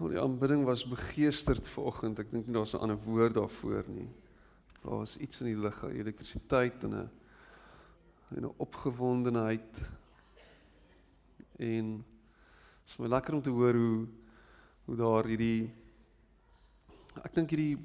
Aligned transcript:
Al 0.00 0.08
die 0.08 0.20
aanbidding 0.20 0.62
was 0.64 0.86
begeesterd 0.88 1.66
vanoggend. 1.68 2.22
Ek 2.22 2.30
dink 2.32 2.46
nie 2.48 2.54
daar's 2.56 2.72
'n 2.72 2.80
ander 2.80 2.96
woord 3.04 3.34
daarvoor 3.34 3.84
nie. 3.92 4.08
Daar 4.80 5.04
was 5.04 5.16
iets 5.16 5.40
in 5.40 5.46
die 5.52 5.60
lug, 5.60 5.76
elektrisiteit 5.84 6.84
en 6.84 6.94
'n 6.94 7.10
en 8.36 8.44
'n 8.44 8.54
opgewondenheid. 8.56 9.80
En 11.58 11.96
dit 11.96 12.88
is 12.88 12.96
my 12.96 13.08
lekker 13.08 13.34
om 13.34 13.42
te 13.42 13.50
hoor 13.50 13.74
hoe 13.74 14.06
hoe 14.84 14.96
daar 14.96 15.24
hierdie 15.24 15.70
ek 17.22 17.34
dink 17.34 17.50
hierdie 17.50 17.78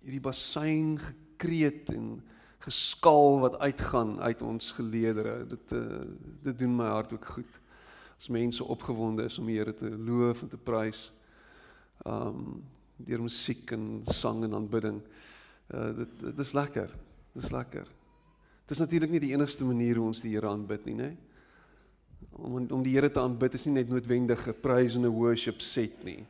hierdie 0.00 0.20
bassein 0.20 0.98
gekreet 0.98 1.90
en 1.90 2.22
geskaal 2.58 3.40
wat 3.40 3.58
uitgaan 3.58 4.20
uit 4.20 4.42
ons 4.42 4.70
geleedere. 4.70 5.46
Dit 5.46 5.72
uh, 5.72 6.06
dit 6.42 6.58
doen 6.58 6.76
my 6.76 6.86
hart 6.86 7.12
ook 7.12 7.24
goed. 7.24 7.59
As 8.20 8.28
mense 8.28 8.64
opgewonde 8.64 9.24
is 9.24 9.38
om 9.40 9.46
die 9.48 9.56
Here 9.56 9.72
te 9.72 9.88
loof 9.88 10.42
en 10.44 10.50
te 10.52 10.60
prys. 10.60 11.08
Um 12.04 12.60
deur 13.00 13.22
musiek 13.24 13.70
en 13.72 14.02
sang 14.12 14.42
en 14.44 14.58
aanbidding. 14.58 14.98
Uh 15.72 15.86
dit 16.02 16.18
dit 16.26 16.42
is 16.44 16.52
lekker. 16.52 16.92
Dit 17.32 17.46
is 17.46 17.54
lekker. 17.54 17.88
Dit 18.66 18.76
is 18.76 18.82
natuurlik 18.84 19.10
nie 19.10 19.22
die 19.24 19.32
enigste 19.32 19.64
manier 19.64 19.96
hoe 19.96 20.10
ons 20.10 20.20
die 20.20 20.34
Here 20.34 20.50
aanbid 20.50 20.84
nie, 20.90 20.98
né? 20.98 21.08
Om 22.36 22.66
om 22.76 22.84
die 22.84 22.92
Here 22.92 23.08
te 23.08 23.22
aanbid 23.22 23.56
is 23.56 23.64
nie 23.64 23.78
net 23.78 23.88
noodwendig 23.88 24.44
'n 24.48 24.60
praise 24.60 24.98
en 24.98 25.06
'n 25.06 25.16
worship 25.16 25.60
set 25.60 26.04
nie. 26.04 26.26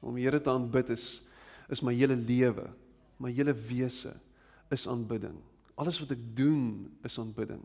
Om 0.00 0.14
die 0.14 0.24
Here 0.24 0.40
te 0.40 0.50
aanbid 0.50 0.90
is 0.90 1.22
is 1.68 1.82
my 1.82 1.94
hele 1.94 2.16
lewe, 2.16 2.70
my 3.18 3.30
hele 3.30 3.52
wese 3.54 4.14
is 4.70 4.86
aanbidding. 4.86 5.36
Alles 5.74 6.00
wat 6.00 6.10
ek 6.10 6.22
doen 6.36 6.90
is 7.02 7.18
aanbidding. 7.18 7.62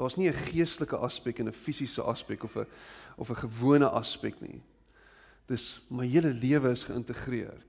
Daar's 0.00 0.16
nie 0.16 0.28
'n 0.28 0.32
geestelike 0.48 0.96
aspek 0.96 1.38
en 1.38 1.48
'n 1.48 1.52
fisiese 1.52 2.02
aspek 2.02 2.42
of 2.42 2.56
'n 2.56 2.66
of 3.16 3.30
'n 3.30 3.36
gewone 3.36 3.88
aspek 3.88 4.40
nie. 4.40 4.62
Dis 5.46 5.80
my 5.90 6.06
hele 6.06 6.32
lewe 6.32 6.70
is 6.70 6.84
geïntegreerd. 6.84 7.66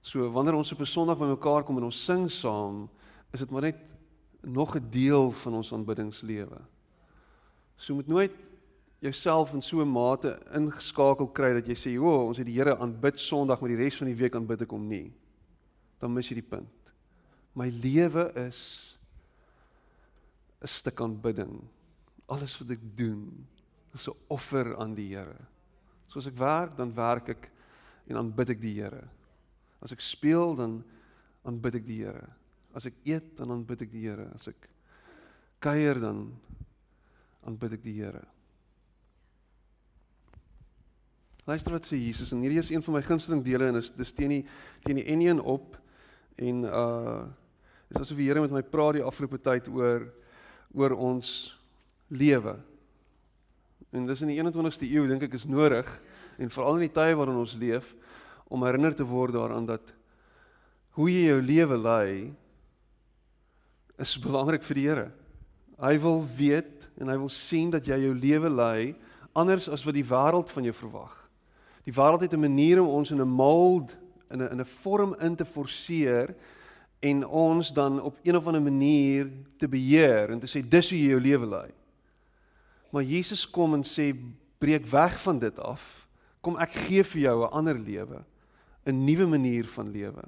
So 0.00 0.30
wanneer 0.30 0.54
ons 0.54 0.72
op 0.72 0.80
'n 0.80 0.86
Sondag 0.86 1.18
bymekaar 1.18 1.62
kom 1.62 1.76
en 1.76 1.84
ons 1.84 2.04
sing 2.04 2.30
saam, 2.30 2.90
is 3.30 3.40
dit 3.40 3.50
maar 3.50 3.60
net 3.62 3.76
nog 4.40 4.74
'n 4.74 4.90
deel 4.90 5.30
van 5.30 5.54
ons 5.54 5.72
aanbiddingslewe. 5.72 6.60
So 7.76 7.94
moet 7.94 8.06
nooit 8.06 8.32
jouself 8.98 9.52
in 9.52 9.62
so 9.62 9.80
'n 9.80 9.92
mate 9.92 10.40
ingeskakel 10.52 11.28
kry 11.28 11.52
dat 11.52 11.66
jy 11.66 11.74
sê, 11.74 12.00
"O, 12.00 12.26
ons 12.26 12.36
het 12.36 12.46
die 12.46 12.58
Here 12.58 12.76
aanbid 12.76 13.20
Sondag, 13.20 13.60
maar 13.60 13.68
die 13.68 13.78
res 13.78 13.96
van 13.96 14.06
die 14.06 14.16
week 14.16 14.34
aanbid 14.34 14.62
ek 14.62 14.70
hom 14.70 14.88
nie." 14.88 15.12
Dan 15.98 16.12
mis 16.12 16.28
jy 16.28 16.34
die 16.34 16.48
punt. 16.56 16.92
My 17.54 17.68
lewe 17.68 18.32
is 18.34 18.98
'n 20.62 20.68
stuk 20.68 21.00
aanbidding. 21.00 21.60
Alles 22.30 22.58
wat 22.58 22.70
ek 22.70 22.82
doen, 22.96 23.46
is 23.94 24.08
'n 24.08 24.16
offer 24.28 24.76
aan 24.76 24.94
die 24.94 25.14
Here. 25.14 25.36
Soos 26.06 26.26
ek 26.26 26.36
werk, 26.36 26.76
dan 26.76 26.94
werk 26.94 27.28
ek 27.28 27.50
en 28.06 28.16
aanbid 28.16 28.50
ek 28.50 28.60
die 28.60 28.74
Here. 28.80 29.08
As 29.80 29.92
ek 29.92 30.00
speel, 30.00 30.54
dan 30.56 30.84
aanbid 31.44 31.74
ek 31.74 31.86
die 31.86 32.04
Here. 32.04 32.28
As 32.74 32.86
ek 32.86 32.94
eet, 33.04 33.36
dan 33.36 33.50
aanbid 33.50 33.82
ek 33.82 33.90
die 33.90 34.06
Here. 34.08 34.30
As 34.34 34.48
ek 34.48 34.68
kuier, 35.58 36.00
dan 36.00 36.38
aanbid 37.44 37.72
ek 37.72 37.82
die 37.82 37.98
Here. 37.98 38.22
Luister 41.44 41.74
wat 41.74 41.86
sê 41.88 41.98
Jesus 41.98 42.30
en 42.30 42.42
hierdie 42.44 42.60
is 42.60 42.70
een 42.70 42.82
van 42.86 42.94
my 42.94 43.02
gunsteling 43.02 43.42
dele 43.42 43.66
en 43.72 43.80
is 43.80 43.90
dis 43.90 44.12
teen 44.14 44.30
die 44.30 44.42
teen 44.84 45.00
die 45.00 45.08
N1 45.10 45.40
op 45.42 45.74
en 46.38 46.64
uh 46.64 47.22
dis 47.90 48.00
asof 48.00 48.16
die 48.16 48.28
Here 48.28 48.40
met 48.40 48.54
my 48.54 48.62
praat 48.62 49.00
die 49.00 49.02
afgelope 49.02 49.40
tyd 49.42 49.66
oor 49.68 50.06
oor 50.74 50.94
ons 50.96 51.52
lewe. 52.08 52.56
En 53.92 54.06
dis 54.08 54.22
in 54.24 54.32
die 54.32 54.38
21ste 54.40 54.88
eeu 54.88 55.06
dink 55.08 55.22
ek 55.22 55.36
is 55.36 55.48
nodig 55.48 55.88
en 56.40 56.52
veral 56.52 56.78
in 56.80 56.86
die 56.86 56.94
tye 56.94 57.16
waarin 57.16 57.40
ons 57.42 57.56
leef 57.60 57.92
om 58.52 58.64
herinner 58.64 58.94
te 58.96 59.04
word 59.04 59.36
daaraan 59.36 59.66
dat 59.68 59.92
hoe 60.96 61.08
jy 61.08 61.26
jou 61.28 61.40
lewe 61.44 61.78
lei 61.80 62.12
is 64.00 64.16
belangrik 64.20 64.64
vir 64.64 64.78
die 64.78 64.86
Here. 64.88 65.08
Hy 65.82 65.96
wil 66.02 66.20
weet 66.36 66.88
en 67.00 67.08
hy 67.08 67.16
wil 67.20 67.32
sien 67.32 67.72
dat 67.72 67.86
jy 67.88 67.98
jou 68.04 68.14
lewe 68.16 68.50
lei 68.52 68.94
anders 69.36 69.68
as 69.72 69.84
wat 69.86 69.96
die 69.96 70.06
wêreld 70.06 70.50
van 70.52 70.66
jou 70.68 70.74
verwag. 70.76 71.14
Die 71.84 71.94
wêreld 71.94 72.22
het 72.22 72.34
'n 72.34 72.40
manier 72.40 72.80
om 72.80 72.88
ons 72.88 73.10
in 73.10 73.20
'n 73.20 73.28
mold 73.28 73.96
in 74.30 74.42
'n 74.42 74.52
in 74.52 74.60
'n 74.60 74.64
vorm 74.64 75.14
in 75.20 75.36
te 75.36 75.44
forceer 75.44 76.34
en 77.02 77.24
ons 77.26 77.72
dan 77.74 77.98
op 78.02 78.18
een 78.22 78.36
of 78.36 78.46
ander 78.46 78.62
manier 78.62 79.30
te 79.58 79.68
beheer 79.68 80.30
en 80.30 80.38
te 80.38 80.46
sê 80.46 80.62
dis 80.62 80.90
hoe 80.92 80.98
jy 80.98 81.08
jou 81.10 81.20
lewe 81.22 81.48
lei. 81.50 81.70
Maar 82.94 83.02
Jesus 83.02 83.42
kom 83.50 83.74
en 83.74 83.82
sê 83.86 84.12
breek 84.62 84.86
weg 84.86 85.16
van 85.24 85.40
dit 85.42 85.58
af. 85.58 86.06
Kom 86.44 86.60
ek 86.62 86.76
gee 86.86 87.02
vir 87.02 87.20
jou 87.22 87.36
'n 87.42 87.50
ander 87.50 87.78
lewe, 87.78 88.24
'n 88.86 89.04
nuwe 89.04 89.26
manier 89.26 89.66
van 89.66 89.90
lewe, 89.90 90.22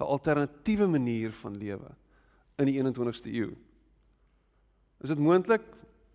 'n 0.00 0.04
alternatiewe 0.04 0.86
manier 0.86 1.32
van 1.32 1.56
lewe 1.56 1.90
in 2.58 2.66
die 2.66 2.76
21ste 2.76 3.32
eeu. 3.32 3.56
Is 5.00 5.08
dit 5.08 5.18
moontlik? 5.18 5.62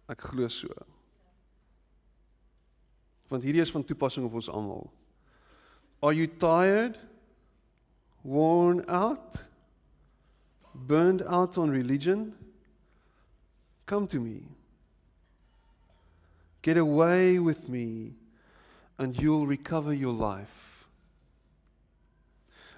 Ek 0.07 0.22
glo 0.22 0.47
so. 0.47 0.68
Want 3.28 3.44
hierdie 3.44 3.62
is 3.62 3.72
van 3.72 3.84
toepassing 3.84 4.25
op 4.25 4.34
ons 4.34 4.50
almal. 4.50 4.91
Are 6.02 6.16
you 6.16 6.28
tired? 6.38 7.00
Worn 8.22 8.85
out? 8.85 9.44
Burned 10.75 11.23
out 11.28 11.57
on 11.57 11.69
religion, 11.69 12.34
come 13.85 14.07
to 14.07 14.19
me. 14.19 14.44
Get 16.61 16.78
away 16.78 17.39
with 17.39 17.67
me, 17.67 18.13
and 18.97 19.19
you'll 19.19 19.47
recover 19.47 19.94
your 19.94 20.13
life. 20.13 20.85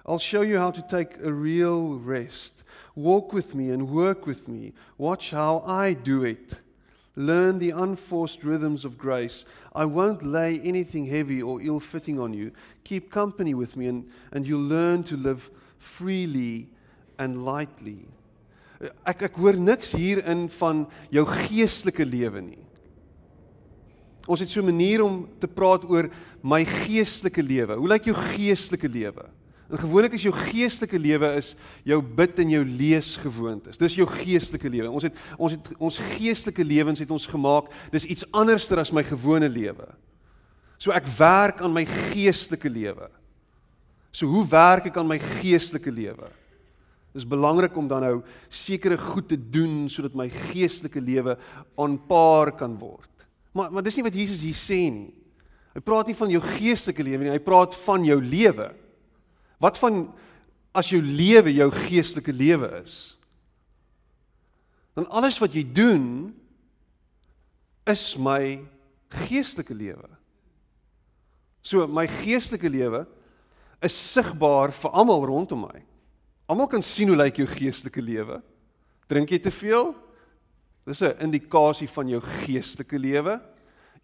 I'll 0.04 0.18
show 0.20 0.42
you 0.42 0.58
how 0.58 0.70
to 0.70 0.82
take 0.82 1.20
a 1.20 1.32
real 1.32 1.98
rest. 1.98 2.62
Walk 2.94 3.32
with 3.32 3.54
me 3.54 3.70
and 3.70 3.90
work 3.90 4.26
with 4.26 4.46
me. 4.46 4.72
Watch 4.98 5.30
how 5.32 5.64
I 5.66 5.94
do 5.94 6.24
it. 6.24 6.60
Learn 7.16 7.58
the 7.58 7.70
unforced 7.70 8.44
rhythms 8.44 8.84
of 8.84 8.98
grace. 8.98 9.44
I 9.74 9.84
won't 9.86 10.22
lay 10.22 10.60
anything 10.60 11.06
heavy 11.06 11.42
or 11.42 11.60
ill 11.62 11.80
fitting 11.80 12.20
on 12.20 12.34
you. 12.34 12.52
Keep 12.84 13.10
company 13.10 13.54
with 13.54 13.76
me, 13.76 13.86
and, 13.86 14.10
and 14.32 14.46
you'll 14.46 14.60
learn 14.60 15.02
to 15.04 15.16
live 15.16 15.50
freely 15.78 16.68
and 17.18 17.44
lightly. 17.44 18.04
Ek 19.08 19.26
ek 19.30 19.38
hoor 19.40 19.56
niks 19.56 19.94
hierin 19.96 20.46
van 20.58 20.84
jou 21.10 21.24
geestelike 21.24 22.04
lewe 22.04 22.42
nie. 22.44 22.62
Ons 24.26 24.42
het 24.42 24.50
so 24.50 24.60
'n 24.60 24.66
manier 24.66 25.02
om 25.04 25.28
te 25.38 25.46
praat 25.46 25.84
oor 25.88 26.10
my 26.42 26.64
geestelike 26.64 27.42
lewe. 27.42 27.74
Hoe 27.76 27.88
lyk 27.88 28.04
jou 28.04 28.14
geestelike 28.14 28.88
lewe? 28.88 29.24
En 29.70 29.78
gewoonlik 29.78 30.12
is 30.12 30.22
jou 30.22 30.34
geestelike 30.34 30.98
lewe 30.98 31.32
is 31.36 31.54
jou 31.84 31.98
bid 32.02 32.38
en 32.38 32.50
jou 32.50 32.64
lees 32.64 33.16
gewoontes. 33.16 33.78
Dis 33.78 33.96
jou 33.98 34.06
geestelike 34.06 34.68
lewe. 34.70 34.90
Ons 34.90 35.02
het 35.02 35.16
ons 35.38 35.52
het 35.52 35.70
ons 35.78 35.98
geestelike 35.98 36.64
lewens 36.64 36.98
het 36.98 37.10
ons 37.10 37.26
gemaak. 37.26 37.72
Dis 37.90 38.06
iets 38.06 38.26
anderster 38.30 38.78
as 38.78 38.92
my 38.92 39.02
gewone 39.02 39.48
lewe. 39.48 39.88
So 40.78 40.92
ek 40.92 41.08
werk 41.18 41.60
aan 41.60 41.72
my 41.72 41.84
geestelike 41.84 42.70
lewe. 42.70 43.10
So 44.12 44.26
hoe 44.30 44.46
werk 44.48 44.86
ek 44.86 44.96
aan 44.96 45.08
my 45.08 45.18
geestelike 45.18 45.90
lewe? 45.90 46.30
Dis 47.16 47.28
belangrik 47.28 47.76
om 47.80 47.88
dan 47.88 48.04
nou 48.04 48.16
sekere 48.52 48.98
goed 49.00 49.30
te 49.30 49.38
doen 49.40 49.86
sodat 49.88 50.16
my 50.18 50.28
geestelike 50.28 51.00
lewe 51.00 51.38
aanpaar 51.80 52.52
kan 52.60 52.76
word. 52.76 53.08
Maar 53.56 53.72
maar 53.72 53.84
dis 53.86 53.96
nie 53.96 54.04
wat 54.04 54.18
Jesus 54.18 54.44
hier 54.44 54.58
sê 54.58 54.82
nie. 54.92 55.14
Hy 55.76 55.80
praat 55.84 56.08
nie 56.08 56.16
van 56.16 56.32
jou 56.32 56.42
geestelike 56.44 57.04
lewe 57.04 57.24
nie, 57.24 57.32
hy 57.32 57.42
praat 57.44 57.76
van 57.86 58.04
jou 58.04 58.18
lewe. 58.20 58.70
Wat 59.60 59.80
van 59.80 60.06
as 60.76 60.92
jou 60.92 61.00
lewe 61.00 61.54
jou 61.56 61.70
geestelike 61.72 62.32
lewe 62.36 62.68
is? 62.82 63.16
Dan 64.96 65.08
alles 65.12 65.40
wat 65.40 65.56
jy 65.56 65.64
doen 65.64 66.06
is 67.88 68.04
my 68.20 68.58
geestelike 69.24 69.76
lewe. 69.76 70.08
So 71.64 71.86
my 71.88 72.06
geestelike 72.08 72.68
lewe 72.72 73.04
is 73.84 73.96
sigbaar 73.96 74.72
vir 74.72 74.96
almal 74.96 75.24
rondom 75.28 75.66
my. 75.66 75.84
Almal 76.46 76.68
kan 76.70 76.82
sien 76.82 77.08
hoe 77.10 77.16
lyk 77.18 77.40
jou 77.40 77.46
geestelike 77.50 78.02
lewe. 78.02 78.40
Drink 79.10 79.30
jy 79.30 79.38
te 79.42 79.50
veel? 79.50 79.94
Dis 80.86 81.02
'n 81.02 81.18
indikasie 81.20 81.88
van 81.88 82.08
jou 82.08 82.20
geestelike 82.20 82.98
lewe. 82.98 83.40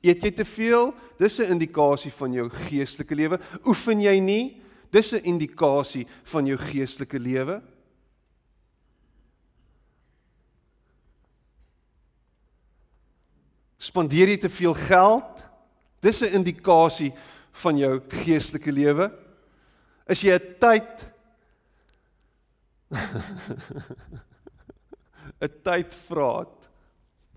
Eet 0.03 0.23
jy 0.23 0.31
te 0.31 0.45
veel? 0.45 0.95
Dis 1.19 1.39
'n 1.39 1.53
indikasie 1.53 2.11
van 2.11 2.33
jou 2.33 2.49
geestelike 2.51 3.15
lewe. 3.15 3.39
Oefen 3.65 4.01
jy 4.01 4.19
nie? 4.19 4.63
Dis 4.91 5.13
'n 5.13 5.25
indikasie 5.25 6.07
van 6.25 6.47
jou 6.47 6.57
geestelike 6.59 7.19
lewe. 7.19 7.63
Spandeer 13.79 14.29
jy 14.29 14.37
te 14.37 14.49
veel 14.49 14.75
geld? 14.75 15.45
Dis 16.01 16.23
'n 16.23 16.35
indikasie 16.35 17.13
van 17.53 17.79
jou 17.79 18.01
geestelike 18.09 18.73
lewe. 18.73 19.13
Is 20.09 20.21
jy 20.23 20.35
'n 20.35 20.57
tyd 20.59 21.12
'n 25.43 25.51
tyd 25.63 25.95
vraat. 25.95 26.71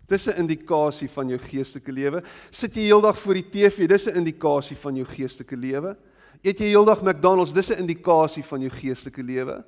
Dis 0.06 0.28
'n 0.28 0.38
indikasie 0.38 1.10
van 1.10 1.28
jou 1.28 1.40
geestelike 1.40 1.92
lewe. 1.92 2.24
Sit 2.50 2.76
jy 2.76 2.82
heeldag 2.82 3.18
voor 3.18 3.34
die 3.34 3.50
TV, 3.50 3.88
dis 3.88 4.06
'n 4.06 4.22
indikasie 4.22 4.78
van 4.78 4.96
jou 4.96 5.06
geestelike 5.06 5.58
lewe. 5.58 5.98
Eet 6.42 6.60
jy 6.60 6.66
heeldag 6.66 7.02
McDonald's, 7.02 7.54
dis 7.54 7.70
'n 7.70 7.80
indikasie 7.80 8.44
van 8.44 8.62
jou 8.62 8.70
geestelike 8.70 9.24
lewe. 9.24 9.66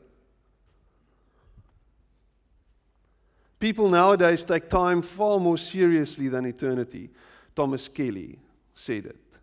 People 3.57 3.89
nowadays 3.89 4.43
take 4.43 4.67
time 4.67 5.01
far 5.01 5.41
more 5.41 5.57
seriously 5.57 6.29
than 6.29 6.45
eternity. 6.45 7.09
Thomas 7.53 7.91
Kelly 7.91 8.37
sê 8.75 9.01
dit. 9.01 9.39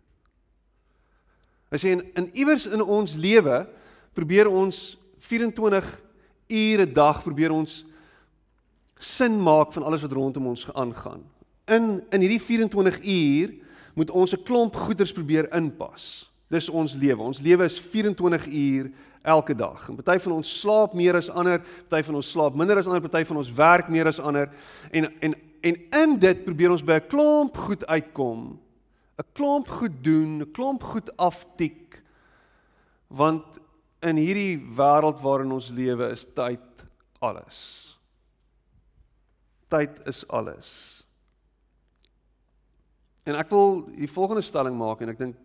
Hy 1.69 1.77
sê 1.77 1.91
in, 1.91 2.11
in 2.15 2.29
iewers 2.33 2.65
in 2.65 2.81
ons 2.81 3.13
lewe 3.13 3.67
probeer 4.13 4.47
ons 4.47 4.97
24 5.19 6.04
ure 6.47 6.85
'n 6.85 6.93
dag 6.93 7.23
probeer 7.23 7.51
ons 7.51 7.85
sin 8.99 9.41
maak 9.41 9.73
van 9.73 9.83
alles 9.83 10.01
wat 10.01 10.11
rondom 10.11 10.47
ons 10.47 10.73
aangaan. 10.73 11.23
In 11.65 12.03
in 12.09 12.21
hierdie 12.21 12.41
24 12.41 13.05
uur 13.05 13.53
moet 13.95 14.09
ons 14.09 14.33
'n 14.33 14.43
klomp 14.43 14.75
goeders 14.75 15.11
probeer 15.11 15.53
inpas. 15.53 16.31
Dis 16.47 16.69
ons 16.69 16.93
lewe. 16.93 17.21
Ons 17.21 17.39
lewe 17.39 17.63
is 17.63 17.79
24 17.79 18.47
uur 18.47 18.91
elke 19.21 19.55
dag. 19.55 19.89
En 19.89 19.95
party 19.95 20.19
van 20.19 20.31
ons 20.31 20.59
slaap 20.59 20.93
meer 20.93 21.15
as 21.15 21.29
ander, 21.29 21.61
party 21.89 22.05
van 22.05 22.15
ons 22.15 22.29
slaap 22.31 22.55
minder 22.55 22.77
as 22.77 22.85
ander, 22.85 23.01
party 23.01 23.25
van 23.25 23.37
ons 23.37 23.51
werk 23.51 23.89
meer 23.89 24.07
as 24.07 24.19
ander. 24.19 24.49
En 24.91 25.09
en 25.19 25.33
en 25.65 25.77
in 25.89 26.19
dit 26.19 26.43
probeer 26.45 26.71
ons 26.71 26.83
by 26.83 26.99
'n 26.99 27.07
klomp 27.07 27.57
goed 27.57 27.85
uitkom. 27.85 28.59
'n 29.17 29.25
Klomp 29.33 29.67
goed 29.67 30.03
doen, 30.03 30.41
'n 30.41 30.51
klomp 30.51 30.83
goed 30.83 31.17
aftik. 31.17 32.03
Want 33.07 33.43
in 34.05 34.19
hierdie 34.21 34.57
wêreld 34.77 35.21
waarin 35.23 35.55
ons 35.55 35.71
lewe 35.73 36.11
is 36.13 36.25
tyd 36.37 36.85
alles. 37.19 37.59
Tyd 39.71 40.01
is 40.07 40.21
alles. 40.29 40.69
En 43.25 43.37
ek 43.39 43.49
wil 43.49 43.81
die 43.95 44.11
volgende 44.11 44.45
stelling 44.45 44.77
maak 44.77 45.01
en 45.01 45.13
ek 45.15 45.21
dink 45.23 45.39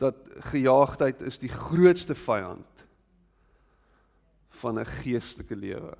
dat 0.00 0.16
gejaagdheid 0.50 1.20
is 1.28 1.38
die 1.38 1.52
grootste 1.52 2.16
vyand 2.16 2.86
van 4.62 4.78
'n 4.80 4.88
geestelike 5.02 5.56
lewe. 5.56 5.96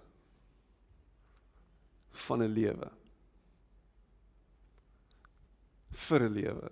van 2.13 2.43
'n 2.43 2.53
lewe. 2.53 2.91
vir 5.91 6.21
'n 6.21 6.33
lewe. 6.33 6.71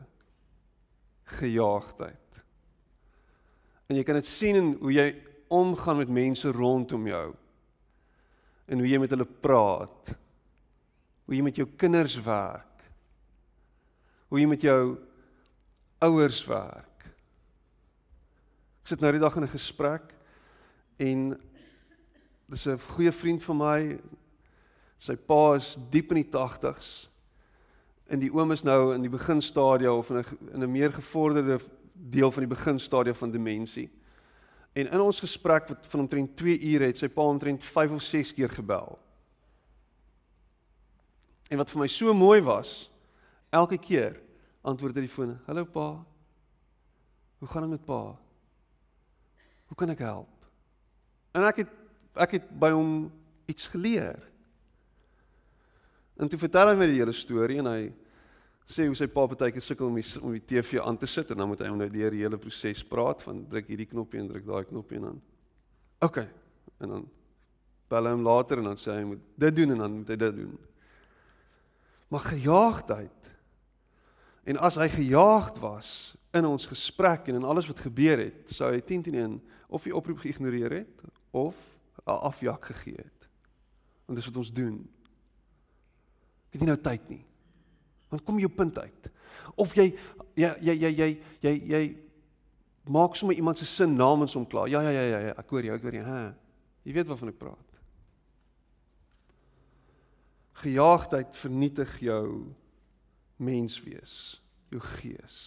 Gejaagdheid. 1.24 2.42
En 3.90 3.98
jy 3.98 4.06
kan 4.06 4.14
dit 4.14 4.26
sien 4.30 4.56
in 4.56 4.72
hoe 4.78 4.92
jy 4.94 5.08
omgaan 5.50 5.98
met 5.98 6.08
mense 6.14 6.52
rondom 6.54 7.08
jou. 7.10 7.34
En 8.70 8.78
hoe 8.78 8.86
jy 8.88 9.00
met 9.02 9.10
hulle 9.10 9.26
praat 9.26 10.14
hoe 11.30 11.36
jy 11.38 11.44
met 11.46 11.58
jou 11.60 11.68
kinders 11.78 12.16
werk. 12.26 12.80
Hoe 14.34 14.40
jy 14.40 14.48
met 14.50 14.64
jou 14.66 14.96
ouers 16.02 16.40
werk. 16.50 17.04
Ek 18.82 18.90
sit 18.90 19.04
nou 19.04 19.12
die 19.14 19.22
dag 19.22 19.36
in 19.38 19.46
'n 19.46 19.54
gesprek 19.54 20.10
en 20.98 21.38
dis 22.48 22.66
'n 22.66 22.78
goeie 22.78 23.12
vriend 23.12 23.42
van 23.42 23.56
my. 23.56 23.98
Sy 24.98 25.14
pa 25.14 25.54
is 25.54 25.78
diep 25.90 26.10
in 26.10 26.22
die 26.22 26.30
80's. 26.32 27.08
En 28.08 28.18
die 28.18 28.32
oom 28.34 28.50
is 28.50 28.64
nou 28.64 28.92
in 28.94 29.02
die 29.02 29.08
beginstadia 29.08 29.92
of 29.94 30.10
in 30.10 30.16
'n 30.16 30.24
in 30.54 30.62
'n 30.64 30.72
meer 30.72 30.92
gevorderde 30.92 31.60
deel 32.00 32.32
van 32.32 32.46
die 32.46 32.54
beginstadia 32.54 33.14
van 33.14 33.30
demensie. 33.30 33.90
En 34.72 34.86
in 34.86 35.00
ons 35.02 35.20
gesprek 35.20 35.68
wat 35.68 35.86
van 35.92 36.00
omtrent 36.00 36.36
2 36.36 36.60
ure 36.72 36.90
het 36.90 36.98
sy 36.98 37.08
pa 37.12 37.26
omtrent 37.26 37.64
5 37.64 37.96
of 37.98 38.02
6 38.06 38.34
keer 38.34 38.52
gebel. 38.54 38.98
En 41.50 41.58
wat 41.58 41.70
vir 41.72 41.82
my 41.82 41.88
so 41.90 42.14
mooi 42.14 42.38
was, 42.46 42.90
elke 43.50 43.78
keer 43.82 44.20
antwoord 44.62 44.94
hy 44.94 45.06
die 45.06 45.12
foon: 45.12 45.38
"Hallo 45.46 45.64
pa. 45.64 46.04
Hoe 47.38 47.48
gaan 47.48 47.62
dit 47.62 47.70
met 47.70 47.84
pa? 47.84 48.16
Hoe 49.66 49.76
kan 49.76 49.90
ek 49.90 49.98
help?" 49.98 50.46
En 51.34 51.44
ek 51.44 51.64
het 51.64 51.76
ek 52.14 52.30
het 52.38 52.46
by 52.58 52.70
hom 52.74 53.10
iets 53.46 53.66
geleer. 53.70 54.18
En 56.18 56.28
toe 56.28 56.38
vertel 56.38 56.68
hy 56.68 56.76
my 56.76 56.86
die 56.90 56.98
hele 56.98 57.14
storie 57.14 57.58
en 57.62 57.66
hy 57.70 57.92
sê 58.70 58.86
hoe 58.86 58.96
sy 58.96 59.08
pa 59.10 59.26
partykeer 59.26 59.62
sukkel 59.62 59.88
om 59.88 59.98
die 59.98 60.06
om 60.22 60.32
die 60.32 60.44
TV 60.46 60.78
aan 60.80 60.96
te 60.96 61.06
sit 61.10 61.30
en 61.30 61.42
dan 61.42 61.48
moet 61.50 61.60
hy 61.64 61.68
hom 61.72 61.78
nou 61.78 61.90
deur 61.90 62.14
die 62.14 62.22
hele 62.22 62.38
proses 62.38 62.84
praat 62.86 63.22
van 63.22 63.44
druk 63.50 63.66
hierdie 63.66 63.88
knoppie 63.90 64.20
en 64.20 64.28
druk 64.30 64.46
daai 64.46 64.64
knoppie 64.64 65.00
en 65.00 65.08
dan. 65.10 65.20
OK. 66.06 66.18
En 66.80 66.94
dan 66.94 67.06
bel 67.90 68.06
hy 68.06 68.12
hom 68.14 68.22
later 68.22 68.62
en 68.62 68.70
dan 68.70 68.78
sê 68.78 68.94
hy 68.94 69.04
moet 69.04 69.22
dit 69.34 69.56
doen 69.56 69.74
en 69.74 69.84
dan 69.84 69.96
moet 70.00 70.12
hy 70.14 70.16
dit 70.16 70.36
doen 70.42 70.58
maar 72.10 72.20
gejaagdheid. 72.20 73.30
En 74.42 74.56
as 74.58 74.74
hy 74.74 74.88
gejaagd 74.88 75.58
was 75.58 76.16
in 76.34 76.46
ons 76.46 76.66
gesprek 76.66 77.28
en 77.30 77.38
in 77.38 77.46
alles 77.46 77.68
wat 77.70 77.84
gebeur 77.86 78.18
het, 78.18 78.50
sou 78.50 78.70
hy 78.72 78.80
10 78.82 79.04
teen 79.06 79.18
1 79.20 79.36
of 79.70 79.86
die 79.86 79.94
oproep 79.94 80.18
geïgnoreer 80.24 80.74
het 80.82 81.04
of 81.30 81.54
'n 82.02 82.18
afjak 82.26 82.64
gegee 82.64 82.98
het. 82.98 83.28
Want 84.06 84.18
dis 84.18 84.26
wat 84.26 84.36
ons 84.36 84.52
doen. 84.52 84.88
Ek 86.50 86.58
het 86.58 86.60
nie 86.60 86.70
nou 86.70 86.80
tyd 86.80 87.08
nie. 87.08 87.24
Want 88.10 88.24
kom 88.26 88.38
jou 88.42 88.50
punt 88.52 88.78
uit. 88.78 89.10
Of 89.54 89.74
jy 89.78 89.90
jy 90.34 90.50
jy 90.60 90.74
jy 90.74 90.92
jy 90.98 91.10
jy, 91.40 91.54
jy 91.70 91.82
maak 92.90 93.16
sommer 93.16 93.36
iemand 93.36 93.58
se 93.58 93.66
sin 93.68 93.94
namens 93.96 94.34
hom 94.34 94.46
klaar. 94.46 94.68
Ja 94.68 94.82
ja 94.82 94.90
ja 94.90 95.18
ja, 95.18 95.34
ek 95.38 95.50
hoor 95.50 95.64
jou, 95.64 95.76
ek 95.76 95.82
hoor 95.82 95.98
jou. 96.00 96.04
Hæ. 96.06 96.20
Jy 96.84 96.96
weet 96.96 97.10
waarvan 97.10 97.32
ek 97.32 97.40
praat. 97.40 97.80
Gejaagdheid 100.60 101.36
vernietig 101.36 101.96
jou 102.04 102.24
menswees, 103.40 104.40
jou 104.68 104.80
gees. 104.98 105.40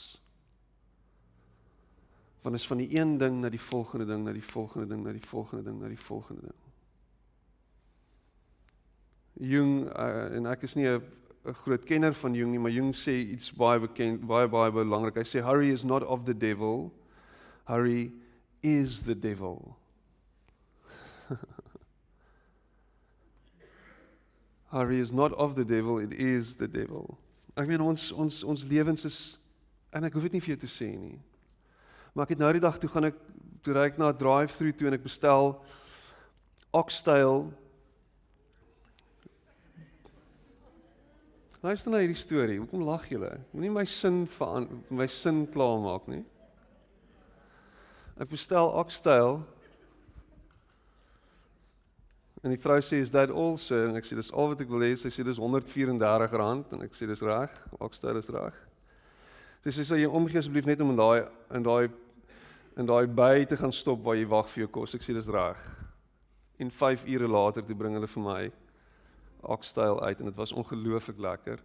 Want 2.44 2.56
is 2.56 2.68
van 2.68 2.82
die 2.82 2.90
een 2.98 3.18
ding 3.18 3.40
na 3.42 3.50
die 3.50 3.62
volgende 3.62 4.06
ding, 4.10 4.26
na 4.26 4.34
die 4.36 4.44
volgende 4.44 4.88
ding, 4.90 5.04
na 5.06 5.14
die 5.16 5.28
volgende 5.28 5.64
ding, 5.64 5.80
na 5.80 5.88
die 5.88 6.02
volgende 6.02 6.42
ding. 6.42 6.60
Jung 9.54 9.72
uh, 9.88 10.36
en 10.36 10.50
ek 10.52 10.66
is 10.68 10.76
nie 10.76 10.88
'n 10.88 11.02
groot 11.44 11.86
kenner 11.86 12.14
van 12.14 12.34
Jung 12.34 12.52
nie, 12.52 12.60
maar 12.60 12.72
Jung 12.72 12.94
sê 12.96 13.12
iets 13.34 13.52
baie 13.52 13.80
bekend, 13.80 14.22
baie 14.28 14.48
baie 14.48 14.72
belangrik. 14.72 15.16
Hy 15.20 15.24
sê 15.28 15.42
hurry 15.44 15.72
is 15.74 15.84
not 15.84 16.04
of 16.04 16.24
the 16.26 16.34
devil. 16.34 16.94
Hurry 17.68 18.12
is 18.64 19.04
the 19.04 19.16
devil. 19.16 19.76
Hurry 24.72 25.00
is 25.00 25.12
not 25.12 25.34
of 25.34 25.56
the 25.56 25.66
devil, 25.66 26.00
it 26.00 26.14
is 26.14 26.56
the 26.56 26.68
devil. 26.68 27.18
Ek 27.54 27.68
meen 27.70 27.82
ons 27.84 28.12
ons 28.18 28.44
ons 28.48 28.64
lewens 28.66 29.06
is 29.06 29.38
en 29.94 30.04
ek 30.08 30.16
hoef 30.16 30.24
dit 30.26 30.34
nie 30.34 30.42
vir 30.42 30.56
jou 30.56 30.62
te 30.64 30.72
sê 30.72 30.88
nie. 30.98 31.20
Maar 32.14 32.26
ek 32.26 32.34
het 32.34 32.42
nou 32.42 32.50
die 32.56 32.64
dag 32.64 32.80
toe 32.82 32.90
gaan 32.90 33.12
ek 33.12 33.20
toe 33.64 33.76
ry 33.76 33.86
ek 33.92 34.00
na 34.02 34.10
'n 34.10 34.18
drive-through 34.18 34.76
toe 34.78 34.88
en 34.90 34.98
ek 34.98 35.06
bestel 35.06 35.62
oxtail. 36.74 37.54
Luister 41.64 41.94
na 41.94 42.02
hierdie 42.04 42.20
storie. 42.20 42.60
Hoekom 42.60 42.82
lag 42.84 43.06
julle? 43.08 43.38
Moenie 43.54 43.72
my 43.72 43.86
sin 43.88 44.26
van 44.36 44.66
my 44.92 45.08
sin 45.08 45.46
klaar 45.48 45.78
maak 45.80 46.10
nie. 46.12 46.26
Ek 48.20 48.28
bestel 48.30 48.68
oxtail 48.68 49.40
En 52.44 52.52
die 52.52 52.60
vrou 52.60 52.82
sê 52.84 52.98
is 53.00 53.12
that 53.16 53.32
all 53.32 53.56
sir 53.56 53.86
en 53.88 53.96
ek 53.96 54.04
sê 54.04 54.18
dis 54.20 54.28
al 54.36 54.50
wat 54.52 54.60
ek 54.60 54.68
wil 54.68 54.84
hê. 54.84 54.90
Sy 55.00 55.08
sê 55.16 55.24
dis 55.24 55.40
R134 55.40 56.74
en 56.76 56.84
ek 56.84 56.98
sê 56.98 57.08
dis 57.08 57.24
reg. 57.24 57.54
Okstel 57.80 58.20
is 58.20 58.28
reg. 58.36 58.58
Sy 59.64 59.72
sê 59.78 59.86
sê 59.88 60.00
jy 60.02 60.10
omgee 60.12 60.42
asseblief 60.42 60.68
net 60.68 60.84
om 60.84 60.92
in 60.92 61.00
daai 61.00 61.24
in 61.56 61.64
daai 61.64 61.88
in 62.76 62.90
daai 62.90 63.08
by 63.08 63.46
te 63.48 63.56
gaan 63.56 63.72
stop 63.72 64.04
waar 64.04 64.20
jy 64.20 64.28
wag 64.28 64.52
vir 64.52 64.66
jou 64.66 64.74
kos. 64.76 64.98
Ek 65.00 65.08
sê 65.08 65.16
dis 65.16 65.32
reg. 65.32 65.64
En 66.60 66.74
5 66.84 67.08
ure 67.16 67.32
later 67.32 67.64
toe 67.64 67.80
bring 67.80 67.96
hulle 67.96 68.12
vir 68.12 68.26
my 68.28 68.42
okstel 69.46 70.04
uit 70.04 70.20
en 70.20 70.26
dit 70.26 70.36
was 70.36 70.52
ongelooflik 70.52 71.20
lekker. 71.20 71.64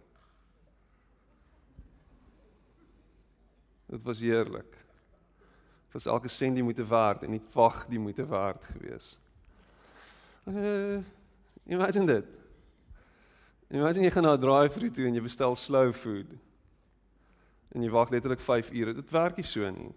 Dit 3.85 4.03
was 4.03 4.19
heerlik. 4.19 4.71
Dit 4.71 5.93
was 5.93 6.05
elke 6.05 6.27
sent 6.27 6.55
die 6.55 6.63
moeite 6.63 6.85
werd 6.85 7.23
en 7.23 7.31
die 7.31 7.41
wag 7.53 7.85
die 7.87 7.99
moeite 7.99 8.25
werd 8.25 8.65
geweest. 8.65 9.19
Uh, 10.45 10.99
imagine 11.65 12.05
dit. 12.05 12.25
Imagine 13.69 14.03
jy 14.03 14.11
gaan 14.11 14.23
na 14.23 14.33
'n 14.33 14.41
drive-thru 14.41 14.91
toe 14.91 15.05
en 15.05 15.13
jy 15.13 15.21
bestel 15.21 15.55
slow 15.55 15.93
food. 15.93 16.29
En 17.69 17.81
jy 17.81 17.89
wag 17.89 18.09
letterlik 18.09 18.39
5 18.39 18.71
ure. 18.71 18.93
Dit 18.93 19.09
werk 19.09 19.35
nie 19.35 19.45
so 19.45 19.69
nie. 19.69 19.93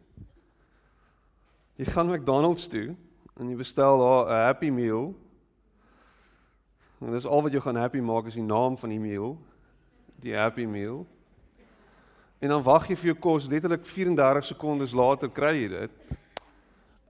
Jy 1.77 1.85
gaan 1.85 2.11
McDonald's 2.11 2.69
toe 2.69 2.97
en 3.37 3.49
jy 3.49 3.57
bestel 3.57 3.99
daar 3.99 4.27
'n 4.27 4.45
Happy 4.45 4.71
Meal. 4.71 5.15
En 7.03 7.11
dis 7.11 7.27
al 7.27 7.43
wat 7.43 7.53
jou 7.53 7.63
gaan 7.63 7.77
happy 7.77 7.99
maak 7.99 8.27
is 8.31 8.39
die 8.39 8.47
naam 8.47 8.79
van 8.79 8.93
die 8.95 9.01
meal. 9.01 9.35
Die 10.23 10.37
Happy 10.37 10.65
Meal. 10.65 11.07
En 12.39 12.49
dan 12.49 12.63
wag 12.63 12.87
jy 12.89 12.97
vir 12.99 13.11
jou 13.13 13.19
kos 13.23 13.49
letterlik 13.51 13.83
34 13.87 14.47
sekondes 14.53 14.95
later 14.95 15.31
kry 15.31 15.53
jy 15.57 15.69
dit. 15.73 16.17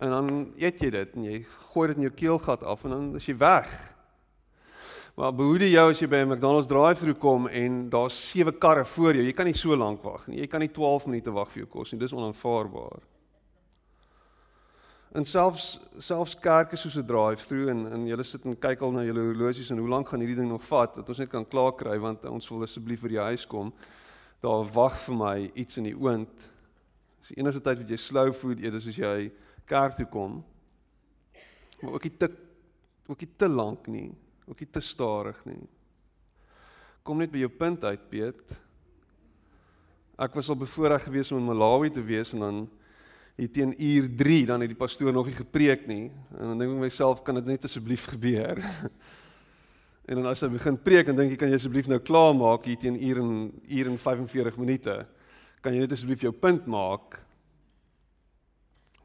En 0.00 0.14
dan 0.16 0.30
eet 0.56 0.80
jy 0.80 0.90
dit 0.96 1.16
en 1.16 1.26
jy 1.28 1.42
gooi 1.72 1.86
dit 1.92 2.00
in 2.00 2.06
jou 2.08 2.14
keelgat 2.24 2.64
af 2.64 2.84
en 2.84 2.96
dan 2.96 3.06
is 3.20 3.28
jy 3.28 3.36
weg. 3.40 3.70
Maar 5.16 5.34
behoede 5.36 5.68
jou 5.68 5.90
as 5.90 6.00
jy 6.00 6.08
by 6.08 6.22
'n 6.24 6.28
McDonald's 6.28 6.68
drive-through 6.68 7.20
kom 7.20 7.46
en 7.48 7.90
daar's 7.90 8.16
sewe 8.30 8.52
karre 8.52 8.84
voor 8.84 9.14
jou. 9.14 9.24
Jy 9.24 9.32
kan 9.32 9.46
nie 9.46 9.54
so 9.54 9.76
lank 9.76 10.02
wag 10.02 10.26
nie. 10.26 10.40
Jy 10.40 10.46
kan 10.46 10.60
nie 10.60 10.72
12 10.72 11.06
minute 11.06 11.30
wag 11.30 11.50
vir 11.50 11.62
jou 11.62 11.68
kos 11.68 11.92
nie. 11.92 12.00
Dis 12.00 12.12
onaanvaarbaar. 12.12 13.11
En 15.12 15.26
selfs 15.28 15.76
selfs 16.00 16.38
kerke 16.40 16.76
soos 16.76 16.96
'n 16.96 17.06
drive-through 17.06 17.68
en 17.68 17.92
en 17.92 18.06
julle 18.06 18.24
sit 18.24 18.44
en 18.44 18.58
kyk 18.58 18.80
al 18.80 18.92
na 18.92 19.04
julle 19.04 19.20
horlosies 19.20 19.70
en 19.70 19.78
hoe 19.78 19.88
lank 19.88 20.08
gaan 20.08 20.20
hierdie 20.20 20.36
ding 20.36 20.48
nog 20.48 20.64
vat 20.64 20.94
dat 20.94 21.08
ons 21.08 21.18
net 21.18 21.28
kan 21.28 21.48
klaar 21.48 21.72
kry 21.76 21.98
want 21.98 22.24
ons 22.24 22.48
wil 22.48 22.62
asseblief 22.62 23.02
by 23.02 23.08
die 23.08 23.20
huis 23.20 23.46
kom. 23.46 23.72
Daar 24.40 24.64
wag 24.72 24.98
vir 25.00 25.14
my 25.14 25.50
iets 25.54 25.76
in 25.76 25.84
die 25.84 25.94
oond. 25.94 26.50
Dis 27.20 27.28
die 27.28 27.38
enigste 27.38 27.60
tyd 27.60 27.78
wat 27.78 27.90
jy 27.90 27.96
slow 27.96 28.32
food 28.32 28.58
eet 28.58 28.74
is 28.74 28.86
as 28.86 28.96
jy 28.96 29.32
kerk 29.66 29.96
toe 29.96 30.06
kom. 30.06 30.44
Maar 31.82 31.92
ook 31.92 32.02
nie 32.02 32.16
te 32.16 32.30
ook 33.06 33.20
nie 33.20 33.30
te 33.36 33.48
lank 33.48 33.86
nie, 33.86 34.14
ook 34.46 34.60
nie 34.60 34.70
te 34.70 34.80
stadig 34.80 35.44
nie. 35.44 35.68
Kom 37.02 37.18
net 37.18 37.30
by 37.30 37.38
jou 37.38 37.50
punt 37.50 37.84
uit, 37.84 38.08
Piet. 38.08 38.54
Ek 40.16 40.34
was 40.34 40.48
al 40.48 40.56
bevoorreg 40.56 41.02
geweest 41.04 41.32
om 41.32 41.38
in 41.38 41.50
Malawi 41.50 41.90
te 41.90 42.02
wees 42.02 42.32
en 42.32 42.40
dan 42.40 42.68
hier 43.40 43.50
teen 43.52 43.72
uur 43.72 44.08
3 44.16 44.46
dan 44.50 44.60
het 44.60 44.70
die 44.72 44.78
pastoor 44.78 45.12
nog 45.12 45.26
nie 45.30 45.36
gepreek 45.36 45.86
nie 45.88 46.10
en 46.36 46.52
dan 46.52 46.60
dink 46.60 46.74
ek 46.74 46.84
myself 46.84 47.22
kan 47.24 47.38
dit 47.40 47.48
net 47.48 47.64
asseblief 47.64 48.06
gebeur. 48.12 48.60
en 50.08 50.20
dan 50.20 50.28
as 50.32 50.42
hy 50.44 50.50
begin 50.52 50.78
preek 50.78 51.08
dan 51.08 51.18
dink 51.18 51.34
ek 51.34 51.42
kan 51.42 51.52
jy 51.52 51.60
asseblief 51.60 51.88
nou 51.90 52.00
klaar 52.04 52.34
maak 52.36 52.68
hier 52.68 52.80
teen 52.80 52.98
uur 53.00 53.22
en 53.22 53.34
uur 53.50 53.92
en 53.92 53.98
45 53.98 54.60
minute. 54.60 54.96
Kan 55.62 55.76
jy 55.76 55.84
net 55.84 55.94
asseblief 55.96 56.26
jou 56.26 56.34
punt 56.34 56.66
maak? 56.70 57.20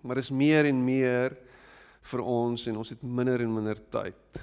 Maar 0.01 0.21
is 0.21 0.31
meer 0.31 0.67
en 0.69 0.83
meer 0.83 1.35
vir 2.07 2.23
ons 2.23 2.67
en 2.69 2.79
ons 2.79 2.93
het 2.93 3.03
minder 3.03 3.43
en 3.43 3.53
minder 3.53 3.79
tyd. 3.91 4.41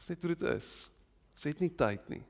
Dis 0.00 0.10
net 0.12 0.24
hoe 0.24 0.34
dit 0.34 0.46
is. 0.54 0.70
Ons 1.36 1.46
het 1.48 1.62
nie 1.62 1.72
tyd 1.76 2.08
nie. 2.12 2.22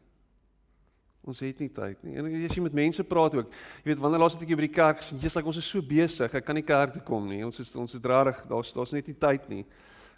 Ons 1.29 1.43
het 1.45 1.59
nie 1.61 1.69
tyd 1.69 2.01
nie. 2.07 2.15
En 2.17 2.29
as 2.31 2.57
jy 2.57 2.63
met 2.65 2.77
mense 2.77 3.05
praat 3.05 3.35
ook, 3.37 3.51
jy 3.83 3.91
weet 3.91 4.01
wanneer 4.01 4.23
laas 4.23 4.39
het 4.39 4.45
ek 4.47 4.55
by 4.57 4.65
die 4.65 4.73
kerk 4.73 5.03
gesien, 5.03 5.21
jy's 5.21 5.37
like 5.37 5.51
ons 5.53 5.59
is 5.61 5.69
so 5.69 5.85
besig, 5.85 6.33
ek 6.33 6.47
kan 6.47 6.57
nie 6.57 6.65
kerk 6.65 6.95
toe 6.95 7.03
kom 7.05 7.29
nie. 7.29 7.43
Ons 7.45 7.61
is 7.61 7.75
ons 7.77 7.97
is 7.99 8.05
rarig, 8.05 8.41
daar's 8.49 8.73
daar's 8.77 8.95
net 8.97 9.11
nie 9.11 9.19
tyd 9.21 9.51
nie. 9.53 9.67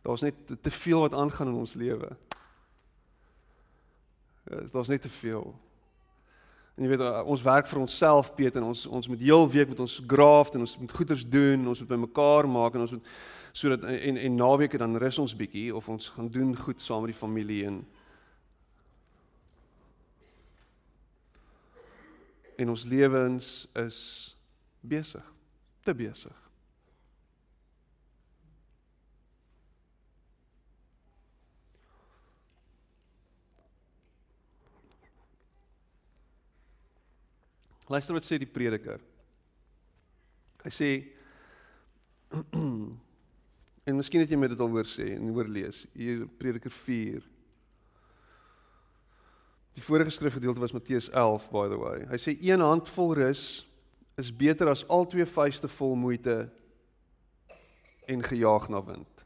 Daar's 0.06 0.22
net 0.22 0.38
te, 0.46 0.58
te 0.58 0.70
veel 0.70 1.02
wat 1.02 1.16
aangaan 1.18 1.50
in 1.50 1.58
ons 1.58 1.74
lewe. 1.78 2.12
Ja, 4.46 4.62
daar's 4.72 4.90
net 4.90 5.02
te 5.02 5.10
veel. 5.10 5.50
En 6.76 6.86
jy 6.86 6.88
weet 6.94 7.02
ons 7.28 7.42
werk 7.44 7.66
vir 7.68 7.82
onsself 7.82 8.30
Piet 8.38 8.56
en 8.56 8.70
ons 8.70 8.86
ons 8.86 9.08
moet 9.12 9.20
heel 9.20 9.50
week 9.52 9.68
met 9.74 9.82
ons 9.84 9.98
graaf 10.08 10.54
en 10.54 10.64
ons 10.64 10.76
moet 10.80 10.94
goeders 11.00 11.24
doen, 11.28 11.66
ons 11.68 11.82
moet 11.82 11.90
bymekaar 11.90 12.48
maak 12.48 12.78
en 12.78 12.86
ons 12.86 12.94
moet 12.96 13.10
sodat 13.52 13.84
en 13.84 14.16
en 14.16 14.38
naweke 14.38 14.80
dan 14.80 14.96
rus 14.96 15.18
ons 15.20 15.34
bietjie 15.36 15.68
of 15.76 15.90
ons 15.92 16.08
gaan 16.14 16.30
doen 16.32 16.54
goed 16.56 16.80
saam 16.80 17.04
met 17.04 17.12
die 17.12 17.18
familie 17.18 17.66
en 17.68 17.82
en 22.62 22.70
ons 22.70 22.84
lewens 22.86 23.48
is 23.82 23.98
besig, 24.80 25.24
te 25.82 25.94
besig. 25.94 26.38
Luister 37.90 38.14
wat 38.16 38.24
sê 38.24 38.38
die 38.40 38.48
prediker. 38.48 39.02
Hy 40.62 40.70
sê 40.72 40.88
en 43.88 43.98
miskien 43.98 44.22
het 44.22 44.30
jy 44.30 44.38
met 44.38 44.54
dit 44.54 44.62
al 44.62 44.70
hoor 44.72 44.88
sê 44.88 45.10
en 45.18 45.34
hoor 45.34 45.50
lees, 45.50 45.82
hier 45.98 46.24
Prediker 46.38 46.72
4 46.72 47.26
Die 49.72 49.82
vorige 49.82 50.10
skrifgedeelte 50.10 50.60
was 50.60 50.72
Matteus 50.72 51.10
11 51.10 51.50
by 51.50 51.68
the 51.68 51.78
way. 51.78 52.04
Hy 52.10 52.18
sê 52.20 52.36
een 52.44 52.60
handvol 52.60 53.14
rus 53.16 53.44
is 54.20 54.28
beter 54.36 54.68
as 54.68 54.84
al 54.92 55.06
twee 55.08 55.26
vuiste 55.26 55.68
vol 55.68 55.94
moeite 55.96 56.50
en 58.06 58.22
gejaag 58.22 58.68
na 58.68 58.82
wind. 58.84 59.24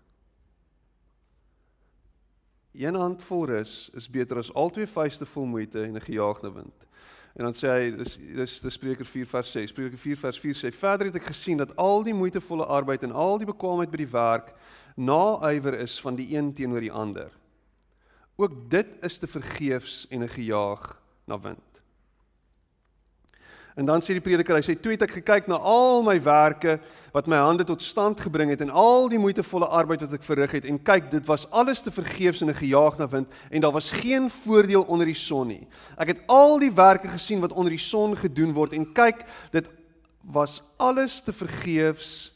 Een 2.76 2.94
handvol 2.94 3.46
rus 3.50 3.90
is 3.94 4.10
beter 4.10 4.38
as 4.38 4.52
al 4.54 4.70
twee 4.70 4.86
vuiste 4.86 5.26
vol 5.26 5.46
moeite 5.50 5.82
en 5.82 6.00
gejaag 6.00 6.42
na 6.42 6.52
wind. 6.52 6.86
En 7.36 7.44
dan 7.44 7.56
sê 7.56 7.68
hy 7.68 7.88
dis 7.96 8.14
dis 8.16 8.54
die 8.62 8.72
Spreuke 8.72 9.04
4 9.04 9.26
vers 9.28 9.50
6. 9.52 9.72
Spreuke 9.74 9.98
4 10.00 10.20
vers 10.22 10.38
4 10.40 10.56
sê 10.56 10.70
verder 10.72 11.10
het 11.10 11.18
ek 11.18 11.32
gesien 11.32 11.58
dat 11.60 11.74
al 11.76 12.06
die 12.06 12.14
moeitevolle 12.16 12.64
arbeid 12.64 13.02
en 13.04 13.12
al 13.12 13.36
die 13.42 13.48
bekwaamheid 13.48 13.90
by 13.92 14.00
die 14.00 14.12
werk 14.14 14.54
naaiwer 14.96 15.76
is 15.82 15.98
van 16.00 16.16
die 16.16 16.30
een 16.36 16.54
teenoor 16.56 16.80
die 16.80 16.92
ander. 16.92 17.34
Ook 18.36 18.70
dit 18.70 18.86
is 19.00 19.18
te 19.18 19.26
vergeefs 19.26 20.06
en 20.08 20.22
'n 20.22 20.28
gejaag 20.28 21.02
na 21.24 21.40
wind. 21.40 21.76
En 23.76 23.84
dan 23.84 24.00
sê 24.00 24.14
die 24.16 24.24
prediker, 24.24 24.56
hy 24.56 24.64
sê 24.64 24.72
toe 24.80 24.94
het 24.94 25.02
ek 25.04 25.18
gekyk 25.18 25.50
na 25.50 25.58
al 25.60 26.00
my 26.06 26.14
werke 26.24 26.78
wat 27.12 27.26
my 27.28 27.36
hande 27.36 27.64
tot 27.68 27.82
stand 27.84 28.20
gebring 28.24 28.48
het 28.48 28.62
en 28.64 28.72
al 28.72 29.10
die 29.12 29.20
moeitevolle 29.20 29.68
arbeid 29.68 30.00
wat 30.00 30.14
ek 30.16 30.24
verrig 30.24 30.54
het 30.56 30.64
en 30.64 30.78
kyk, 30.80 31.10
dit 31.12 31.26
was 31.28 31.44
alles 31.52 31.84
te 31.84 31.92
vergeefs 31.92 32.40
en 32.40 32.48
'n 32.48 32.56
gejaag 32.56 32.96
na 32.96 33.08
wind 33.08 33.28
en 33.50 33.60
daar 33.60 33.76
was 33.76 33.90
geen 33.90 34.30
voordeel 34.30 34.82
onder 34.82 35.06
die 35.06 35.14
son 35.14 35.48
nie. 35.48 35.68
Ek 35.98 36.08
het 36.08 36.20
al 36.26 36.58
die 36.58 36.72
werke 36.72 37.08
gesien 37.08 37.40
wat 37.40 37.52
onder 37.52 37.70
die 37.70 37.78
son 37.78 38.16
gedoen 38.16 38.52
word 38.52 38.72
en 38.72 38.92
kyk, 38.92 39.28
dit 39.52 39.68
was 40.24 40.62
alles 40.76 41.20
te 41.20 41.32
vergeefs 41.32 42.32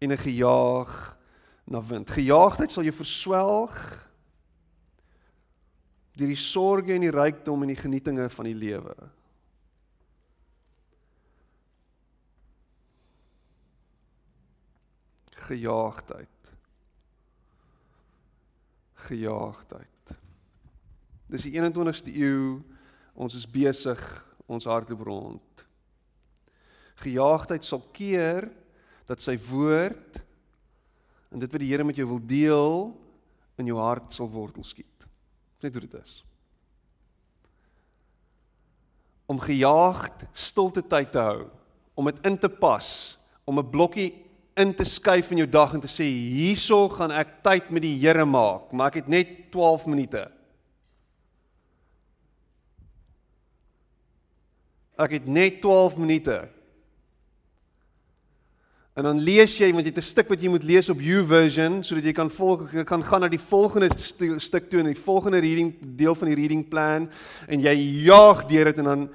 en 0.00 0.10
'n 0.10 0.18
gejaag 0.18 1.16
na 1.64 1.82
wind. 1.82 2.10
Gejaagdheid 2.10 2.72
sal 2.72 2.82
jou 2.82 2.94
verswelg 2.94 4.10
deur 6.18 6.28
die 6.28 6.38
sorges 6.38 6.96
en 6.96 7.06
die 7.06 7.12
rykdom 7.14 7.64
en 7.64 7.72
die 7.72 7.78
genietinge 7.78 8.28
van 8.32 8.48
die 8.48 8.56
lewe. 8.56 8.96
Gejaagdheid. 15.42 16.52
Gejaagdheid. 19.08 20.14
Dis 21.32 21.48
die 21.48 21.56
21ste 21.56 22.12
eeu. 22.12 22.60
Ons 23.12 23.36
is 23.36 23.48
besig, 23.48 24.00
ons 24.48 24.68
hardloop 24.68 25.02
rond. 25.04 25.64
Gejaagdheid 27.02 27.64
sal 27.66 27.82
keer 27.92 28.46
dat 29.08 29.20
sy 29.20 29.34
woord 29.48 30.20
en 31.32 31.40
dit 31.40 31.52
wat 31.52 31.60
die 31.60 31.70
Here 31.72 31.84
met 31.84 31.98
jou 31.98 32.06
wil 32.08 32.22
deel 32.24 32.76
in 33.60 33.68
jou 33.68 33.78
hart 33.80 34.12
sal 34.14 34.30
wortel 34.32 34.64
skiet. 34.64 34.91
Net 35.62 35.76
hoe 35.76 35.84
dit 35.84 35.94
is. 36.00 36.24
Om 39.30 39.40
gejaagd 39.40 40.26
stilte 40.32 40.82
tyd 40.82 41.12
te 41.14 41.22
hou, 41.22 41.46
om 41.94 42.10
dit 42.10 42.26
in 42.26 42.38
te 42.38 42.48
pas, 42.50 43.18
om 43.44 43.58
'n 43.58 43.70
blokkie 43.70 44.10
in 44.56 44.74
te 44.74 44.84
skuif 44.84 45.30
in 45.30 45.42
jou 45.42 45.48
dag 45.48 45.72
en 45.74 45.80
te 45.80 45.88
sê 45.88 46.04
hierso 46.04 46.88
gaan 46.88 47.10
ek 47.10 47.42
tyd 47.42 47.70
met 47.70 47.82
die 47.82 47.96
Here 47.98 48.24
maak, 48.24 48.72
maar 48.72 48.92
ek 48.92 48.94
het 49.04 49.08
net 49.08 49.50
12 49.50 49.86
minute. 49.86 50.30
Ek 54.98 55.10
het 55.10 55.26
net 55.26 55.60
12 55.62 55.96
minute. 55.96 56.48
En 58.92 59.06
dan 59.08 59.20
lees 59.24 59.54
jy 59.56 59.70
want 59.72 59.86
jy 59.86 59.92
het 59.94 60.02
'n 60.02 60.04
stuk 60.04 60.28
wat 60.28 60.42
jy 60.42 60.50
moet 60.52 60.64
lees 60.64 60.90
op 60.92 61.00
YouVersion 61.00 61.82
sodat 61.84 62.04
jy 62.04 62.12
kan 62.12 62.30
volg 62.30 62.84
kan 62.84 63.02
gaan 63.02 63.20
na 63.20 63.28
die 63.28 63.40
volgende 63.40 63.88
stu, 63.96 64.38
stuk 64.38 64.68
toe 64.68 64.80
en 64.80 64.92
die 64.92 65.04
volgende 65.04 65.40
reading 65.40 65.74
deel 65.80 66.14
van 66.14 66.28
die 66.28 66.36
reading 66.36 66.68
plan 66.68 67.08
en 67.48 67.60
jy 67.60 67.72
jaag 68.04 68.44
deur 68.44 68.64
dit 68.64 68.78
en 68.78 68.84
dan 68.84 69.08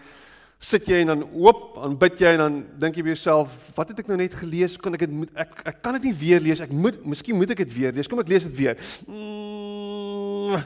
sit 0.57 0.85
jy 0.85 1.01
en 1.01 1.07
dan 1.07 1.21
hoop 1.21 1.77
en 1.85 1.97
bid 1.97 2.19
jy 2.19 2.27
en 2.27 2.37
dan 2.37 2.65
dink 2.79 2.95
jy 2.95 3.03
by 3.03 3.09
jouself 3.09 3.53
wat 3.75 3.89
het 3.89 3.99
ek 3.99 4.07
nou 4.07 4.17
net 4.17 4.33
gelees? 4.33 4.77
Kan 4.77 4.93
ek 4.93 4.99
dit 4.99 5.11
moet 5.11 5.29
ek 5.35 5.61
ek 5.65 5.81
kan 5.83 5.93
dit 5.93 6.03
nie 6.03 6.13
weer 6.13 6.41
lees 6.41 6.59
ek 6.59 6.71
moet 6.71 7.05
miskien 7.05 7.37
moet 7.37 7.51
ek 7.51 7.57
dit 7.57 7.73
weer 7.73 7.93
lees. 7.93 8.07
Kom 8.07 8.19
ek 8.19 8.29
lees 8.29 8.43
dit 8.43 8.57
weer. 8.57 8.77
Mm. 9.05 10.57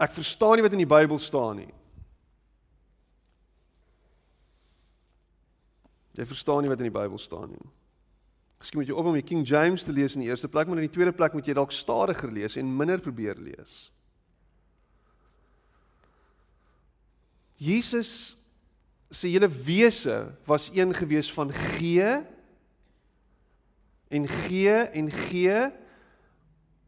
Ek 0.00 0.10
verstaan 0.10 0.56
nie 0.56 0.62
wat 0.62 0.72
in 0.72 0.82
die 0.82 0.94
Bybel 0.98 1.18
staan 1.18 1.56
nie 1.62 1.70
Jy 6.18 6.26
verstaan 6.28 6.64
nie 6.64 6.70
wat 6.72 6.82
in 6.82 6.90
die 6.90 6.94
Bybel 6.94 7.18
staan 7.20 7.54
nie. 7.54 7.70
Miskien 8.62 8.78
moet 8.78 8.90
jy 8.90 8.94
op 8.94 9.08
om 9.10 9.16
die 9.16 9.26
King 9.26 9.46
James 9.48 9.82
te 9.82 9.94
lees 9.94 10.14
in 10.14 10.22
die 10.22 10.28
eerste 10.30 10.48
plek, 10.48 10.68
maar 10.68 10.78
in 10.78 10.86
die 10.86 10.94
tweede 10.94 11.14
plek 11.16 11.34
moet 11.34 11.48
jy 11.48 11.56
dalk 11.56 11.72
stadiger 11.74 12.30
lees 12.30 12.54
en 12.60 12.76
minder 12.76 13.00
probeer 13.02 13.40
lees. 13.40 13.88
Jesus 17.62 18.36
se 19.12 19.28
hele 19.28 19.48
wese 19.48 20.32
was 20.48 20.70
een 20.72 20.94
gewees 20.94 21.32
van 21.32 21.52
gee 21.52 22.22
en 24.12 24.28
gee 24.28 24.76
en 24.76 25.10
gee 25.10 25.58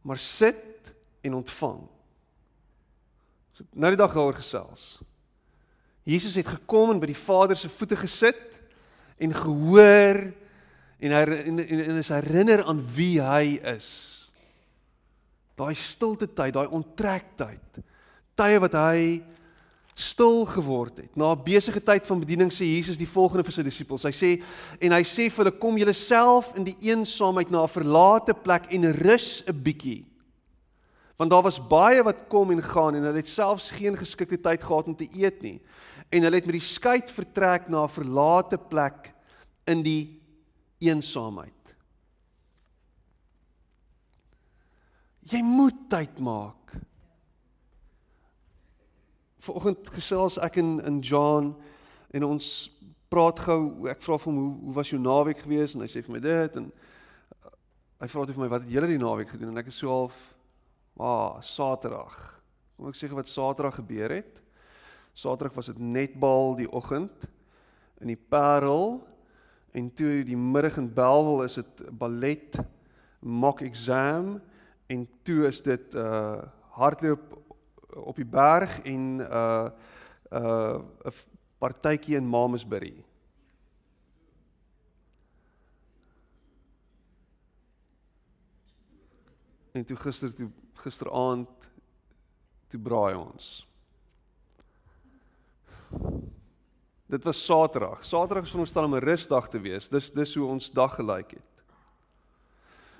maar 0.05 0.17
sit 0.17 0.93
en 1.21 1.33
ontvang. 1.33 1.79
Ons 3.49 3.61
het 3.63 3.69
nou 3.73 3.89
die 3.93 3.99
dag 3.99 4.13
daaroor 4.13 4.37
gesels. 4.37 4.99
Jesus 6.05 6.35
het 6.37 6.47
gekom 6.47 6.91
en 6.93 6.99
by 7.01 7.09
die 7.09 7.17
Vader 7.17 7.57
se 7.57 7.69
voete 7.71 7.97
gesit 7.97 8.54
en 9.17 9.33
gehoor 9.33 10.19
en 10.99 11.11
hy 11.11 11.21
en, 11.21 11.59
en, 11.59 11.83
en 11.85 12.01
is 12.01 12.11
herinner 12.13 12.63
aan 12.65 12.81
wie 12.95 13.21
hy 13.21 13.59
is. 13.75 13.89
Daai 15.55 15.75
stilte 15.75 16.27
tyd, 16.27 16.55
daai 16.55 16.67
onttrektyd. 16.67 17.79
Tye 18.35 18.59
wat 18.59 18.75
hy 18.75 19.23
stil 19.95 20.43
geword 20.45 20.97
het. 20.97 21.15
Na 21.15 21.31
'n 21.31 21.43
besige 21.43 21.79
tyd 21.79 22.05
van 22.05 22.19
bediening 22.19 22.51
sê 22.51 22.67
Jesus 22.67 22.97
die 22.97 23.07
volgende 23.07 23.43
vir 23.43 23.53
sy 23.53 23.63
disippels. 23.63 24.03
Hy 24.03 24.11
sê 24.11 24.43
en 24.79 24.91
hy 24.91 25.03
sê 25.03 25.29
vir 25.31 25.45
hulle 25.45 25.59
kom 25.59 25.77
julle 25.77 25.93
self 25.93 26.51
in 26.55 26.63
die 26.63 26.75
eensaamheid 26.91 27.49
na 27.49 27.63
'n 27.63 27.67
verlate 27.67 28.33
plek 28.33 28.67
en 28.71 28.91
rus 28.91 29.43
'n 29.47 29.63
bietjie. 29.63 30.05
Want 31.15 31.31
daar 31.31 31.43
was 31.43 31.67
baie 31.67 32.03
wat 32.03 32.27
kom 32.27 32.51
en 32.51 32.61
gaan 32.61 32.95
en 32.95 33.03
hulle 33.03 33.23
het 33.23 33.27
selfs 33.27 33.69
geen 33.69 33.95
geskikte 33.95 34.37
tyd 34.37 34.63
gehad 34.63 34.87
om 34.87 34.95
te 34.95 35.07
eet 35.15 35.41
nie. 35.41 35.61
En 36.09 36.23
hulle 36.23 36.35
het 36.35 36.45
met 36.45 36.59
die 36.59 36.67
skei 36.67 37.01
vertrek 37.01 37.69
na 37.69 37.83
'n 37.83 37.89
verlate 37.89 38.57
plek 38.57 39.13
in 39.65 39.83
die 39.83 40.21
eensaamheid. 40.79 41.75
Jy 45.25 45.41
moet 45.41 45.89
tyd 45.89 46.19
maak 46.19 46.75
Vanoggend 49.45 49.89
gesels 49.93 50.37
ek 50.41 50.55
in 50.61 50.79
in 50.85 50.99
John 51.05 51.51
en 52.17 52.23
ons 52.25 52.45
praat 53.13 53.39
gou 53.45 53.87
ek 53.91 54.01
vra 54.01 54.17
vir 54.17 54.31
hom 54.31 54.39
hoe 54.41 54.53
hoe 54.67 54.75
was 54.79 54.89
jou 54.89 54.99
naweek 55.01 55.43
gewees 55.45 55.75
en 55.75 55.83
hy 55.85 55.89
sê 55.91 56.01
vir 56.05 56.15
my 56.15 56.21
dit 56.23 56.57
en 56.61 56.71
uh, 56.71 57.51
hy 58.01 58.09
vra 58.13 58.25
vir 58.31 58.41
my 58.41 58.49
wat 58.53 58.65
het 58.65 58.73
julle 58.73 58.89
die 58.89 59.01
naweek 59.01 59.35
gedoen 59.35 59.53
en 59.53 59.61
ek 59.61 59.69
is 59.69 59.77
so 59.81 59.91
half 59.91 60.17
ah 60.95 61.41
Saterdag. 61.43 62.15
Kom 62.77 62.89
ek 62.89 62.97
sê 62.97 63.09
wat 63.11 63.29
Saterdag 63.29 63.77
gebeur 63.81 64.15
het? 64.17 64.41
Saterdag 65.15 65.55
was 65.55 65.69
dit 65.71 65.77
netbal 65.79 66.57
die 66.59 66.67
oggend 66.71 67.23
in 68.03 68.11
die 68.11 68.19
Parel 68.19 68.99
en 69.71 69.87
toe 69.95 70.23
die 70.27 70.37
middag 70.37 70.75
in 70.81 70.89
Belwel 70.93 71.45
is 71.45 71.55
dit 71.55 71.83
ballet 71.95 72.57
mock 73.23 73.63
exam 73.63 74.41
en 74.91 75.07
toe 75.23 75.45
is 75.47 75.61
dit 75.63 75.95
uh 75.95 76.43
hardloop 76.75 77.21
op 77.95 78.17
die 78.19 78.27
berg 78.27 78.81
en 78.83 79.03
uh, 79.23 79.69
'n 80.31 80.43
uh, 80.43 80.79
'n 81.07 81.13
partytjie 81.57 82.15
in 82.15 82.27
Mamasbury. 82.27 83.05
En 89.71 89.85
toe 89.85 89.95
gister 89.95 90.33
toe 90.33 90.51
gisteraand 90.73 91.49
toe 92.67 92.79
braai 92.79 93.15
ons. 93.15 93.67
Dit 97.05 97.23
was 97.23 97.45
Saterdag. 97.45 98.05
Saterdag 98.05 98.43
is 98.43 98.49
veronderstel 98.49 98.83
om 98.83 98.95
'n 98.95 99.03
rusdag 99.03 99.49
te 99.49 99.59
wees. 99.59 99.89
Dis 99.89 100.11
dis 100.11 100.35
hoe 100.35 100.47
ons 100.47 100.71
dag 100.71 100.95
gelyk 100.95 101.31
het. 101.31 101.51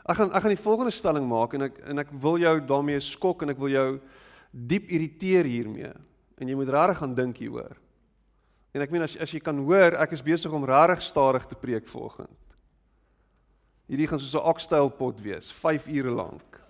Ek 0.06 0.15
gaan 0.15 0.34
ek 0.34 0.42
gaan 0.42 0.56
die 0.56 0.65
volgende 0.65 0.92
stelling 0.92 1.27
maak 1.27 1.54
en 1.54 1.62
ek 1.62 1.80
en 1.86 2.00
ek 2.00 2.12
wil 2.12 2.38
jou 2.38 2.60
daarmee 2.62 3.00
skok 3.00 3.42
en 3.42 3.50
ek 3.50 3.58
wil 3.58 3.70
jou 3.70 4.00
diep 4.51 4.88
irriteer 4.89 5.46
hiermee 5.46 5.94
en 6.38 6.48
jy 6.48 6.56
moet 6.56 6.70
regtig 6.70 6.98
gaan 6.98 7.15
dink 7.15 7.38
hieroor. 7.38 7.75
En 8.75 8.82
ek 8.82 8.92
meen 8.92 9.01
as 9.01 9.18
as 9.18 9.32
jy 9.32 9.39
kan 9.39 9.58
hoor, 9.58 9.96
ek 9.96 10.12
is 10.12 10.22
besig 10.22 10.51
om 10.51 10.65
regtig 10.65 11.01
stadig 11.01 11.46
te 11.46 11.56
preek 11.56 11.88
vanoggend. 11.88 12.38
Hierdie 13.88 14.08
gaan 14.08 14.20
soos 14.20 14.36
'n 14.36 14.50
oxtail 14.50 14.89
pot 14.89 15.22
wees, 15.22 15.51
5 15.51 15.88
ure 15.88 16.12
lank. 16.12 16.62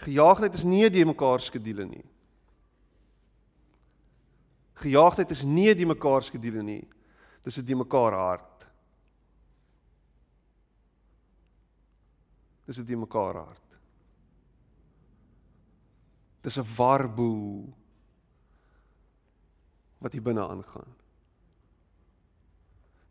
Gejaagdheid 0.00 0.54
is 0.54 0.64
nie 0.64 0.88
die 0.90 1.04
mekaar 1.04 1.40
skedules 1.40 1.88
nie. 1.90 2.04
Gejaagdheid 4.80 5.30
is 5.30 5.42
nie 5.44 5.74
die 5.76 5.86
mekaar 5.86 6.24
skedules 6.24 6.64
nie. 6.64 6.84
Dis 7.44 7.58
'n 7.58 7.64
die 7.64 7.76
mekaar 7.76 8.12
hart. 8.12 8.50
Dis 12.70 12.78
dit 12.78 12.92
in 12.94 13.00
mekaar 13.02 13.34
hart. 13.34 13.78
Dis 16.40 16.56
'n 16.56 16.66
warboel 16.76 17.74
wat 19.98 20.12
hier 20.12 20.22
binne 20.22 20.46
aangaan. 20.46 20.94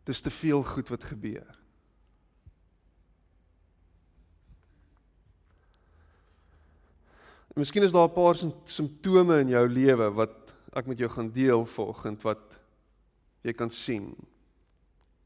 Dis 0.04 0.20
te 0.20 0.30
veel 0.30 0.62
goed 0.62 0.88
wat 0.88 1.04
gebeur. 1.04 1.59
Miskien 7.60 7.82
is 7.82 7.92
daar 7.92 8.08
'n 8.08 8.12
paar 8.12 8.36
simptome 8.64 9.40
in 9.40 9.48
jou 9.48 9.68
lewe 9.68 10.10
wat 10.10 10.54
ek 10.72 10.86
met 10.86 10.98
jou 10.98 11.10
gaan 11.10 11.30
deel 11.30 11.66
vanoggend 11.66 12.22
wat 12.22 12.60
jy 13.42 13.52
kan 13.52 13.70
sien. 13.70 14.16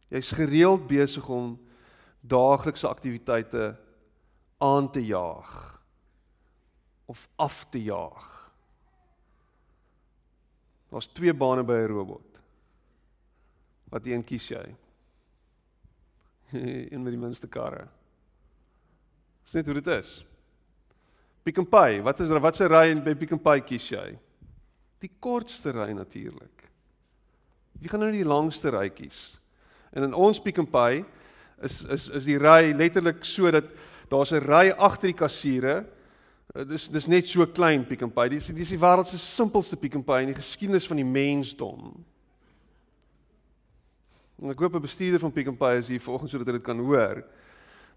Jy's 0.09 0.31
gereeld 0.31 0.87
besig 0.87 1.29
om 1.29 1.61
daaglikse 2.21 2.89
aktiwiteite 2.89 3.77
aan 4.59 4.91
te 4.91 5.05
jaag 5.05 5.83
of 7.07 7.29
af 7.37 7.67
te 7.71 7.83
jaag. 7.83 8.53
Daar's 10.89 11.07
twee 11.07 11.35
bane 11.35 11.65
by 11.65 11.73
'n 11.73 11.87
robot. 11.87 12.41
Wat 13.85 14.07
een 14.07 14.25
kies 14.25 14.49
jy? 14.49 14.75
een 16.91 17.03
met 17.03 17.13
die 17.13 17.21
minste 17.21 17.47
karre. 17.47 17.89
Dis 19.43 19.53
net 19.53 19.67
hoe 19.67 19.75
dit 19.75 19.87
is. 19.87 20.34
Pick 21.45 21.59
n 21.61 21.69
Pay, 21.69 22.03
wat 22.03 22.21
is 22.21 22.29
wat 22.29 22.57
se 22.57 22.67
ry 22.67 22.95
by 23.05 23.15
Pick 23.15 23.35
n 23.37 23.43
Pay 23.43 23.61
kies 23.61 23.91
jy? 23.93 24.19
Die 25.05 25.11
kortste 25.21 25.75
ry 25.77 25.93
natuurlik. 25.93 26.69
Wie 27.79 27.89
gaan 27.89 28.01
nou 28.01 28.13
die 28.13 28.25
langste 28.25 28.73
ry 28.73 28.89
kies? 28.89 29.37
En 29.93 30.09
in 30.09 30.15
ons 30.15 30.41
Pick 30.41 30.59
n 30.59 30.67
Pay 30.67 31.05
is 31.63 31.83
is 31.85 32.09
is 32.09 32.25
die 32.25 32.39
ry 32.41 32.73
letterlik 32.73 33.25
so 33.25 33.51
dat 33.51 33.69
Daar's 34.09 34.33
'n 34.33 34.45
ry 34.45 34.71
agter 34.71 35.09
die 35.09 35.17
kassiere. 35.17 35.87
Eh, 36.55 36.65
dis 36.65 36.89
dis 36.89 37.07
net 37.07 37.27
so 37.27 37.47
klein 37.47 37.87
Pick 37.87 38.03
n 38.03 38.13
Pay. 38.13 38.29
Dis 38.29 38.47
dis 38.47 38.69
die 38.69 38.79
wêreld 38.79 39.07
se 39.07 39.19
simpelste 39.19 39.77
Pick 39.77 39.97
n 39.97 40.05
Pay 40.05 40.21
in 40.23 40.33
die 40.33 40.43
geskiedenis 40.43 40.87
van 40.87 40.97
die 40.97 41.05
mensdom. 41.05 42.05
En 44.43 44.51
ek 44.51 44.59
hoop 44.59 44.75
'n 44.75 44.81
bestuurder 44.81 45.21
van 45.21 45.33
Pick 45.33 45.49
n 45.49 45.57
Pay 45.57 45.79
is 45.79 45.89
hier 45.89 46.01
vanoggend 46.01 46.31
sodat 46.31 46.47
hy 46.47 46.53
dit 46.53 46.63
kan 46.63 46.79
hoor. 46.79 47.25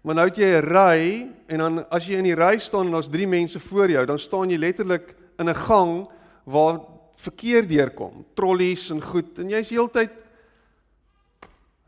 Maar 0.02 0.14
nou 0.14 0.26
het 0.28 0.36
jy 0.36 0.46
'n 0.46 0.64
ry 0.64 1.28
en 1.48 1.58
dan 1.58 1.90
as 1.90 2.06
jy 2.06 2.16
in 2.16 2.24
die 2.24 2.34
ry 2.34 2.58
staan 2.58 2.86
en 2.86 2.92
daar's 2.92 3.10
3 3.10 3.26
mense 3.26 3.60
voor 3.60 3.90
jou, 3.90 4.06
dan 4.06 4.18
staan 4.18 4.50
jy 4.50 4.56
letterlik 4.56 5.14
in 5.38 5.48
'n 5.48 5.54
gang 5.54 6.08
waar 6.44 6.80
verkeer 7.16 7.66
deurkom, 7.66 8.24
trollies 8.34 8.90
en 8.90 9.02
goed 9.02 9.38
en 9.38 9.50
jy's 9.50 9.70
heeltyd 9.70 10.10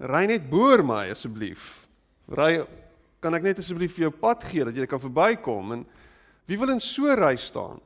ry 0.00 0.26
net 0.26 0.50
boor 0.50 0.82
my 0.82 1.10
asseblief. 1.10 1.86
Ry 2.28 2.66
kan 3.20 3.34
ek 3.34 3.42
net 3.42 3.58
asseblief 3.58 3.94
vir 3.94 4.08
jou 4.08 4.10
pad 4.10 4.44
gee 4.44 4.64
dat 4.64 4.76
jy 4.76 4.86
kan 4.86 5.00
verbykom 5.00 5.72
en 5.72 5.86
wie 6.46 6.58
wil 6.58 6.70
in 6.70 6.80
so 6.80 7.14
ry 7.14 7.36
staan? 7.36 7.80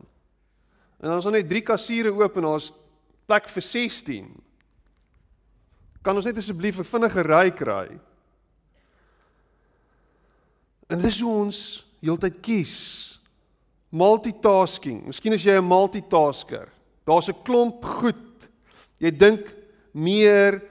En 1.02 1.18
is 1.18 1.24
daar 1.24 1.32
net 1.32 1.48
drie 1.48 1.62
kassiere 1.62 2.12
oop 2.14 2.36
en 2.36 2.42
daar's 2.42 2.72
plek 3.26 3.48
vir 3.48 3.62
16. 3.62 4.28
Kan 6.04 6.16
ons 6.16 6.24
net 6.24 6.38
asseblief 6.38 6.78
'n 6.78 6.84
vinnige 6.84 7.22
ry 7.22 7.50
kry? 7.50 7.88
En 10.86 11.00
dis 11.00 11.20
hoe 11.20 11.32
ons 11.32 11.58
heeltyd 12.04 12.40
kies. 12.44 12.76
Multitasking. 13.94 15.04
Miskien 15.06 15.32
is 15.32 15.44
jy 15.44 15.56
'n 15.56 15.68
multitasker. 15.68 16.68
Daar's 17.04 17.28
'n 17.28 17.42
klomp 17.44 17.84
goed. 17.84 18.48
Jy 18.98 19.10
dink 19.10 19.54
meer 19.92 20.62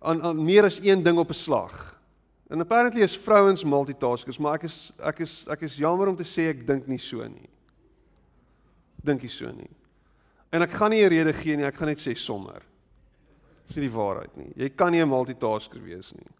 aan, 0.00 0.22
aan 0.22 0.44
meer 0.44 0.64
as 0.64 0.80
een 0.84 1.02
ding 1.02 1.18
op 1.18 1.30
'n 1.30 1.34
slag. 1.34 2.00
En 2.48 2.60
apparently 2.60 3.02
is 3.02 3.16
vrouens 3.16 3.64
multitaskers, 3.64 4.38
maar 4.38 4.54
ek 4.54 4.62
is 4.62 4.92
ek 4.98 5.20
is 5.20 5.46
ek 5.48 5.62
is 5.62 5.76
jammer 5.76 6.08
om 6.08 6.16
te 6.16 6.24
sê 6.24 6.48
ek 6.50 6.66
dink 6.66 6.86
nie 6.86 6.98
so 6.98 7.26
nie. 7.28 7.48
Dink 9.02 9.22
nie 9.22 9.30
so 9.30 9.50
nie. 9.50 9.70
En 10.52 10.62
ek 10.62 10.70
gaan 10.70 10.90
nie 10.90 11.04
'n 11.04 11.08
rede 11.08 11.32
gee 11.32 11.56
nie, 11.56 11.64
ek 11.64 11.74
gaan 11.74 11.88
net 11.88 11.98
sê 11.98 12.14
sommer. 12.16 12.62
Dis 13.66 13.76
nie 13.76 13.88
die 13.88 13.96
waarheid 13.96 14.36
nie. 14.36 14.52
Jy 14.56 14.68
kan 14.76 14.92
nie 14.92 15.00
'n 15.00 15.08
multitasker 15.08 15.82
wees 15.82 16.12
nie. 16.12 16.30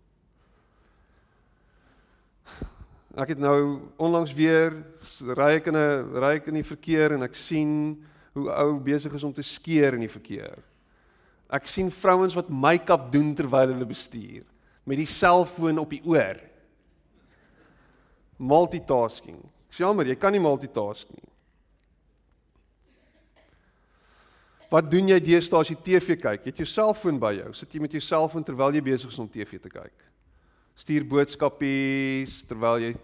Ek 3.15 3.31
het 3.31 3.39
nou 3.39 3.81
onlangs 4.03 4.33
weer 4.35 4.75
ry 5.39 5.55
ek 5.61 5.69
in 5.71 5.77
'n 5.77 6.19
ry 6.19 6.35
ek 6.37 6.49
in 6.49 6.59
die 6.59 6.67
verkeer 6.67 7.13
en 7.15 7.23
ek 7.23 7.35
sien 7.35 8.03
hoe 8.35 8.51
ou 8.51 8.81
besig 8.81 9.15
is 9.15 9.23
om 9.23 9.33
te 9.33 9.43
skeer 9.43 9.95
in 9.95 10.01
die 10.01 10.11
verkeer. 10.11 10.59
Ek 11.49 11.67
sien 11.67 11.91
vrouens 11.91 12.35
wat 12.35 12.49
make-up 12.49 13.13
doen 13.13 13.35
terwyl 13.35 13.71
hulle 13.71 13.87
bestuur 13.87 14.43
met 14.85 14.99
die 14.99 15.07
selfoon 15.07 15.79
op 15.79 15.91
die 15.91 16.03
oor. 16.05 16.41
Multitasking. 18.37 19.39
Ek 19.69 19.73
sê 19.73 19.85
jammer, 19.85 20.07
jy 20.07 20.17
kan 20.17 20.33
nie 20.33 20.43
multitask 20.43 21.09
nie. 21.09 21.31
Wat 24.71 24.91
doen 24.91 25.09
jy 25.09 25.21
deesdae 25.21 25.61
as 25.61 25.71
jy 25.71 25.77
TV 25.77 26.17
kyk? 26.19 26.43
Jy 26.43 26.51
het 26.51 26.59
jou 26.65 26.67
selfoon 26.67 27.21
by 27.21 27.33
jou. 27.37 27.53
Sit 27.55 27.73
jy 27.73 27.81
met 27.81 27.93
jou 27.93 28.03
selfoon 28.03 28.45
terwyl 28.45 28.75
jy 28.75 28.83
besig 28.83 29.13
is 29.13 29.19
om 29.23 29.29
TV 29.31 29.61
te 29.63 29.71
kyk? 29.71 30.14
Stuur 30.75 31.05
boodskapies 31.07 32.43
terwyl 32.49 32.81
jy 32.83 32.95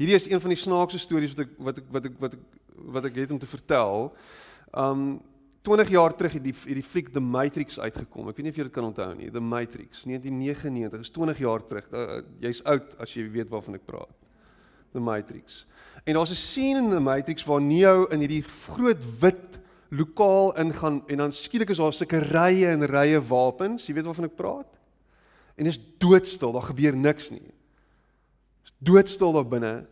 Hierdie 0.00 0.16
is 0.16 0.30
een 0.30 0.40
van 0.40 0.54
die 0.54 0.56
snaakse 0.56 0.98
stories 0.98 1.34
wat 1.36 1.42
ek 1.44 1.50
wat 1.60 1.78
ek 1.78 1.88
wat 1.92 2.06
ek 2.08 2.14
wat 2.20 2.36
ek 2.36 2.60
wat 2.94 3.08
ek 3.10 3.18
het 3.20 3.34
om 3.34 3.40
te 3.40 3.48
vertel. 3.50 4.08
Um 4.72 5.20
20 5.62 5.90
jaar 5.92 6.14
terug 6.16 6.32
het 6.38 6.44
die 6.44 6.54
hierdie 6.56 6.84
fliek 6.86 7.10
The 7.12 7.20
Matrix 7.20 7.76
uitgekom. 7.76 8.30
Ek 8.30 8.38
weet 8.38 8.46
nie 8.46 8.52
of 8.54 8.56
jy 8.56 8.64
dit 8.64 8.72
kan 8.72 8.86
onthou 8.86 9.10
nie. 9.12 9.28
The 9.28 9.42
Matrix 9.44 10.06
1999 10.08 11.04
is 11.04 11.12
20 11.12 11.42
jaar 11.44 11.66
terug. 11.68 11.90
Uh, 11.92 12.22
Jy's 12.40 12.62
oud 12.64 12.94
as 12.96 13.12
jy 13.12 13.26
weet 13.28 13.52
waarvan 13.52 13.76
ek 13.76 13.84
praat. 13.84 14.14
The 14.96 15.04
Matrix. 15.04 15.66
En 16.08 16.16
daar's 16.16 16.32
'n 16.32 16.40
scene 16.40 16.78
in 16.78 16.90
The 16.90 17.00
Matrix 17.00 17.44
waar 17.44 17.60
Neo 17.60 18.06
in 18.08 18.24
hierdie 18.24 18.42
groot 18.42 19.04
wit 19.20 19.60
lokaal 19.90 20.56
ingaan 20.56 21.02
en 21.06 21.16
dan 21.16 21.32
skielik 21.32 21.68
is 21.68 21.76
daar 21.76 21.92
sulke 21.92 22.18
rye 22.18 22.66
en 22.66 22.86
rye 22.86 23.20
wapens. 23.20 23.86
Jy 23.86 23.94
weet 23.94 24.08
waarvan 24.08 24.24
ek 24.24 24.36
praat? 24.36 24.79
En 25.60 25.66
dit 25.66 25.74
is 25.76 25.80
doodstil. 25.98 26.52
Daar 26.52 26.62
gebeur 26.62 26.96
niks 26.96 27.30
nie. 27.30 27.42
Dit 27.44 28.64
is 28.64 28.72
doodstil 28.78 29.32
daar 29.32 29.48
binne. 29.48 29.86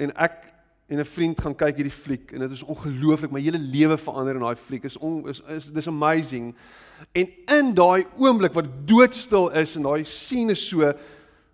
En 0.00 0.14
ek 0.16 0.46
en 0.88 0.98
'n 0.98 1.04
vriend 1.04 1.40
gaan 1.40 1.54
kyk 1.54 1.76
hierdie 1.76 1.92
fliek 1.92 2.32
en 2.32 2.38
dit 2.38 2.50
is 2.50 2.62
ongelooflik. 2.62 3.30
My 3.30 3.40
hele 3.40 3.58
lewe 3.58 3.98
verander 3.98 4.34
in 4.34 4.40
daai 4.40 4.56
fliek. 4.56 4.84
Is 4.84 4.96
on, 4.96 5.28
is 5.28 5.40
is 5.48 5.66
dis 5.72 5.86
amazing. 5.86 6.54
En 7.12 7.28
in 7.46 7.74
daai 7.74 8.06
oomblik 8.16 8.52
wat 8.52 8.64
doodstil 8.84 9.50
is 9.50 9.76
en 9.76 9.82
daai 9.82 10.04
scene 10.04 10.50
is 10.50 10.68
so 10.68 10.92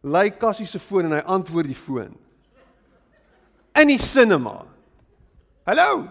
lei 0.01 0.31
Cassie 0.37 0.67
se 0.67 0.79
foon 0.79 1.05
en 1.05 1.13
hy 1.13 1.19
antwoord 1.19 1.67
die 1.67 1.75
foon. 1.75 2.17
In 3.75 3.87
die 3.87 3.99
cinema. 3.99 4.65
Hallo. 5.65 6.09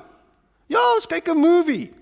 Ja, 0.68 0.94
ons 0.96 1.08
kyk 1.08 1.28
'n 1.28 1.38
movie. 1.38 1.94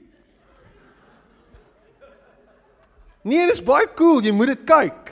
Nee, 3.22 3.46
dit 3.46 3.54
is 3.54 3.64
baie 3.64 3.88
cool. 3.96 4.22
Jy 4.26 4.34
moet 4.34 4.56
dit 4.56 4.64
kyk. 4.66 5.12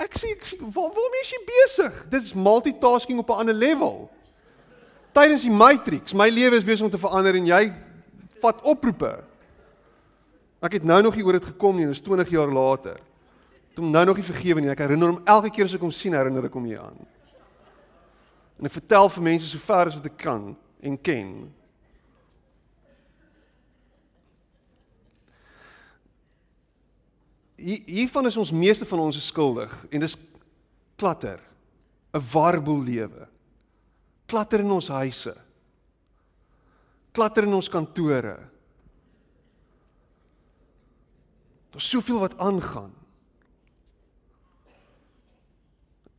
Ek 0.00 0.16
sê 0.18 0.32
ek 0.34 0.44
sê 0.48 0.58
waar 0.60 0.90
waarmee 0.94 1.22
is 1.22 1.32
jy 1.32 1.40
besig? 1.48 2.00
Dit 2.10 2.26
is 2.26 2.34
multitasking 2.34 3.18
op 3.20 3.30
'n 3.30 3.44
ander 3.44 3.54
level. 3.54 4.10
Tydens 5.12 5.42
die 5.42 5.50
matrix, 5.50 6.12
my 6.12 6.28
lewe 6.28 6.56
is 6.56 6.64
besig 6.64 6.84
om 6.84 6.90
te 6.90 6.98
verander 6.98 7.34
en 7.34 7.46
jy 7.46 7.72
vat 8.40 8.62
oproepe. 8.62 9.22
Ek 10.60 10.72
het 10.72 10.84
nou 10.84 11.02
nog 11.02 11.14
nie 11.14 11.24
oor 11.24 11.32
dit 11.32 11.44
gekom 11.44 11.76
nie, 11.76 11.86
dit 11.86 11.94
is 11.94 12.00
20 12.00 12.30
jaar 12.30 12.50
later. 12.52 13.00
Toe 13.74 13.84
nou 13.84 14.04
nog 14.04 14.16
nie 14.16 14.24
vergewe 14.24 14.60
nie. 14.60 14.70
Ek 14.70 14.78
herinner 14.78 15.08
hom 15.08 15.22
elke 15.24 15.50
keer 15.50 15.64
as 15.64 15.74
ek 15.74 15.80
hom 15.80 15.90
sien, 15.90 16.12
herinner 16.12 16.44
ek 16.44 16.52
hom 16.52 16.64
hieraan. 16.64 16.96
En 18.58 18.66
ek 18.66 18.72
vertel 18.72 19.08
vir 19.08 19.22
mense 19.22 19.46
so 19.46 19.58
ver 19.58 19.90
as 19.90 19.94
wat 19.98 20.06
ek 20.06 20.16
kan 20.16 20.56
en 20.82 20.98
ken. 21.00 21.52
Hiervan 27.64 28.26
is 28.26 28.36
ons 28.36 28.52
meeste 28.52 28.86
van 28.86 28.98
ons 28.98 29.26
skuldig 29.26 29.72
en 29.90 30.00
dis 30.00 30.16
klatter 30.96 31.40
'n 32.14 32.22
warboel 32.32 32.82
lewe 32.84 33.28
klatter 34.26 34.64
in 34.64 34.72
ons 34.72 34.88
huise. 34.88 35.34
Klatter 37.14 37.46
in 37.46 37.54
ons 37.54 37.70
kantore. 37.70 38.38
Daar's 41.74 41.88
soveel 41.90 42.20
wat 42.22 42.36
aangaan. 42.42 42.92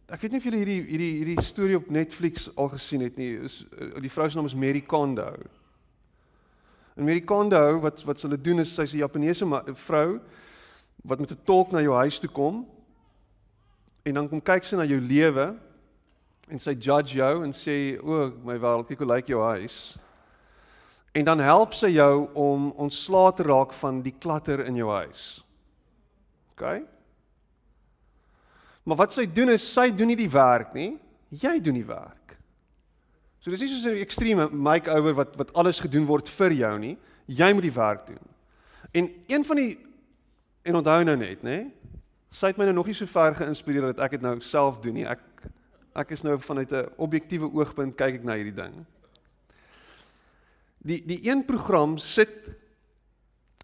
Ek 0.05 0.21
weet 0.21 0.35
nie 0.35 0.39
of 0.39 0.45
julle 0.45 0.61
hierdie 0.61 0.81
hierdie 0.85 1.13
hierdie 1.17 1.43
storie 1.43 1.77
op 1.79 1.87
Netflix 1.91 2.45
al 2.61 2.69
gesien 2.75 3.01
het 3.03 3.15
nie. 3.17 3.31
Is 3.47 3.63
eh, 3.73 3.95
die 4.03 4.11
vrou 4.11 4.27
se 4.29 4.37
naam 4.37 4.47
is 4.47 4.55
Mary 4.55 4.83
Kondo. 4.85 5.31
En 6.95 7.07
Mary 7.07 7.23
Kondo 7.25 7.63
wat 7.83 8.03
wat 8.05 8.21
hulle 8.23 8.37
doen 8.37 8.61
is 8.63 8.75
sy's 8.75 8.93
'n 8.93 9.01
Japaneese 9.01 9.47
vrou 9.87 10.19
wat 11.07 11.19
met 11.19 11.31
'n 11.31 11.43
tolk 11.43 11.71
na 11.71 11.81
jou 11.81 11.93
huis 11.93 12.19
toe 12.19 12.29
kom 12.29 12.65
en 14.03 14.13
dan 14.13 14.29
kom 14.29 14.41
kyk 14.41 14.63
sy 14.63 14.75
na 14.75 14.85
jou 14.85 14.99
lewe 14.99 15.55
en 16.49 16.59
sy 16.59 16.73
judge 16.73 17.15
jou 17.15 17.43
en 17.43 17.53
sê 17.53 17.99
o 18.01 18.31
my 18.43 18.57
wêreld 18.57 18.87
kyk 18.87 18.99
hoe 18.99 19.13
lyk 19.13 19.27
jou 19.27 19.41
huis 19.41 19.97
en 21.15 21.23
dan 21.23 21.39
help 21.39 21.73
sy 21.73 21.93
jou 21.95 22.27
om 22.33 22.71
ontslae 22.71 23.33
te 23.33 23.43
raak 23.43 23.73
van 23.73 24.01
die 24.01 24.13
klatter 24.19 24.65
in 24.65 24.75
jou 24.75 24.89
huis. 24.91 25.43
OK? 26.51 26.83
Maar 28.83 28.97
wat 28.97 29.15
sy 29.15 29.23
doen 29.25 29.53
is 29.55 29.63
sy 29.73 29.89
doen 29.95 30.11
nie 30.11 30.19
die 30.19 30.31
werk 30.31 30.73
nie, 30.75 30.97
jy 31.29 31.55
doen 31.63 31.79
die 31.79 31.87
werk. 31.87 32.35
So 33.39 33.51
dis 33.51 33.61
nie 33.61 33.69
so 33.69 33.89
'n 33.89 34.03
ekstreme 34.03 34.49
makeover 34.51 35.13
wat 35.13 35.37
wat 35.37 35.53
alles 35.53 35.79
gedoen 35.79 36.05
word 36.05 36.27
vir 36.27 36.51
jou 36.51 36.79
nie, 36.79 36.97
jy 37.27 37.53
moet 37.53 37.63
die 37.63 37.79
werk 37.79 38.07
doen. 38.07 38.23
En 38.91 39.09
een 39.27 39.43
van 39.45 39.55
die 39.55 39.84
En 40.65 40.75
onthou 40.75 41.03
nou 41.05 41.15
net, 41.17 41.43
nê? 41.45 41.59
Sy 42.33 42.49
het 42.49 42.57
my 42.57 42.65
nou 42.65 42.79
nog 42.79 42.89
nie 42.89 42.97
so 42.97 43.05
ver 43.09 43.35
geïnspireer 43.37 43.91
dat 43.91 44.01
ek 44.07 44.17
dit 44.17 44.23
nou 44.25 44.39
self 44.41 44.79
doen 44.83 44.97
nie. 44.97 45.05
Ek 45.05 45.21
ek 45.95 46.09
is 46.11 46.25
nou 46.25 46.35
vanuit 46.41 46.71
'n 46.73 46.89
objektiewe 46.97 47.47
oogpunt 47.53 47.95
kyk 47.95 48.15
ek 48.15 48.23
na 48.23 48.33
hierdie 48.35 48.55
ding. 48.55 48.85
Die 50.83 50.99
die 51.05 51.29
een 51.29 51.45
program 51.45 51.97
sit 51.97 52.49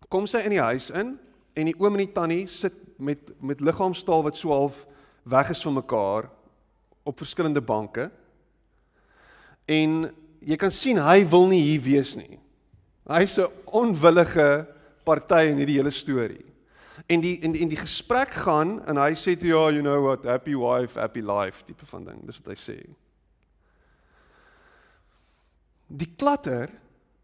kom 0.09 0.27
sy 0.27 0.45
in 0.45 0.55
die 0.55 0.61
huis 0.61 0.89
in 0.89 1.17
en 1.55 1.65
die 1.65 1.75
oom 1.79 1.93
en 1.97 2.05
die 2.05 2.13
tannie 2.13 2.47
sit 2.47 2.73
met 2.99 3.19
met 3.41 3.61
liggaamstaal 3.61 4.23
wat 4.23 4.37
so 4.37 4.49
half 4.49 4.85
weg 5.23 5.49
is 5.49 5.61
van 5.61 5.73
mekaar 5.73 6.29
op 7.03 7.17
verskillende 7.17 7.61
banke. 7.61 8.11
En 9.65 10.13
jy 10.39 10.55
kan 10.55 10.71
sien 10.71 10.97
hy 10.97 11.25
wil 11.25 11.47
nie 11.47 11.61
hier 11.61 11.81
wees 11.81 12.15
nie. 12.15 12.39
Hy's 13.09 13.39
'n 13.39 13.51
onwillige 13.65 14.67
party 15.03 15.49
in 15.49 15.57
hierdie 15.57 15.77
hele 15.77 15.91
storie. 15.91 16.50
En 17.05 17.21
die 17.21 17.39
die, 17.39 17.61
en 17.61 17.71
die 17.71 17.79
gesprek 17.79 18.33
gaan 18.43 18.77
en 18.89 18.99
hy 19.01 19.13
sê 19.17 19.35
toe 19.39 19.49
ja, 19.49 19.63
you 19.73 19.81
know 19.81 19.97
what, 20.05 20.25
happy 20.27 20.55
wife, 20.57 20.99
happy 20.99 21.23
life 21.25 21.63
tipe 21.65 21.85
van 21.85 22.05
ding. 22.05 22.21
Dis 22.27 22.41
wat 22.41 22.53
hy 22.53 22.59
sê. 22.59 22.77
Die 25.91 26.09
klatter 26.15 26.69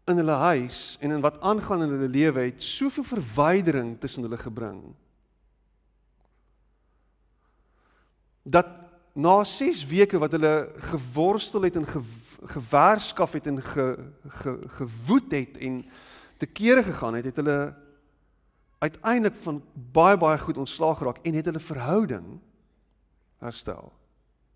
in 0.08 0.20
hulle 0.20 0.38
huis 0.48 0.96
en 1.04 1.12
in 1.18 1.24
wat 1.24 1.40
aangaan 1.44 1.84
in 1.84 1.94
hulle 1.96 2.10
lewe 2.12 2.48
het 2.48 2.64
soveel 2.64 3.04
verwydering 3.04 3.96
tussen 4.00 4.24
hulle 4.26 4.40
gebring. 4.40 4.80
Dat 8.48 8.70
na 9.18 9.42
6 9.44 9.82
weke 9.90 10.18
wat 10.22 10.32
hulle 10.36 10.70
geworstel 10.92 11.66
het 11.66 11.76
en 11.76 11.86
ge, 11.86 12.00
gewerskaf 12.54 13.32
het 13.32 13.46
en 13.50 13.62
ge, 13.62 13.86
ge, 14.42 14.54
gewoed 14.78 15.32
het 15.34 15.58
en 15.58 15.82
te 16.38 16.46
kere 16.46 16.82
gegaan 16.86 17.18
het, 17.18 17.24
het 17.24 17.36
hulle 17.36 17.58
uiteindelik 18.78 19.36
van 19.42 19.62
baie 19.92 20.16
baie 20.16 20.38
goed 20.38 20.56
ontslaag 20.56 20.98
geraak 20.98 21.18
en 21.26 21.34
het 21.34 21.48
hulle 21.50 21.62
verhouding 21.62 22.38
herstel. 23.42 23.92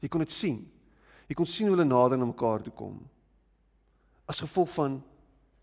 Jy 0.02 0.08
kon 0.10 0.22
dit 0.22 0.34
sien. 0.34 0.62
Jy 1.30 1.36
kon 1.38 1.48
sien 1.48 1.68
hoe 1.68 1.76
hulle 1.76 1.88
nader 1.88 2.18
aan 2.18 2.30
mekaar 2.30 2.62
toe 2.62 2.74
kom. 2.76 2.98
As 4.30 4.42
gevolg 4.42 4.70
van 4.74 5.02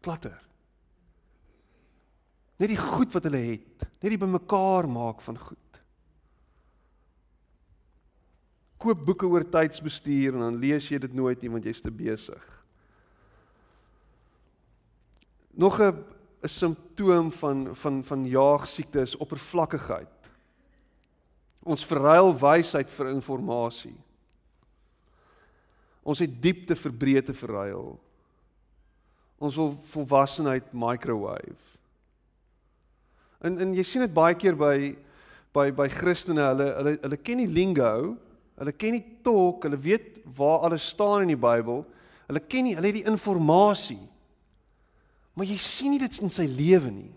klatter. 0.04 0.38
Net 2.60 2.72
die 2.74 2.80
goed 2.80 3.14
wat 3.16 3.24
hulle 3.28 3.40
het, 3.40 3.88
net 4.04 4.12
die 4.12 4.20
bymekaar 4.20 4.88
maak 4.92 5.22
van 5.24 5.38
goed. 5.40 5.82
Koop 8.80 9.04
boeke 9.08 9.28
oor 9.28 9.44
tydsbestuur 9.48 10.36
en 10.36 10.46
dan 10.48 10.60
lees 10.60 10.88
jy 10.92 11.00
dit 11.04 11.16
nooit 11.16 11.40
nie 11.44 11.52
want 11.52 11.68
jy's 11.68 11.84
te 11.84 11.92
besig. 11.92 12.44
Nog 15.56 15.80
'n 15.80 16.04
'n 16.42 16.48
simptoom 16.48 17.32
van 17.32 17.76
van 17.76 18.04
van 18.04 18.26
jaagsiekte 18.28 19.00
is 19.00 19.18
oppervlakkigheid. 19.18 20.32
Ons 21.64 21.86
verruil 21.86 22.38
wysheid 22.40 22.92
vir 22.92 23.10
inligting. 23.10 23.98
Ons 26.04 26.20
het 26.20 26.42
diepte 26.42 26.76
vir 26.76 26.94
breedte 26.94 27.34
verruil. 27.34 28.00
Ons 29.38 29.56
wil 29.56 29.76
volwassenheid 29.92 30.72
microwave. 30.72 31.78
En 33.40 33.60
en 33.60 33.76
jy 33.76 33.84
sien 33.84 34.02
dit 34.02 34.14
baie 34.14 34.36
keer 34.36 34.56
by 34.56 34.96
by 35.54 35.72
by 35.72 35.88
Christene, 35.90 36.42
hulle 36.42 36.74
hulle 36.78 36.98
hulle 37.02 37.18
ken 37.18 37.38
die 37.44 37.52
lingo, 37.52 38.16
hulle 38.60 38.72
ken 38.72 38.96
die 38.98 39.06
talk, 39.24 39.64
hulle 39.64 39.80
weet 39.80 40.20
waar 40.36 40.68
alles 40.68 40.88
staan 40.90 41.22
in 41.28 41.34
die 41.34 41.40
Bybel. 41.40 41.86
Hulle 42.28 42.42
ken 42.48 42.68
nie, 42.68 42.76
hulle 42.78 42.92
het 42.92 43.00
die 43.00 43.08
inligting. 43.10 44.08
Maar 45.40 45.48
jy 45.48 45.56
sien 45.64 45.94
nie 45.94 46.02
dit 46.02 46.18
in 46.20 46.34
sy 46.36 46.44
lewe 46.52 46.90
nie. 46.92 47.14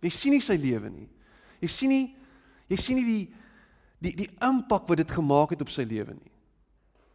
Jy 0.00 0.12
sien 0.14 0.32
nie 0.32 0.40
sy 0.40 0.56
lewe 0.56 0.88
nie. 0.88 1.08
Jy 1.60 1.68
sien 1.68 1.92
nie 1.92 2.06
jy 2.68 2.76
sien 2.80 2.96
nie 2.96 3.04
die 3.04 3.24
die 3.98 4.14
die 4.22 4.28
impak 4.46 4.86
wat 4.88 5.00
dit 5.02 5.12
gemaak 5.12 5.52
het 5.52 5.62
op 5.64 5.72
sy 5.72 5.84
lewe 5.88 6.14
nie. 6.16 6.32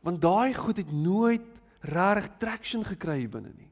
Want 0.06 0.22
daai 0.22 0.54
goed 0.54 0.78
het 0.78 0.92
nooit 0.94 1.46
regtig 1.90 2.30
traction 2.42 2.84
gekry 2.86 3.24
binne 3.26 3.54
nie. 3.56 3.70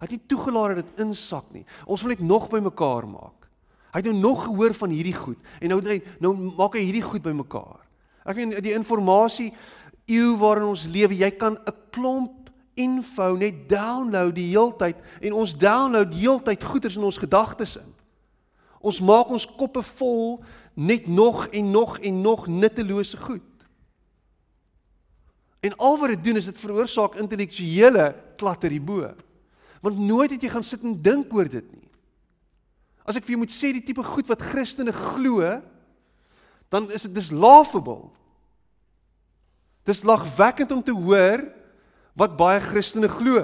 Het 0.00 0.16
nie 0.16 0.22
toegelaat 0.28 0.80
dat 0.80 0.90
dit 0.90 1.04
insak 1.06 1.48
nie. 1.54 1.64
Ons 1.86 2.04
wil 2.04 2.12
net 2.12 2.24
nog 2.24 2.48
by 2.52 2.60
mekaar 2.64 3.08
maak. 3.08 3.48
Hy 3.90 4.02
het 4.02 4.10
nou 4.10 4.18
nog 4.20 4.44
gehoor 4.44 4.74
van 4.76 4.92
hierdie 4.92 5.16
goed 5.16 5.48
en 5.60 5.72
nou 5.72 5.80
nou 6.20 6.34
maak 6.58 6.76
hy 6.76 6.84
hierdie 6.84 7.06
goed 7.06 7.24
by 7.24 7.32
mekaar. 7.36 7.80
Ek 8.28 8.36
meen 8.36 8.52
die 8.60 8.76
inligting 8.76 9.54
eeu 10.10 10.34
waarin 10.40 10.72
ons 10.72 10.88
lewe, 10.90 11.14
jy 11.14 11.30
kan 11.38 11.54
'n 11.54 11.74
klomp 11.94 12.39
info 12.74 13.34
net 13.36 13.68
download 13.68 14.34
die 14.34 14.48
heeltyd 14.52 14.98
en 15.20 15.36
ons 15.36 15.56
download 15.58 16.14
heeltyd 16.14 16.64
goeders 16.64 16.96
in 16.96 17.06
ons 17.06 17.20
gedagtes 17.20 17.76
in. 17.80 17.88
Ons 18.80 19.00
maak 19.04 19.28
ons 19.28 19.46
koppe 19.58 19.82
vol 19.98 20.40
net 20.74 21.06
nog 21.06 21.46
en 21.52 21.70
nog 21.70 21.98
en 21.98 22.20
nog 22.20 22.46
nuttelose 22.48 23.16
goed. 23.16 23.44
En 25.60 25.76
al 25.76 25.98
wat 26.00 26.14
dit 26.14 26.24
doen 26.24 26.40
is 26.40 26.48
dit 26.48 26.58
veroorsaak 26.58 27.18
intellektuele 27.20 28.14
klatter 28.40 28.72
hierbo. 28.72 29.10
Want 29.84 29.98
nooit 29.98 30.32
het 30.32 30.42
jy 30.42 30.52
gaan 30.52 30.64
sit 30.64 30.84
en 30.84 30.96
dink 30.96 31.32
oor 31.36 31.48
dit 31.48 31.66
nie. 31.72 31.88
As 33.04 33.16
ek 33.18 33.26
vir 33.26 33.34
jou 33.34 33.42
moet 33.42 33.52
sê 33.52 33.72
die 33.74 33.84
tipe 33.84 34.04
goed 34.04 34.28
wat 34.30 34.44
Christene 34.52 34.92
glo, 34.94 35.44
dan 36.72 36.88
is 36.94 37.04
dit 37.08 37.14
dis 37.16 37.32
laughable. 37.34 38.08
Dis 39.88 40.04
lagwekkend 40.06 40.72
om 40.72 40.82
te 40.84 40.94
hoor 40.94 41.44
wat 42.20 42.36
baie 42.36 42.60
Christene 42.60 43.08
glo. 43.08 43.42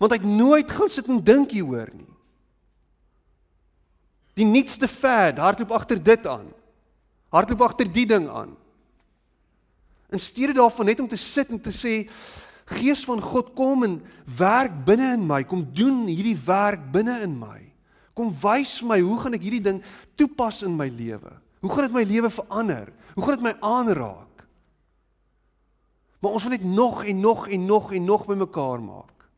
Want 0.00 0.12
hy 0.12 0.18
het 0.20 0.28
nooit 0.28 0.72
gaan 0.72 0.92
sit 0.92 1.08
en 1.08 1.22
dink 1.24 1.54
hieroor 1.56 1.88
nie. 1.92 2.08
Die 4.38 4.48
nuutste 4.48 4.88
fad 4.88 5.40
hardloop 5.40 5.72
agter 5.76 6.00
dit 6.00 6.26
aan. 6.28 6.48
Hardloop 7.32 7.64
agter 7.66 7.88
die 7.92 8.06
ding 8.08 8.28
aan. 8.28 8.54
In 10.10 10.20
steede 10.20 10.56
daarvan 10.56 10.88
net 10.90 11.00
om 11.00 11.08
te 11.08 11.20
sit 11.20 11.52
en 11.52 11.60
te 11.60 11.72
sê 11.74 12.04
Gees 12.70 13.02
van 13.02 13.18
God 13.18 13.48
kom 13.58 13.82
en 13.82 13.96
werk 14.38 14.74
binne 14.86 15.08
in 15.16 15.24
my, 15.26 15.40
kom 15.42 15.64
doen 15.74 16.04
hierdie 16.06 16.36
werk 16.46 16.84
binne 16.94 17.16
in 17.24 17.32
my. 17.34 17.58
Kom 18.14 18.30
wys 18.42 18.76
vir 18.78 18.90
my 18.92 18.98
hoe 19.02 19.16
gaan 19.18 19.34
ek 19.34 19.42
hierdie 19.42 19.64
ding 19.64 19.80
toepas 20.18 20.62
in 20.66 20.76
my 20.78 20.86
lewe? 20.86 21.32
Hoe 21.64 21.72
gaan 21.72 21.88
dit 21.88 21.96
my 21.96 22.04
lewe 22.06 22.30
verander? 22.30 22.92
Hoe 23.16 23.24
gaan 23.26 23.40
dit 23.40 23.46
my 23.48 23.54
aanraak? 23.58 24.29
Maar 26.20 26.36
ons 26.36 26.42
wil 26.42 26.52
net 26.52 26.64
nog 26.64 27.04
en 27.04 27.20
nog 27.20 27.48
en 27.48 27.64
nog 27.64 27.92
en 27.92 28.04
nog 28.04 28.26
bymekaar 28.26 28.82
maak. 28.82 29.28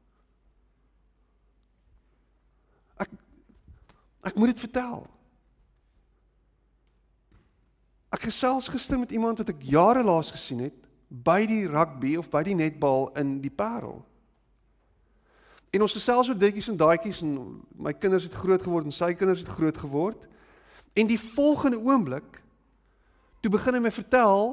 Ek 2.96 3.10
ek 4.22 4.34
moet 4.34 4.50
dit 4.54 4.64
vertel. 4.66 5.06
Ek 8.12 8.26
gesels 8.28 8.68
gister 8.68 8.98
met 8.98 9.10
iemand 9.14 9.38
wat 9.38 9.48
ek 9.54 9.62
jare 9.62 10.02
laas 10.04 10.30
gesien 10.30 10.66
het 10.66 10.78
by 11.08 11.44
die 11.46 11.64
rugby 11.68 12.16
of 12.16 12.30
by 12.32 12.42
die 12.46 12.56
netbal 12.56 13.10
in 13.20 13.38
die 13.44 13.52
Parel. 13.52 14.02
En 15.72 15.84
ons 15.84 15.94
gesels 15.96 16.28
oor 16.28 16.36
ditjies 16.36 16.68
en 16.68 16.76
daadjies 16.76 17.22
en 17.24 17.36
my 17.80 17.94
kinders 17.96 18.26
het 18.28 18.36
groot 18.36 18.62
geword 18.62 18.88
en 18.88 18.96
sy 18.96 19.14
kinders 19.16 19.40
het 19.40 19.54
groot 19.54 19.78
geword. 19.78 20.26
En 20.92 21.08
die 21.08 21.20
volgende 21.20 21.80
oomblik 21.80 22.42
toe 23.40 23.50
begin 23.50 23.78
hy 23.78 23.86
my 23.86 23.94
vertel 23.94 24.52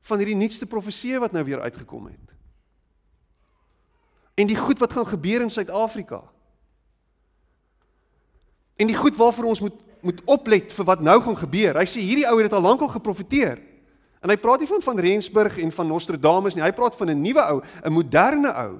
van 0.00 0.18
hierdie 0.18 0.36
nuutste 0.36 0.66
profesie 0.66 1.18
wat 1.18 1.32
nou 1.32 1.44
weer 1.44 1.60
uitgekom 1.60 2.06
het. 2.06 2.34
En 4.38 4.46
die 4.46 4.56
goed 4.56 4.78
wat 4.78 4.92
gaan 4.92 5.06
gebeur 5.06 5.40
in 5.40 5.50
Suid-Afrika. 5.50 6.22
En 8.76 8.86
die 8.86 8.96
goed 8.96 9.16
waarvoor 9.16 9.44
ons 9.44 9.60
moet 9.60 9.84
moet 10.00 10.20
oplet 10.30 10.72
vir 10.72 10.84
wat 10.86 11.00
nou 11.02 11.16
gaan 11.22 11.36
gebeur. 11.36 11.74
Hy 11.74 11.86
sê 11.90 11.98
hierdie 11.98 12.26
ou 12.30 12.36
het 12.38 12.46
dit 12.46 12.54
al 12.54 12.62
lankal 12.62 12.90
geprofeteer. 12.92 13.58
En 14.22 14.30
hy 14.30 14.36
praat 14.38 14.62
nie 14.62 14.70
van 14.70 14.82
van 14.82 15.00
Rensburg 15.02 15.58
en 15.58 15.72
van 15.74 15.90
Nostradamus 15.90 16.54
nie. 16.54 16.62
Hy 16.62 16.72
praat 16.74 16.96
van 16.96 17.10
'n 17.10 17.22
nuwe 17.22 17.42
ou, 17.42 17.62
'n 17.84 17.92
moderne 17.92 18.52
ou 18.54 18.78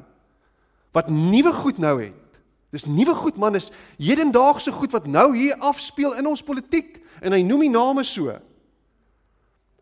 wat 0.93 1.09
nuwe 1.09 1.53
goed 1.53 1.79
nou 1.79 2.03
het. 2.03 2.41
Dis 2.71 2.85
nuwe 2.85 3.15
goed 3.15 3.37
man, 3.37 3.55
is 3.55 3.71
hedendaagse 3.99 4.73
goed 4.73 4.93
wat 4.93 5.07
nou 5.07 5.37
hier 5.37 5.57
afspeel 5.59 6.15
in 6.15 6.27
ons 6.27 6.43
politiek 6.43 7.01
en 7.21 7.33
hy 7.33 7.43
noem 7.43 7.61
die 7.61 7.71
name 7.71 8.05
so. 8.05 8.39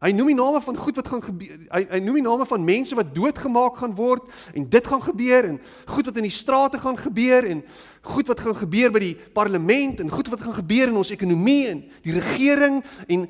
Hy 0.04 0.10
noem 0.12 0.28
die 0.34 0.36
name 0.36 0.60
van 0.60 0.76
goed 0.76 0.98
wat 1.00 1.08
gaan 1.08 1.22
gebeur. 1.24 1.60
Hy 1.72 1.80
hy 1.88 2.00
noem 2.04 2.18
die 2.20 2.26
name 2.26 2.46
van 2.46 2.64
mense 2.64 2.96
wat 2.98 3.14
doodgemaak 3.16 3.78
gaan 3.80 3.94
word 3.96 4.28
en 4.52 4.68
dit 4.68 4.86
gaan 4.86 5.02
gebeur 5.02 5.48
en 5.48 5.58
goed 5.88 6.10
wat 6.10 6.20
in 6.20 6.28
die 6.28 6.36
strate 6.36 6.78
gaan 6.82 6.98
gebeur 7.00 7.48
en 7.48 7.64
goed 8.12 8.28
wat 8.28 8.44
gaan 8.44 8.58
gebeur 8.60 8.92
by 8.92 9.02
die 9.06 9.16
parlement 9.32 10.00
en 10.04 10.12
goed 10.12 10.28
wat 10.28 10.44
gaan 10.44 10.58
gebeur 10.58 10.92
in 10.92 11.00
ons 11.00 11.14
ekonomie 11.16 11.62
en 11.72 11.84
die 12.04 12.16
regering 12.18 12.82
en 13.08 13.28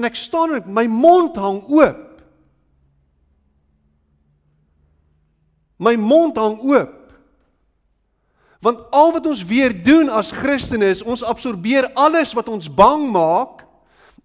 En 0.00 0.06
ek 0.06 0.16
staan 0.16 0.54
en 0.54 0.70
my 0.72 0.86
mond 0.86 1.36
hang 1.36 1.58
oop. 1.68 2.22
My 5.80 5.96
mond 5.98 6.38
hang 6.38 6.60
oop. 6.62 6.96
Want 8.60 8.84
al 8.92 9.12
wat 9.16 9.26
ons 9.26 9.42
weer 9.48 9.72
doen 9.82 10.08
as 10.12 10.32
Christene 10.36 10.92
is 10.92 11.02
ons 11.02 11.24
absorbeer 11.24 11.88
alles 11.96 12.34
wat 12.36 12.48
ons 12.52 12.68
bang 12.68 13.06
maak 13.12 13.64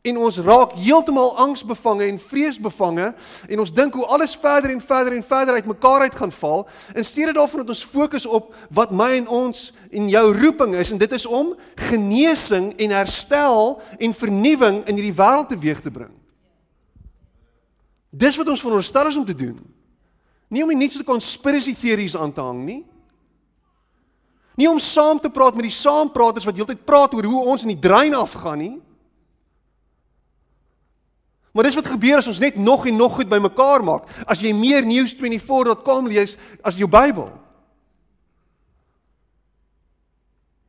en 0.05 0.17
ons 0.21 0.37
raak 0.45 0.75
heeltemal 0.77 1.33
angsbevange 1.41 2.05
en 2.05 2.19
vreesbevange 2.21 3.07
en 3.49 3.59
ons 3.63 3.73
dink 3.73 3.93
hoe 3.97 4.05
alles 4.05 4.35
verder 4.37 4.69
en 4.71 4.81
verder 4.81 5.15
en 5.17 5.23
verder 5.25 5.57
uitmekaar 5.57 6.05
uit 6.05 6.15
gaan 6.15 6.31
val 6.31 6.67
in 6.93 7.05
steede 7.05 7.33
daarvan 7.33 7.63
dat 7.63 7.73
ons 7.73 7.85
fokus 7.85 8.25
op 8.25 8.53
wat 8.69 8.93
my 8.93 9.11
en 9.17 9.27
ons 9.27 9.71
en 9.89 10.09
jou 10.09 10.25
roeping 10.37 10.75
is 10.75 10.91
en 10.93 11.01
dit 11.01 11.17
is 11.17 11.25
om 11.25 11.55
genesing 11.89 12.73
en 12.77 12.93
herstel 12.93 13.81
en 13.97 14.13
vernuwing 14.13 14.83
in 14.85 14.99
hierdie 14.99 15.17
wêreld 15.17 15.49
teweeg 15.49 15.81
te 15.81 15.91
bring. 15.91 16.13
Dis 18.09 18.37
wat 18.37 18.47
ons 18.47 18.61
veronderstel 18.61 19.09
is 19.09 19.17
om 19.19 19.25
te 19.25 19.35
doen. 19.35 19.57
Nie 20.47 20.63
om 20.63 20.77
net 20.77 20.91
so 20.91 20.99
'n 20.99 21.03
conspiracy 21.03 21.73
theories 21.73 22.15
aan 22.15 22.31
te 22.31 22.41
hang 22.41 22.63
nie. 22.63 22.85
Nie 24.55 24.69
om 24.69 24.79
saam 24.79 25.19
te 25.19 25.29
praat 25.29 25.55
met 25.55 25.63
die 25.63 25.71
saampraters 25.71 26.45
wat 26.45 26.55
heeltyd 26.55 26.85
praat 26.85 27.13
oor 27.13 27.23
hoe 27.23 27.45
ons 27.45 27.61
in 27.61 27.73
die 27.73 27.79
drein 27.79 28.13
afgaan 28.15 28.57
nie. 28.57 28.81
Maar 31.55 31.63
dis 31.63 31.75
wat 31.75 31.87
gebeur 31.87 32.19
as 32.19 32.27
ons 32.27 32.41
net 32.43 32.57
nog 32.59 32.83
en 32.85 32.95
nog 32.99 33.13
goed 33.15 33.29
bymekaar 33.31 33.83
maak. 33.83 34.09
As 34.27 34.41
jy 34.43 34.51
meer 34.51 34.83
news24.com 34.83 36.09
lees 36.11 36.35
as 36.59 36.75
jou 36.75 36.89
Bybel. 36.91 37.29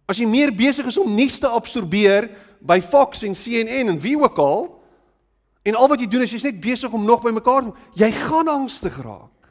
As 0.07 0.22
jy 0.22 0.29
meer 0.31 0.55
besig 0.55 0.87
is 0.87 1.01
om 1.03 1.11
nuus 1.11 1.40
te 1.42 1.51
absorbeer 1.51 2.31
by 2.62 2.79
Fox 2.87 3.27
en 3.27 3.35
CNN 3.35 3.96
en 3.96 4.01
wie 4.01 4.14
ook 4.14 4.38
al 4.38 4.62
en 5.66 5.75
al 5.75 5.90
wat 5.90 6.01
jy 6.01 6.07
doen 6.07 6.22
is 6.22 6.37
jy's 6.37 6.46
net 6.46 6.62
besig 6.62 6.94
om 6.94 7.03
nog 7.03 7.27
bymekaar 7.27 7.72
jy 7.99 8.12
gaan 8.22 8.46
angstig 8.46 9.03
raak. 9.03 9.51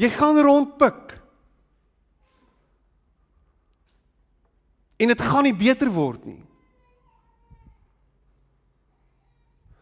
Jy 0.00 0.08
gaan 0.16 0.40
rondpik. 0.40 1.18
En 4.96 5.12
dit 5.12 5.28
gaan 5.28 5.44
nie 5.44 5.58
beter 5.68 5.92
word 5.92 6.24
nie. 6.24 6.40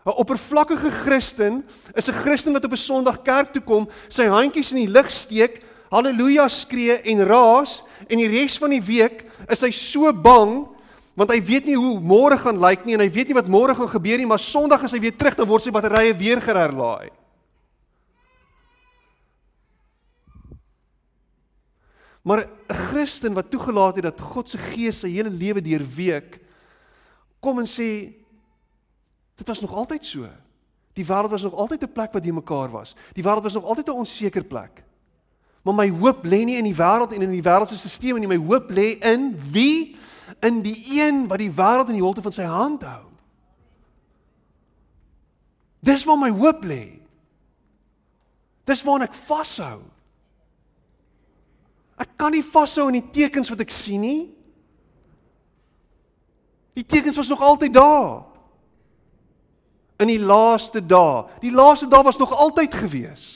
'n 0.08 0.16
Oppervlakkige 0.16 0.90
Christen 0.90 1.64
is 1.94 2.08
'n 2.08 2.12
Christen 2.24 2.52
wat 2.52 2.64
op 2.64 2.72
'n 2.72 2.76
Sondag 2.76 3.22
kerk 3.22 3.52
toe 3.52 3.62
kom, 3.62 3.88
sy 4.08 4.24
handjies 4.24 4.72
in 4.72 4.86
die 4.86 4.92
lug 4.92 5.10
steek, 5.10 5.62
haleluja 5.90 6.48
skree 6.48 6.96
en 7.02 7.24
raas 7.24 7.82
en 8.08 8.18
die 8.18 8.28
res 8.28 8.58
van 8.58 8.70
die 8.70 8.82
week 8.82 9.24
is 9.48 9.60
hy 9.60 9.70
so 9.70 10.12
bang 10.12 10.66
want 11.14 11.30
hy 11.30 11.40
weet 11.42 11.64
nie 11.66 11.76
hoe 11.76 12.00
môre 12.00 12.38
gaan 12.38 12.60
lyk 12.60 12.84
nie 12.86 12.94
en 12.94 13.00
hy 13.00 13.10
weet 13.10 13.28
nie 13.28 13.34
wat 13.34 13.48
môre 13.48 13.74
gaan 13.74 13.88
gebeur 13.88 14.18
nie, 14.18 14.26
maar 14.26 14.38
Sondag 14.38 14.84
as 14.84 14.92
hy 14.92 15.00
weer 15.00 15.16
terug 15.16 15.34
dan 15.34 15.48
word 15.48 15.62
sy 15.62 15.70
batterye 15.70 16.14
weer 16.14 16.40
gerlaai. 16.40 17.10
Maar 22.22 22.46
'n 22.46 22.74
Christen 22.74 23.34
wat 23.34 23.50
toegelaat 23.50 23.96
het 23.96 24.04
dat 24.04 24.20
God 24.20 24.48
se 24.48 24.58
Gees 24.58 25.00
sy 25.00 25.08
hele 25.08 25.30
lewe 25.30 25.60
deurweek 25.60 26.40
kom 27.40 27.58
en 27.58 27.66
sê 27.66 28.14
Dit 29.38 29.46
was 29.46 29.60
nog 29.60 29.74
altyd 29.74 30.04
so. 30.04 30.26
Die 30.98 31.06
wêreld 31.06 31.30
was 31.30 31.42
nog 31.42 31.54
altyd 31.54 31.82
'n 31.82 31.92
plek 31.92 32.12
wat 32.12 32.22
die 32.22 32.32
mekaar 32.32 32.70
was. 32.70 32.94
Die 33.12 33.22
wêreld 33.22 33.42
was 33.42 33.52
nog 33.52 33.64
altyd 33.64 33.86
'n 33.88 34.00
onseker 34.02 34.44
plek. 34.44 34.82
Maar 35.62 35.74
my 35.74 35.90
hoop 35.90 36.24
lê 36.24 36.44
nie 36.44 36.56
in 36.56 36.64
die 36.64 36.74
wêreld 36.74 37.12
en 37.12 37.22
in 37.22 37.30
die 37.30 37.42
wêreld 37.42 37.68
se 37.68 37.88
stelsel 37.88 38.18
nie. 38.18 38.26
My 38.26 38.36
hoop 38.46 38.70
lê 38.70 38.98
in 38.98 39.40
wie? 39.50 39.96
In 40.40 40.62
die 40.62 41.00
een 41.00 41.28
wat 41.28 41.38
die 41.38 41.52
wêreld 41.52 41.88
in 41.88 41.94
die 41.94 42.02
holte 42.02 42.22
van 42.22 42.32
sy 42.32 42.42
hand 42.42 42.82
hou. 42.82 43.04
Dis 45.78 46.04
waar 46.04 46.18
my 46.18 46.30
hoop 46.30 46.64
lê. 46.64 46.98
Dis 48.64 48.82
waar 48.82 49.02
ek 49.02 49.14
vashou. 49.14 49.82
Ek 51.96 52.08
kan 52.16 52.32
nie 52.32 52.44
vashou 52.44 52.86
aan 52.86 53.00
die 53.00 53.10
tekens 53.10 53.48
wat 53.48 53.60
ek 53.60 53.70
sien 53.70 54.00
nie. 54.00 54.34
Die 56.72 56.86
tekens 56.86 57.16
was 57.16 57.28
nog 57.28 57.42
altyd 57.42 57.72
daar 57.74 58.27
in 59.98 60.10
die 60.10 60.20
laaste 60.22 60.80
dae. 60.84 61.26
Die 61.42 61.52
laaste 61.52 61.88
dae 61.90 62.04
was 62.06 62.18
nog 62.18 62.32
altyd 62.36 62.74
gewees. 62.74 63.26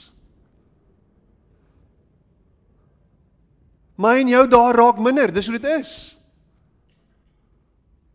My 3.98 4.16
en 4.18 4.30
jou 4.30 4.46
daar 4.48 4.74
raak 4.74 4.98
minder, 4.98 5.32
dis 5.32 5.46
hoe 5.46 5.58
dit 5.58 5.68
is. 5.78 5.92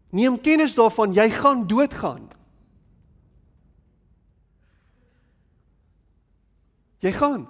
Neem 0.10 0.40
kennis 0.42 0.76
daarvan, 0.76 1.14
jy 1.14 1.30
gaan 1.30 1.68
doodgaan. 1.68 2.26
Jy 7.04 7.12
gaan. 7.14 7.46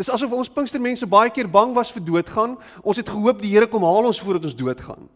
Dis 0.00 0.08
asof 0.12 0.32
ons 0.32 0.48
Pinkstermense 0.48 1.04
baie 1.10 1.32
keer 1.34 1.48
bang 1.50 1.74
was 1.76 1.90
vir 1.92 2.04
doodgaan. 2.04 2.54
Ons 2.80 3.00
het 3.02 3.08
gehoop 3.08 3.42
die 3.42 3.50
Here 3.52 3.68
kom 3.68 3.84
haal 3.84 4.08
ons 4.08 4.20
voordat 4.22 4.46
ons 4.48 4.56
doodgaan. 4.56 5.08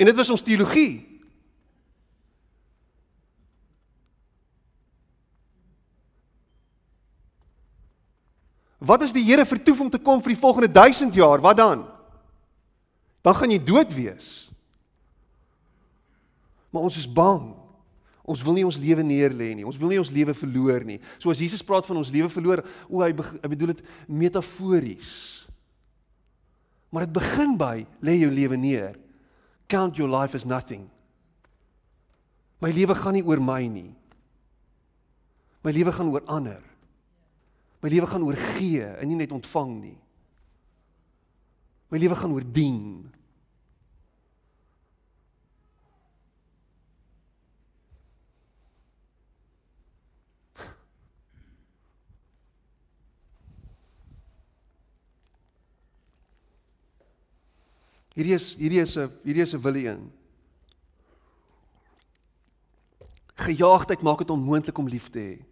En 0.00 0.08
dit 0.08 0.16
was 0.16 0.30
ons 0.34 0.42
teologie. 0.42 1.11
Wat 8.82 9.04
as 9.06 9.14
die 9.14 9.22
Here 9.22 9.46
vertoef 9.46 9.80
om 9.84 9.90
te 9.90 10.00
kom 10.02 10.22
vir 10.22 10.34
die 10.34 10.42
volgende 10.42 10.70
1000 10.72 11.14
jaar? 11.14 11.42
Wat 11.42 11.56
dan? 11.56 11.84
Dan 13.22 13.36
gaan 13.38 13.52
jy 13.54 13.60
dood 13.62 13.92
wees. 13.94 14.30
Maar 16.74 16.88
ons 16.88 16.96
is 16.98 17.06
bang. 17.06 17.52
Ons 18.22 18.42
wil 18.42 18.56
nie 18.56 18.66
ons 18.66 18.78
lewe 18.80 19.04
neerlê 19.06 19.52
nie. 19.54 19.66
Ons 19.66 19.78
wil 19.78 19.92
nie 19.92 20.00
ons 20.02 20.10
lewe 20.14 20.34
verloor 20.34 20.86
nie. 20.86 20.98
So 21.22 21.30
as 21.30 21.42
Jesus 21.42 21.62
praat 21.66 21.86
van 21.86 22.00
ons 22.00 22.10
lewe 22.10 22.30
verloor, 22.32 22.64
o 22.88 23.02
hy, 23.02 23.12
hy 23.12 23.50
bedoel 23.54 23.74
dit 23.74 23.84
metafories. 24.06 25.12
Maar 26.90 27.06
dit 27.06 27.14
begin 27.14 27.54
by 27.58 27.76
lê 28.04 28.18
jou 28.20 28.30
lewe 28.32 28.58
neer. 28.58 28.98
Count 29.70 29.98
your 29.98 30.10
life 30.10 30.38
as 30.38 30.46
nothing. 30.48 30.88
My 32.62 32.70
lewe 32.74 32.94
gaan 32.98 33.16
nie 33.18 33.24
oor 33.26 33.42
my 33.42 33.62
nie. 33.66 33.90
My 35.62 35.74
lewe 35.74 35.94
gaan 35.94 36.10
oor 36.10 36.26
ander. 36.30 36.62
My 37.82 37.90
lewe 37.90 38.06
gaan 38.06 38.22
oor 38.22 38.38
gee 38.54 38.84
en 38.86 39.08
nie 39.10 39.18
net 39.18 39.32
ontvang 39.34 39.72
nie. 39.80 39.98
My 41.90 41.98
lewe 41.98 42.14
gaan 42.16 42.30
oor 42.30 42.46
dien. 42.46 43.10
Hierdie 58.12 58.36
is 58.36 58.52
hierdie 58.60 58.82
is 58.84 58.96
'n 58.96 59.10
hierdie 59.24 59.42
is 59.42 59.54
'n 59.54 59.62
wille 59.62 59.88
een. 59.88 60.12
Gejaagdheid 63.34 64.02
maak 64.02 64.18
dit 64.18 64.30
onmoontlik 64.30 64.78
om 64.78 64.88
lief 64.88 65.10
te 65.10 65.18
hê. 65.18 65.51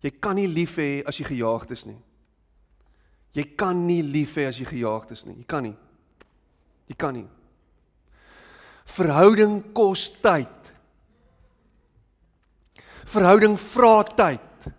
Jy 0.00 0.12
kan 0.20 0.38
nie 0.38 0.48
lief 0.48 0.78
hê 0.80 1.02
as 1.06 1.18
jy 1.20 1.26
gejaagd 1.28 1.74
is 1.76 1.84
nie. 1.88 1.98
Jy 3.36 3.44
kan 3.58 3.78
nie 3.86 4.00
lief 4.02 4.36
hê 4.40 4.48
as 4.48 4.58
jy 4.58 4.66
gejaagd 4.68 5.12
is 5.14 5.26
nie. 5.28 5.36
Jy 5.42 5.46
kan 5.48 5.66
nie. 5.68 5.76
Jy 6.90 6.96
kan 6.98 7.14
nie. 7.14 7.26
Verhouding 8.90 9.60
kos 9.76 10.08
tyd. 10.22 10.72
Verhouding 13.10 13.58
vra 13.60 13.94
tyd. 14.08 14.70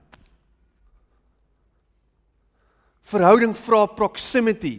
Verhouding 3.12 3.54
vra 3.60 3.86
proximity. 3.92 4.76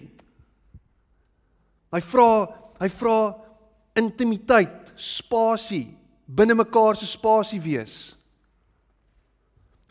Hy 1.93 2.01
vra 2.09 2.29
hy 2.83 2.89
vra 2.91 3.17
intimiteit, 3.95 4.91
spasie, 4.97 5.93
binne 6.27 6.57
mekaar 6.59 6.97
se 6.99 7.07
spasie 7.07 7.61
wees. 7.63 8.15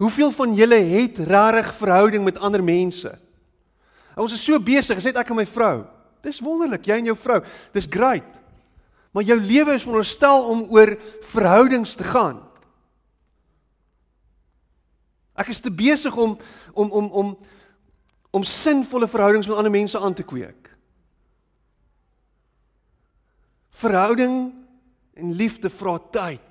Hoeveel 0.02 0.32
van 0.34 0.54
julle 0.58 0.80
het 0.96 1.18
regtig 1.18 1.76
verhouding 1.78 2.24
met 2.26 2.40
ander 2.42 2.64
mense? 2.64 3.12
Ons 4.18 4.34
is 4.34 4.44
so 4.44 4.58
besig, 4.60 4.98
gesê 4.98 5.14
ek 5.14 5.30
en 5.30 5.38
my 5.38 5.46
vrou. 5.46 5.84
Dis 6.26 6.42
wonderlik, 6.42 6.88
jy 6.90 6.98
en 6.98 7.12
jou 7.12 7.18
vrou. 7.18 7.38
Dis 7.76 7.90
great. 7.90 8.40
Maar 9.14 9.28
jou 9.28 9.38
lewe 9.38 9.76
is 9.78 9.86
veronderstel 9.86 10.48
om 10.50 10.64
oor 10.74 10.96
verhoudings 11.30 11.94
te 12.00 12.08
gaan. 12.08 12.40
Ek 15.38 15.52
is 15.54 15.62
te 15.62 15.72
besig 15.74 16.16
om 16.18 16.38
om 16.74 16.92
om 16.92 17.10
om 17.22 17.32
om 18.32 18.48
sinvolle 18.48 19.10
verhoudings 19.12 19.48
met 19.48 19.58
ander 19.58 19.74
mense 19.74 20.00
aan 20.00 20.16
te 20.18 20.24
kweek. 20.24 20.70
Verhouding 23.82 24.54
en 25.14 25.34
liefde 25.36 25.70
vra 25.70 25.98
tyd. 26.00 26.51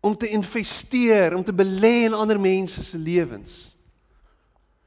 Om 0.00 0.16
te 0.16 0.28
investeer, 0.28 1.34
om 1.34 1.44
te 1.44 1.54
belê 1.54 2.04
in 2.06 2.14
ander 2.14 2.40
mense 2.40 2.84
se 2.84 2.98
lewens. 2.98 3.76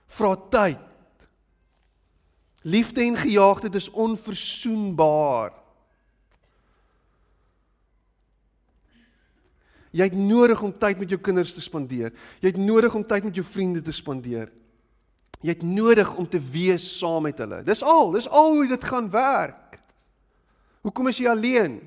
Vra 0.08 0.36
tyd. 0.36 0.88
Liefde 2.62 3.02
en 3.02 3.18
gejaagdheid 3.18 3.76
is 3.76 3.90
onverzoenbaar. 3.90 5.54
Jy 9.92 10.08
het 10.08 10.16
nodig 10.16 10.62
om 10.64 10.72
tyd 10.72 11.00
met 11.02 11.10
jou 11.12 11.20
kinders 11.20 11.54
te 11.54 11.62
spandeer. 11.64 12.14
Jy 12.40 12.54
het 12.54 12.60
nodig 12.60 12.94
om 12.96 13.04
tyd 13.04 13.26
met 13.28 13.36
jou 13.36 13.46
vriende 13.46 13.82
te 13.84 13.92
spandeer. 13.92 14.52
Jy 15.42 15.56
het 15.56 15.66
nodig 15.66 16.14
om 16.16 16.28
te 16.30 16.40
wees 16.40 16.86
saam 17.00 17.26
met 17.28 17.40
hulle. 17.42 17.64
Dis 17.68 17.82
al, 17.84 18.12
dis 18.14 18.30
al 18.30 18.56
hoe 18.56 18.68
dit 18.70 18.86
gaan 18.88 19.10
werk. 19.12 19.80
Hoekom 20.86 21.10
is 21.12 21.20
jy 21.20 21.28
alleen? 21.30 21.82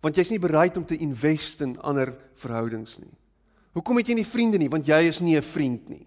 Want 0.00 0.16
jy's 0.16 0.30
nie 0.32 0.40
bereid 0.40 0.76
om 0.76 0.84
te 0.84 0.96
invest 0.96 1.60
in 1.60 1.76
ander 1.80 2.14
verhoudings 2.40 2.98
nie. 2.98 3.12
Hoekom 3.76 4.00
het 4.00 4.08
jy 4.08 4.14
nie 4.14 4.26
vriende 4.26 4.58
nie? 4.58 4.70
Want 4.72 4.88
jy 4.88 5.00
is 5.08 5.20
nie 5.20 5.36
'n 5.36 5.42
vriend 5.42 5.88
nie. 5.88 6.06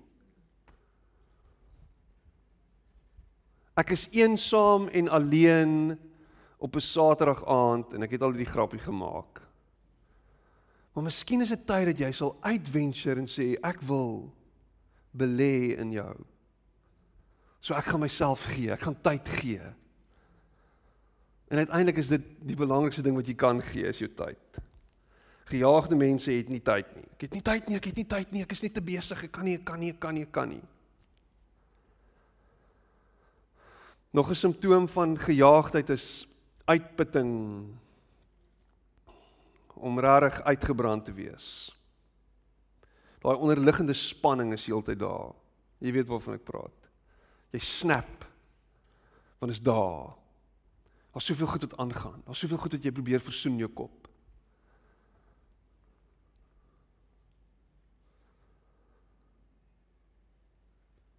Ek 3.78 3.92
is 3.92 4.08
eensaam 4.12 4.88
en 4.88 5.10
alleen 5.10 5.98
op 6.58 6.76
'n 6.76 6.80
Saterdag 6.80 7.46
aand 7.46 7.94
en 7.94 8.04
ek 8.04 8.12
het 8.12 8.22
al 8.22 8.32
hierdie 8.32 8.54
grappie 8.54 8.80
gemaak. 8.80 9.42
Maar 10.94 11.04
miskien 11.04 11.42
is 11.42 11.50
dit 11.50 11.66
tyd 11.66 11.86
dat 11.86 11.98
jy 11.98 12.12
sal 12.12 12.38
uitventure 12.42 13.20
en 13.20 13.28
sê 13.28 13.58
ek 13.62 13.82
wil 13.82 14.34
belê 15.12 15.78
in 15.78 15.92
jou. 15.92 16.26
So 17.60 17.74
ek 17.74 17.86
gaan 17.86 18.00
myself 18.00 18.46
gee, 18.46 18.72
ek 18.72 18.82
gaan 18.82 19.02
tyd 19.02 19.30
gee. 19.30 19.74
En 21.54 21.60
uiteindelik 21.60 21.98
is 21.98 22.08
dit 22.08 22.22
die 22.42 22.56
belangrikste 22.58 23.04
ding 23.06 23.14
wat 23.14 23.28
jy 23.30 23.36
kan 23.38 23.60
gee 23.62 23.86
is 23.86 24.00
jou 24.02 24.08
tyd. 24.18 24.58
Gejaagde 25.46 25.94
mense 25.96 26.32
het 26.34 26.48
nie 26.50 26.62
tyd 26.66 26.88
nie. 26.96 27.04
Ek 27.14 27.26
het 27.28 27.36
nie 27.38 27.42
tyd 27.46 27.68
nie, 27.70 27.76
ek 27.78 27.90
het 27.92 28.00
nie 28.00 28.06
tyd 28.10 28.32
nie, 28.34 28.42
ek 28.42 28.56
is 28.56 28.64
net 28.64 28.74
te 28.74 28.82
besig, 28.82 29.20
ek 29.28 29.32
kan 29.36 29.46
nie, 29.46 29.60
ek 29.60 29.68
kan 29.68 29.78
nie, 29.78 29.92
ek 29.94 30.00
kan 30.02 30.18
nie, 30.18 30.24
ek 30.26 30.32
kan 30.34 30.50
nie. 30.50 30.64
Nog 34.18 34.32
'n 34.32 34.36
simptoom 34.36 34.88
van 34.88 35.14
gejaagdheid 35.18 35.90
is 35.90 36.26
uitputting 36.66 37.30
om 39.76 40.00
rarig 40.00 40.42
uitgebrand 40.42 41.06
te 41.06 41.14
wees. 41.14 41.70
Daai 43.22 43.38
onderliggende 43.38 43.94
spanning 43.94 44.54
is 44.54 44.66
heeltyd 44.66 45.00
daar. 45.00 45.36
Jy 45.78 45.92
weet 45.92 46.08
waarvan 46.08 46.34
ek 46.34 46.44
praat. 46.44 46.90
Jy 47.52 47.60
snap. 47.60 48.26
Want 49.38 49.52
is 49.52 49.62
daar. 49.62 50.23
Daar's 51.14 51.26
soveel 51.26 51.48
goed 51.48 51.62
wat 51.62 51.78
aangaan. 51.78 52.22
Daar's 52.26 52.40
soveel 52.40 52.58
goed 52.58 52.74
wat 52.74 52.84
jy 52.84 52.92
probeer 52.92 53.22
versoen 53.22 53.54
in 53.54 53.68
jou 53.68 53.70
kop. 53.70 54.08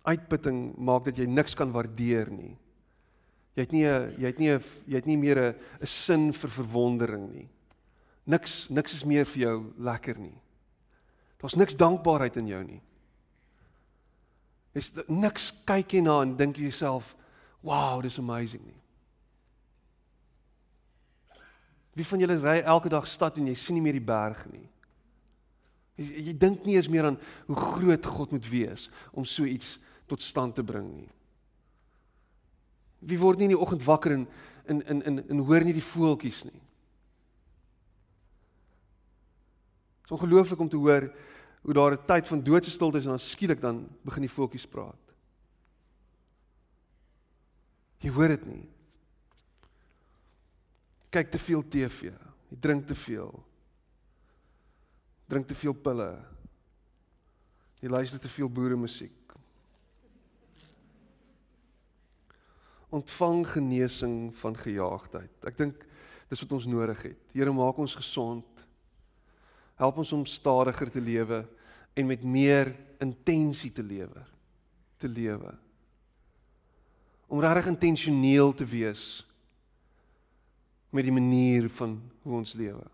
Uitputting 0.02 0.74
maak 0.76 1.06
dat 1.06 1.16
jy 1.16 1.28
niks 1.30 1.54
kan 1.54 1.70
waardeer 1.72 2.32
nie. 2.34 2.56
Jy 3.54 3.62
het 3.62 3.72
nie 3.72 3.86
'n 3.86 4.14
jy 4.18 4.26
het 4.26 4.38
nie 4.38 4.50
'n 4.50 4.62
jy 4.86 4.94
het 4.94 5.06
nie 5.06 5.16
meer 5.16 5.38
'n 5.38 5.54
'n 5.80 5.86
sin 5.86 6.32
vir 6.32 6.50
verwondering 6.50 7.30
nie. 7.30 7.48
Niks 8.26 8.68
niks 8.68 8.94
is 8.94 9.04
meer 9.04 9.24
vir 9.24 9.42
jou 9.42 9.72
lekker 9.78 10.18
nie. 10.18 10.40
Daar's 11.38 11.54
niks 11.56 11.76
dankbaarheid 11.76 12.36
in 12.36 12.46
jou 12.46 12.64
nie. 12.64 12.82
Is 14.74 14.92
niks 15.08 15.52
kyk 15.64 15.92
jy 15.92 16.00
na 16.00 16.22
en 16.22 16.36
dink 16.36 16.56
jy 16.56 16.62
jouself, 16.62 17.14
"Wow, 17.62 18.02
dis 18.02 18.18
amazing 18.18 18.66
nie." 18.66 18.83
Wie 21.94 22.06
van 22.06 22.22
julle 22.22 22.38
ry 22.42 22.58
elke 22.60 22.90
dag 22.90 23.06
stad 23.06 23.38
en 23.38 23.46
jy 23.46 23.54
sien 23.58 23.78
nie 23.78 23.84
meer 23.84 23.98
die 23.98 24.06
berg 24.06 24.40
nie? 24.50 24.66
Jy, 26.00 26.28
jy 26.30 26.34
dink 26.38 26.64
nie 26.66 26.74
eens 26.76 26.90
meer 26.90 27.06
aan 27.06 27.18
hoe 27.46 27.58
groot 27.58 28.06
God 28.16 28.34
moet 28.34 28.48
wees 28.50 28.88
om 29.12 29.26
so 29.26 29.46
iets 29.46 29.76
tot 30.10 30.22
stand 30.22 30.56
te 30.58 30.64
bring 30.66 30.88
nie. 30.90 31.10
Wie 33.04 33.20
word 33.20 33.38
nie 33.38 33.46
in 33.50 33.54
die 33.54 33.60
oggend 33.60 33.84
wakker 33.86 34.16
en 34.18 34.26
in 34.66 34.82
in 34.90 35.02
in 35.06 35.22
en 35.28 35.44
hoor 35.46 35.64
nie 35.64 35.76
die 35.76 35.84
voeltjies 35.84 36.42
nie. 36.48 36.60
Dit 40.04 40.10
is 40.10 40.16
ongelooflik 40.18 40.60
om 40.60 40.68
te 40.68 40.80
hoor 40.80 41.08
hoe 41.64 41.74
daar 41.74 41.92
'n 41.92 42.06
tyd 42.06 42.26
van 42.26 42.42
doodse 42.44 42.70
stilte 42.70 42.98
is 42.98 43.04
en 43.04 43.10
dan 43.10 43.18
skielik 43.18 43.60
dan 43.60 43.88
begin 44.02 44.22
die 44.22 44.34
voeltjies 44.36 44.66
praat. 44.66 45.00
Jy 47.98 48.10
hoor 48.10 48.28
dit 48.28 48.46
nie. 48.46 48.73
Kyk 51.14 51.30
te 51.30 51.38
veel 51.38 51.62
TV. 51.70 52.10
Jy 52.50 52.58
drink 52.58 52.86
te 52.90 52.96
veel. 52.98 53.30
Drink 55.30 55.46
te 55.46 55.54
veel 55.54 55.74
pille. 55.78 56.08
Jy 57.78 57.92
luister 57.92 58.18
te 58.20 58.32
veel 58.32 58.50
boere 58.50 58.76
musiek. 58.76 59.24
ontvang 62.94 63.42
genesing 63.48 64.36
van 64.38 64.56
gejaagdheid. 64.56 65.34
Ek 65.48 65.58
dink 65.58 65.82
dis 66.30 66.42
wat 66.44 66.54
ons 66.54 66.68
nodig 66.70 67.02
het. 67.10 67.20
Here 67.34 67.52
maak 67.54 67.78
ons 67.82 67.96
gesond. 67.98 68.62
Help 69.80 69.98
ons 70.02 70.12
om 70.14 70.22
stadiger 70.28 70.90
te 70.94 71.02
lewe 71.02 71.42
en 71.98 72.06
met 72.06 72.22
meer 72.22 72.70
intensie 73.02 73.72
te 73.74 73.82
lewe. 73.82 74.22
Te 75.02 75.10
lewe. 75.10 75.54
Om 77.26 77.42
regtig 77.42 77.72
intentioneel 77.72 78.54
te 78.54 78.66
wees 78.68 79.24
met 80.94 81.04
die 81.04 81.14
manier 81.14 81.68
van 81.74 81.96
hoe 82.22 82.36
ons 82.38 82.54
lewe. 82.54 82.84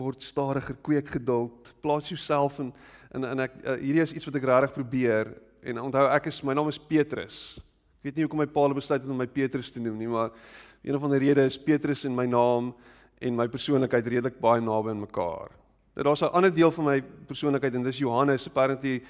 Word 0.00 0.22
stadiger, 0.24 0.78
kweek 0.80 1.12
geduld, 1.12 1.74
plaas 1.84 2.08
jouself 2.08 2.58
in 2.58 2.72
en 3.10 3.26
en 3.26 3.44
ek 3.44 3.56
uh, 3.64 3.76
hierdie 3.82 4.02
is 4.06 4.12
iets 4.16 4.28
wat 4.30 4.38
ek 4.38 4.48
regtig 4.48 4.76
probeer 4.78 5.34
En 5.60 5.80
onthou 5.84 6.06
ek 6.08 6.30
is 6.30 6.40
my 6.46 6.54
naam 6.56 6.70
is 6.72 6.80
Petrus. 6.80 7.58
Ek 8.00 8.08
weet 8.08 8.16
nie 8.16 8.24
hoekom 8.24 8.40
my 8.40 8.48
pa 8.48 8.64
besluit 8.72 9.02
het 9.02 9.10
om 9.12 9.18
my 9.20 9.28
Petrus 9.28 9.72
te 9.72 9.80
noem 9.82 9.98
nie, 10.00 10.08
maar 10.08 10.32
een 10.80 10.96
van 11.00 11.12
die 11.12 11.20
redes 11.26 11.58
is 11.58 11.60
Petrus 11.60 12.06
in 12.08 12.14
my 12.16 12.24
naam 12.24 12.72
en 13.20 13.36
my 13.36 13.44
persoonlikheid 13.52 14.06
redelik 14.08 14.38
baie 14.40 14.62
naby 14.64 14.94
aan 14.94 15.02
mekaar. 15.04 15.52
Nou 15.94 16.04
daar's 16.06 16.22
'n 16.22 16.32
ander 16.32 16.54
deel 16.54 16.70
van 16.70 16.84
my 16.84 17.02
persoonlikheid 17.02 17.74
en 17.74 17.82
dis 17.82 17.98
Johannes. 17.98 18.46
Apparently 18.46 19.02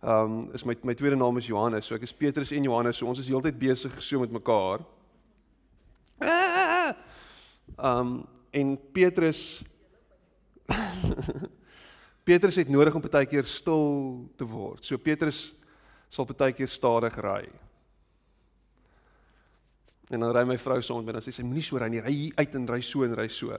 ehm 0.00 0.24
um, 0.24 0.50
is 0.54 0.64
my 0.64 0.76
my 0.82 0.94
tweede 0.94 1.16
naam 1.16 1.36
is 1.36 1.46
Johannes. 1.46 1.86
So 1.86 1.94
ek 1.94 2.02
is 2.02 2.14
Petrus 2.14 2.52
en 2.52 2.62
Johannes. 2.62 2.96
So 2.96 3.06
ons 3.06 3.18
is 3.18 3.28
heeltyd 3.28 3.58
besig 3.58 4.02
so 4.02 4.20
met 4.20 4.30
mekaar. 4.30 4.84
Ehm 6.18 6.94
um, 7.82 8.26
en 8.50 8.78
Petrus 8.92 9.62
Petrus 12.28 12.56
het 12.56 12.68
nodig 12.68 12.94
om 12.94 13.02
baie 13.02 13.26
keer 13.26 13.44
stil 13.44 14.28
te 14.36 14.46
word. 14.46 14.84
So 14.84 14.98
Petrus 14.98 15.48
sal 16.08 16.28
baie 16.28 16.52
keer 16.52 16.68
stadig 16.68 17.16
ry. 17.24 17.48
En 20.08 20.20
dan 20.20 20.32
ry 20.32 20.44
my 20.48 20.56
vrou 20.58 20.80
saam 20.82 21.02
met 21.02 21.12
my 21.12 21.20
en 21.20 21.24
sy 21.26 21.34
sê 21.36 21.44
moenie 21.44 21.64
so 21.64 21.80
ry 21.80 21.88
nie, 21.92 22.00
ry 22.04 22.30
uit 22.38 22.54
en 22.56 22.68
ry 22.68 22.80
so 22.84 23.04
en 23.04 23.16
ry 23.16 23.28
so. 23.32 23.56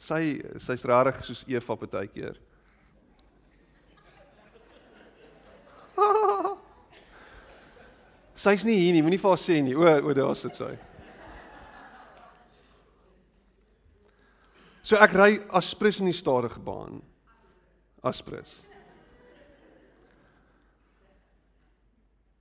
Sy 0.00 0.40
sy's 0.64 0.86
rarig 0.88 1.18
soos 1.26 1.44
Eva 1.48 1.76
baie 1.82 2.08
keer. 2.08 2.38
Sy's 8.40 8.64
nie 8.64 8.78
hier 8.78 8.94
nie, 8.96 9.02
moenie 9.04 9.20
vir 9.20 9.34
haar 9.34 9.40
sê 9.40 9.58
nie. 9.60 9.74
O, 9.76 9.84
o, 9.84 10.14
daar 10.16 10.32
sit 10.38 10.56
sy. 10.56 10.72
So 14.80 14.96
ek 14.96 15.12
ry 15.12 15.30
aspres 15.58 16.00
in 16.00 16.08
die 16.08 16.16
stadige 16.16 16.62
baan. 16.64 17.02
Aspres. 18.06 18.62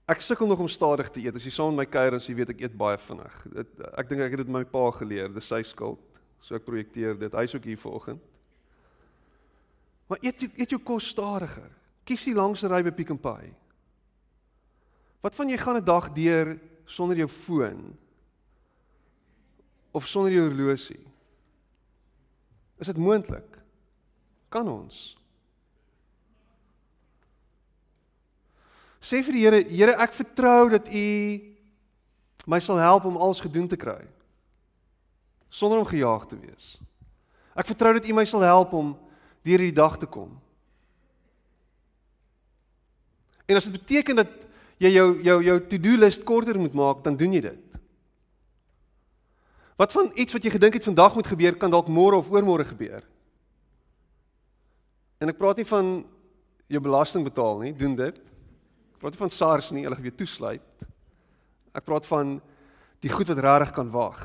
Ek 0.10 0.24
sukkel 0.26 0.48
nog 0.50 0.64
om 0.64 0.72
stadig 0.72 1.12
te 1.14 1.22
eet. 1.22 1.36
As 1.36 1.46
jy 1.46 1.52
saam 1.54 1.76
met 1.76 1.84
my 1.84 1.90
kuier 1.92 2.16
en 2.16 2.24
jy 2.24 2.38
weet 2.40 2.56
ek 2.56 2.64
eet 2.64 2.80
baie 2.80 2.98
vinnig. 3.04 3.36
Ek 3.92 4.08
dink 4.10 4.24
ek 4.26 4.38
het 4.38 4.46
dit 4.46 4.56
my 4.56 4.64
pa 4.72 4.88
geleer. 4.96 5.30
Dis 5.36 5.52
sy 5.52 5.60
skuld. 5.68 6.02
So 6.42 6.56
ek 6.56 6.66
projekteer 6.66 7.20
dit. 7.20 7.36
Hy's 7.36 7.54
ook 7.60 7.68
hier 7.68 7.78
vanoggend. 7.78 8.24
Maar 10.10 10.24
eet 10.24 10.48
eet 10.48 10.72
jou 10.72 10.80
kos 10.82 11.12
stadiger. 11.12 11.68
Kies 12.08 12.24
die 12.26 12.40
langste 12.40 12.72
ry 12.72 12.80
by 12.88 12.96
Pick 12.96 13.12
n 13.14 13.20
Pay. 13.20 13.52
Wat 15.20 15.36
van 15.36 15.50
jy 15.50 15.58
gaan 15.58 15.76
'n 15.76 15.84
dag 15.84 16.12
deur 16.12 16.60
sonder 16.86 17.18
jou 17.18 17.28
foon 17.28 17.98
of 19.92 20.08
sonder 20.08 20.32
jou 20.32 20.48
horlosie? 20.48 21.08
Is 22.78 22.88
dit 22.88 22.98
moontlik? 22.98 23.60
Kan 24.50 24.68
ons? 24.68 25.18
Sê 29.00 29.24
vir 29.24 29.34
die 29.34 29.44
Here, 29.44 29.62
Here, 29.64 29.96
ek 29.98 30.14
vertrou 30.14 30.70
dat 30.70 30.94
U 30.94 31.06
my 32.46 32.60
sal 32.60 32.78
help 32.78 33.06
om 33.06 33.18
alles 33.18 33.40
gedoen 33.40 33.68
te 33.68 33.78
kry 33.78 34.08
sonder 35.50 35.80
om 35.80 35.86
gejaag 35.86 36.28
te 36.30 36.38
wees. 36.38 36.78
Ek 37.58 37.66
vertrou 37.66 37.94
dat 37.94 38.08
U 38.08 38.14
my 38.14 38.26
sal 38.26 38.42
help 38.46 38.74
om 38.74 38.94
deur 39.42 39.58
hierdie 39.58 39.76
dag 39.76 39.98
te 39.98 40.06
kom. 40.06 40.36
En 43.50 43.58
as 43.58 43.66
dit 43.66 43.74
beteken 43.74 44.16
dat 44.16 44.49
jy 44.80 44.92
jou 44.96 45.08
jou 45.24 45.40
jou 45.44 45.58
to-do 45.72 45.98
list 46.00 46.24
korter 46.28 46.60
moet 46.60 46.76
maak, 46.78 47.04
dan 47.04 47.18
doen 47.20 47.34
jy 47.36 47.42
dit. 47.44 47.80
Wat 49.80 49.92
van 49.96 50.12
iets 50.16 50.36
wat 50.36 50.44
jy 50.44 50.52
gedink 50.52 50.76
het 50.76 50.88
vandag 50.88 51.16
moet 51.16 51.28
gebeur, 51.28 51.56
kan 51.56 51.72
dalk 51.72 51.88
môre 51.88 52.20
of 52.20 52.32
oormôre 52.32 52.66
gebeur. 52.68 53.04
En 55.20 55.32
ek 55.32 55.40
praat 55.40 55.60
nie 55.60 55.68
van 55.68 55.94
jou 56.72 56.82
belasting 56.84 57.24
betaal 57.24 57.64
nie, 57.64 57.74
doen 57.76 57.96
dit. 57.96 58.20
Ek 58.20 59.00
praat 59.00 59.16
nie 59.16 59.24
van 59.24 59.32
SARS 59.32 59.72
nie, 59.76 59.86
hulle 59.88 59.96
gaan 59.96 60.08
weer 60.08 60.20
toesluit. 60.20 60.86
Ek 61.76 61.86
praat 61.88 62.08
van 62.10 62.38
die 63.04 63.12
goed 63.12 63.32
wat 63.32 63.40
regtig 63.44 63.72
kan 63.76 63.92
wag. 63.94 64.24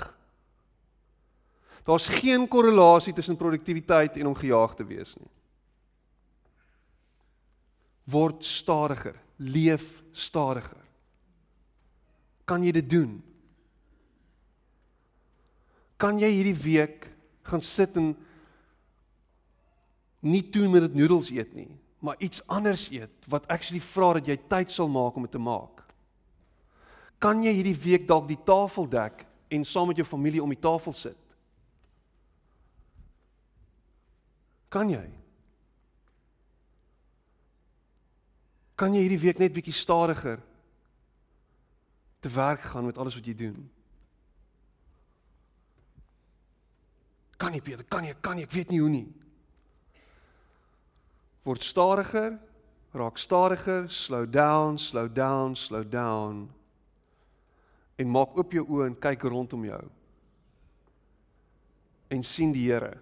Daar's 1.85 2.09
geen 2.09 2.49
korrelasie 2.49 3.13
tussen 3.13 3.37
produktiwiteit 3.37 4.17
en 4.17 4.31
om 4.31 4.39
gejaag 4.39 4.75
te 4.75 4.87
wees 4.89 5.15
nie. 5.21 5.31
Word 8.11 8.45
stadiger, 8.45 9.17
leef 9.37 10.03
stadiger. 10.13 10.81
Kan 12.45 12.65
jy 12.65 12.73
dit 12.77 12.91
doen? 12.91 13.23
Kan 15.97 16.19
jy 16.21 16.29
hierdie 16.35 16.59
week 16.59 17.09
gaan 17.45 17.63
sit 17.65 17.97
en 17.97 18.13
nie 20.25 20.43
toe 20.53 20.69
met 20.69 20.87
dit 20.89 21.01
noedels 21.01 21.31
eet 21.33 21.55
nie? 21.57 21.73
maar 22.05 22.15
iets 22.19 22.47
anders 22.47 22.91
eet 22.91 23.25
wat 23.33 23.47
actually 23.49 23.81
vra 23.81 24.13
dat 24.19 24.27
jy 24.29 24.37
tyd 24.49 24.73
sal 24.73 24.91
maak 24.93 25.17
om 25.17 25.25
dit 25.25 25.33
te 25.33 25.41
maak. 25.41 25.81
Kan 27.17 27.41
jy 27.41 27.55
hierdie 27.57 27.79
week 27.81 28.05
dalk 28.09 28.27
die 28.29 28.41
tafel 28.45 28.85
dek 28.93 29.25
en 29.49 29.65
saam 29.65 29.89
met 29.89 29.97
jou 29.97 30.05
familie 30.05 30.43
om 30.45 30.53
die 30.53 30.61
tafel 30.61 30.93
sit? 30.93 31.17
Kan 34.69 34.93
jy? 34.93 35.07
Kan 38.75 38.95
jy 38.95 39.05
hierdie 39.05 39.23
week 39.23 39.39
net 39.39 39.55
bietjie 39.55 39.75
stadiger 39.77 40.41
te 42.21 42.31
werk 42.33 42.65
gaan 42.73 42.89
met 42.89 42.99
alles 42.99 43.15
wat 43.15 43.27
jy 43.27 43.35
doen? 43.39 43.59
Kan 47.39 47.55
jy 47.55 47.61
Peter, 47.61 47.85
kan 47.85 48.07
jy, 48.07 48.15
kan 48.21 48.39
jy, 48.39 48.49
ek 48.49 48.57
weet 48.57 48.73
nie 48.73 48.81
hoe 48.83 48.91
nie 48.91 49.07
word 51.45 51.63
stadiger, 51.63 52.39
raak 52.97 53.19
stadiger, 53.19 53.89
slow 53.89 54.25
down, 54.27 54.79
slow 54.79 55.09
down, 55.09 55.57
slow 55.57 55.85
down. 55.85 56.49
En 57.99 58.11
maak 58.11 58.37
oop 58.39 58.55
jou 58.57 58.65
oë 58.65 58.89
en 58.89 58.97
kyk 58.99 59.27
rondom 59.29 59.67
jou. 59.69 59.83
En 62.11 62.25
sien 62.25 62.53
die 62.55 62.65
Here. 62.71 62.97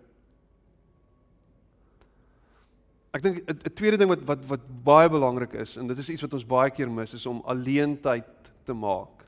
Ek 3.12 3.22
dink 3.22 3.42
'n 3.44 3.74
tweede 3.74 3.96
ding 3.96 4.08
wat 4.08 4.22
wat 4.24 4.44
wat 4.48 4.62
baie 4.84 5.08
belangrik 5.08 5.52
is 5.52 5.76
en 5.76 5.86
dit 5.86 5.98
is 5.98 6.08
iets 6.08 6.22
wat 6.22 6.32
ons 6.34 6.46
baie 6.46 6.70
keer 6.70 6.90
mis 6.90 7.14
is 7.14 7.26
om 7.26 7.42
alleen 7.44 8.00
tyd 8.00 8.24
te 8.64 8.72
maak. 8.72 9.26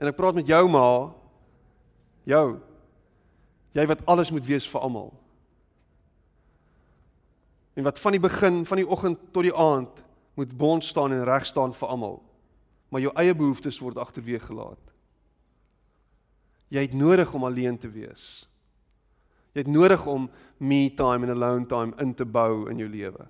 En 0.00 0.08
ek 0.08 0.16
praat 0.16 0.34
met 0.34 0.46
jou 0.46 0.68
ma, 0.68 1.12
jou. 2.24 2.60
Jy 3.72 3.86
wat 3.86 4.06
alles 4.06 4.30
moet 4.30 4.46
wees 4.46 4.66
vir 4.68 4.80
almal 4.80 5.22
en 7.74 7.82
wat 7.82 7.98
van 7.98 8.12
die 8.12 8.20
begin 8.20 8.66
van 8.66 8.76
die 8.76 8.88
oggend 8.88 9.18
tot 9.32 9.46
die 9.46 9.54
aand 9.56 10.02
moet 10.34 10.56
bond 10.56 10.84
staan 10.84 11.12
en 11.12 11.24
reg 11.24 11.46
staan 11.46 11.74
vir 11.74 11.88
almal. 11.88 12.22
Maar 12.88 13.00
jou 13.00 13.12
eie 13.16 13.34
behoeftes 13.34 13.78
word 13.80 13.96
agterweeg 13.96 14.44
gelaat. 14.44 14.92
Jy 16.72 16.80
het 16.80 16.92
nodig 16.96 17.32
om 17.34 17.44
alleen 17.44 17.78
te 17.78 17.88
wees. 17.90 18.48
Jy 19.52 19.64
het 19.64 19.70
nodig 19.70 20.04
om 20.08 20.28
me 20.62 20.86
time 20.96 21.26
en 21.26 21.34
alone 21.34 21.66
time 21.68 21.96
in 22.00 22.14
te 22.16 22.24
bou 22.24 22.68
in 22.70 22.80
jou 22.80 22.88
lewe. 22.88 23.26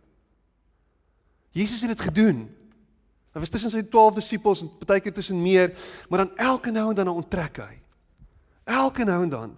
Jesus 1.52 1.82
het 1.82 1.92
dit 1.92 2.04
gedoen. 2.08 2.44
Hy 3.32 3.40
was 3.40 3.52
tussen 3.52 3.72
sy 3.72 3.82
12 3.88 4.18
disippels 4.20 4.62
en 4.64 4.70
partykeer 4.80 5.14
tussen 5.16 5.40
meer, 5.40 5.72
maar 6.08 6.24
dan 6.24 6.36
elke 6.50 6.70
nou 6.70 6.90
en 6.90 6.96
dan 6.96 7.08
onttrek 7.08 7.62
hy. 7.64 7.74
Elke 8.68 9.04
nou 9.08 9.22
en 9.24 9.32
dan. 9.32 9.54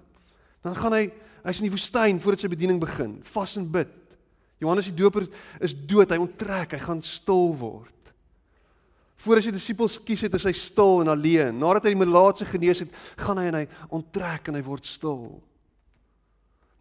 Dan 0.64 0.76
gaan 0.78 0.94
hy, 0.96 1.08
hy's 1.44 1.60
in 1.60 1.68
die 1.68 1.74
woestyn 1.74 2.20
voordat 2.22 2.44
sy 2.44 2.50
bediening 2.52 2.78
begin, 2.82 3.18
vas 3.34 3.56
en 3.60 3.66
bid. 3.70 3.90
Johannes 4.62 4.88
die 4.88 4.96
Doper 4.96 5.26
is 5.60 5.74
dood, 5.74 6.14
hy 6.14 6.20
onttrek, 6.22 6.76
hy 6.78 6.80
gaan 6.86 7.02
stil 7.04 7.50
word. 7.60 7.90
Voordat 9.24 9.46
sy 9.46 9.52
disippels 9.54 9.98
kies 10.06 10.22
het, 10.24 10.36
hy 10.38 10.54
stil 10.56 11.02
en 11.02 11.10
alleen. 11.12 11.58
Nadat 11.58 11.88
hy 11.88 11.94
die 11.94 12.00
melaatse 12.00 12.46
genees 12.48 12.84
het, 12.84 12.94
gaan 13.20 13.40
hy 13.40 13.48
en 13.50 13.58
hy 13.62 13.64
onttrek 13.98 14.48
en 14.48 14.58
hy 14.58 14.62
word 14.64 14.88
stil. 14.88 15.42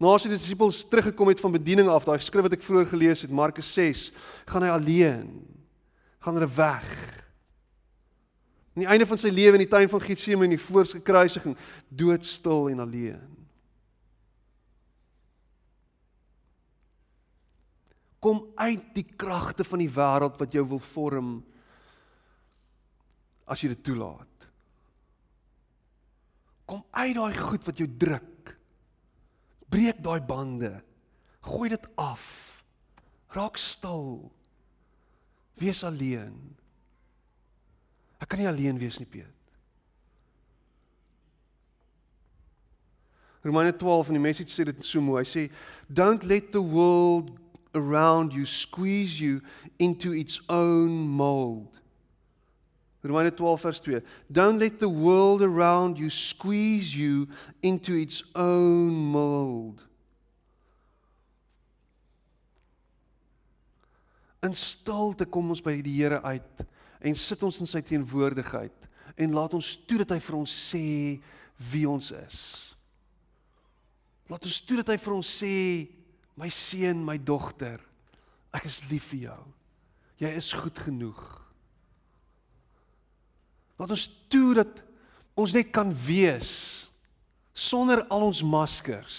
Nadat 0.02 0.26
die 0.26 0.34
disippels 0.34 0.82
teruggekom 0.90 1.30
het 1.30 1.40
van 1.40 1.54
bediening 1.54 1.88
af, 1.88 2.06
daai 2.06 2.18
skrif 2.22 2.48
wat 2.48 2.56
ek 2.56 2.64
vroeër 2.66 2.88
gelees 2.90 3.22
het, 3.22 3.30
Markus 3.30 3.70
6, 3.76 4.08
gaan 4.50 4.66
hy 4.66 4.72
alleen. 4.74 5.28
Gaan 6.24 6.40
hulle 6.40 6.50
weg. 6.56 6.90
Aan 8.74 8.82
die 8.82 8.90
einde 8.90 9.06
van 9.06 9.20
sy 9.22 9.30
lewe 9.30 9.54
in 9.54 9.62
die 9.62 9.70
tuin 9.70 9.90
van 9.92 10.02
Getsemane, 10.02 10.58
voor 10.58 10.88
sy 10.90 10.98
kruisiging, 10.98 11.54
doodstil 11.94 12.72
en 12.72 12.82
alleen. 12.82 13.22
Kom 18.24 18.40
uit 18.58 18.86
die 18.96 19.06
kragte 19.20 19.66
van 19.68 19.82
die 19.84 19.92
wêreld 19.92 20.38
wat 20.40 20.54
jou 20.56 20.64
wil 20.74 20.82
vorm 20.82 21.34
as 23.44 23.62
jy 23.62 23.70
dit 23.76 23.82
toelaat. 23.84 24.46
Kom 26.64 26.80
uit 26.96 27.14
daai 27.14 27.36
goed 27.36 27.66
wat 27.68 27.78
jou 27.78 27.88
druk. 28.00 28.33
Breek 29.74 29.98
daai 30.06 30.20
bande. 30.22 30.70
Gooi 31.42 31.68
dit 31.72 31.86
af. 31.98 32.24
Raak 33.34 33.58
stil. 33.58 34.30
Wees 35.58 35.82
alleen. 35.84 36.36
Ek 38.22 38.30
kan 38.30 38.38
nie 38.38 38.48
alleen 38.48 38.78
wees 38.78 39.00
nie, 39.02 39.08
Piet. 39.10 39.30
Romeine 43.44 43.74
12 43.76 44.08
in 44.08 44.16
die 44.16 44.22
message 44.24 44.54
sê 44.54 44.64
dit 44.64 44.86
so 44.86 45.02
mooi. 45.04 45.20
Hy 45.20 45.28
sê 45.28 45.42
don't 45.92 46.24
let 46.24 46.52
the 46.54 46.62
world 46.62 47.34
around 47.74 48.32
you 48.32 48.46
squeeze 48.46 49.18
you 49.20 49.42
into 49.78 50.14
its 50.14 50.40
own 50.48 51.02
mold. 51.18 51.82
Romeine 53.04 53.34
12 53.34 53.60
vers 53.60 53.80
2. 53.80 54.02
Don't 54.28 54.58
let 54.58 54.78
the 54.78 54.88
world 54.88 55.42
around 55.42 55.98
you 55.98 56.08
squeeze 56.08 56.96
you 56.96 57.28
into 57.60 57.94
its 57.94 58.24
own 58.34 58.94
mold. 58.94 59.84
In 64.40 64.56
stilte 64.56 65.26
kom 65.28 65.52
ons 65.52 65.60
by 65.64 65.76
die 65.84 65.98
Here 66.00 66.22
uit 66.24 66.64
en 67.04 67.16
sit 67.16 67.44
ons 67.44 67.60
in 67.60 67.68
sy 67.68 67.84
teenwoordigheid 67.84 68.88
en 69.20 69.36
laat 69.36 69.52
ons 69.56 69.74
toe 69.84 70.00
dat 70.00 70.16
hy 70.16 70.20
vir 70.24 70.38
ons 70.40 70.56
sê 70.72 70.84
wie 71.70 71.84
ons 71.88 72.08
is. 72.16 72.40
Laat 74.32 74.48
ons 74.48 74.60
toe 74.64 74.80
dat 74.80 74.94
hy 74.94 74.98
vir 75.00 75.16
ons 75.16 75.36
sê 75.42 75.54
my 76.40 76.48
seun, 76.48 77.04
my 77.04 77.18
dogter, 77.20 77.84
ek 78.56 78.64
is 78.68 78.80
lief 78.88 79.12
vir 79.12 79.28
jou. 79.28 79.40
Jy 80.24 80.36
is 80.40 80.54
goed 80.56 80.80
genoeg. 80.88 81.43
Laat 83.84 83.98
ons 83.98 84.08
toe 84.32 84.54
dat 84.56 84.78
ons 85.36 85.52
net 85.52 85.68
kan 85.68 85.90
wees 85.92 86.50
sonder 87.52 88.00
al 88.08 88.22
ons 88.24 88.38
maskers. 88.40 89.18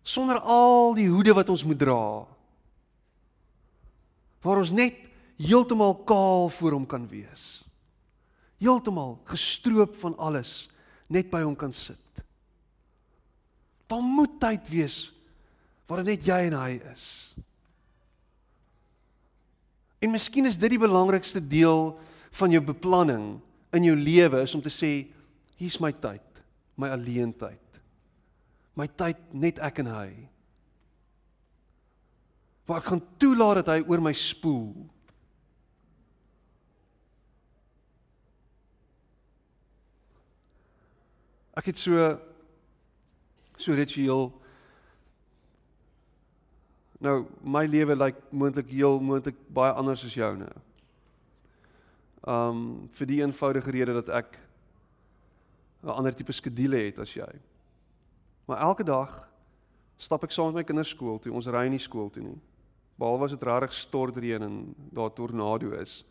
Sonder 0.00 0.40
al 0.40 0.96
die 0.96 1.10
hoede 1.12 1.34
wat 1.36 1.52
ons 1.52 1.66
moet 1.68 1.76
dra. 1.76 2.24
Waar 4.40 4.62
ons 4.62 4.72
net 4.72 4.96
heeltemal 5.36 5.92
kaal 6.08 6.48
voor 6.56 6.78
hom 6.78 6.86
kan 6.88 7.04
wees. 7.12 7.66
Heeltemal 8.56 9.18
gestroop 9.28 9.92
van 10.00 10.16
alles 10.16 10.70
net 11.12 11.28
by 11.28 11.42
hom 11.44 11.52
kan 11.52 11.76
sit. 11.76 12.24
Daar 13.92 14.00
moet 14.00 14.40
tyd 14.40 14.72
wees 14.72 15.02
waar 15.84 16.00
net 16.00 16.24
jy 16.24 16.46
en 16.48 16.56
hy 16.56 16.80
is. 16.94 17.04
En 19.98 20.14
miskien 20.14 20.46
is 20.46 20.58
dit 20.58 20.70
die 20.74 20.80
belangrikste 20.80 21.40
deel 21.42 21.92
van 22.38 22.52
jou 22.54 22.62
beplanning 22.62 23.38
in 23.74 23.88
jou 23.88 23.96
lewe 23.98 24.42
is 24.44 24.54
om 24.54 24.62
te 24.62 24.72
sê 24.72 24.92
hier's 25.58 25.80
my 25.82 25.90
tyd, 25.92 26.42
my 26.78 26.92
alleen 26.94 27.32
tyd. 27.34 27.80
My 28.78 28.86
tyd 28.86 29.18
net 29.34 29.58
ek 29.64 29.80
en 29.82 29.90
hy. 29.90 30.08
Waar 32.68 32.82
ek 32.82 32.90
gaan 32.92 33.02
toelaat 33.18 33.62
dat 33.62 33.72
hy 33.74 33.80
oor 33.88 34.02
my 34.04 34.14
spoel. 34.14 34.70
Ek 41.58 41.72
het 41.72 41.80
so 41.80 42.12
so 43.58 43.74
ritueel 43.74 44.28
Nou 46.98 47.26
my 47.42 47.66
lewe 47.66 47.94
lyk 47.94 48.14
like 48.14 48.34
moontlik 48.34 48.70
heel 48.74 48.98
moontlik 49.00 49.36
baie 49.54 49.72
anders 49.72 50.04
as 50.04 50.14
joune. 50.14 50.48
Um 52.26 52.88
vir 52.98 53.06
die 53.06 53.20
eenvoudige 53.22 53.70
rede 53.70 53.94
dat 54.00 54.08
ek 54.08 54.38
'n 55.82 55.94
ander 55.94 56.14
tipe 56.14 56.32
skedule 56.32 56.76
het 56.76 56.98
as 56.98 57.14
jy. 57.14 57.30
Maar 58.46 58.58
elke 58.58 58.84
dag 58.84 59.28
stap 59.96 60.24
ek 60.24 60.32
saam 60.32 60.46
met 60.46 60.54
my 60.54 60.64
kinders 60.64 60.88
skool 60.88 61.18
toe. 61.18 61.32
Ons 61.32 61.46
ry 61.46 61.68
nie 61.68 61.78
skool 61.78 62.10
toe 62.10 62.22
nie. 62.22 62.40
Behalwe 62.98 63.24
as 63.24 63.30
dit 63.30 63.42
regtig 63.42 63.72
stortreën 63.72 64.42
en 64.42 64.74
daar 64.92 65.12
tornado 65.12 65.70
is. 65.72 66.04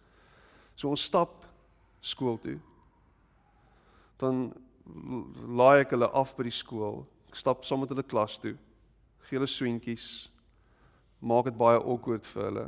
So 0.76 0.90
ons 0.90 1.04
stap 1.04 1.46
skool 2.00 2.38
toe. 2.38 2.60
Dan 4.18 4.54
laai 5.48 5.82
ek 5.82 5.92
hulle 5.92 6.08
af 6.08 6.36
by 6.38 6.44
die 6.44 6.56
skool. 6.56 7.06
Ek 7.28 7.36
stap 7.36 7.66
saam 7.66 7.80
met 7.84 7.90
hulle 7.90 8.04
klas 8.04 8.38
toe. 8.40 8.56
Gee 9.28 9.38
hulle 9.38 9.48
swentjies. 9.48 10.30
Maak 11.20 11.50
dit 11.50 11.58
baie 11.58 11.80
awkward 11.80 12.26
vir 12.34 12.44
hulle. 12.44 12.66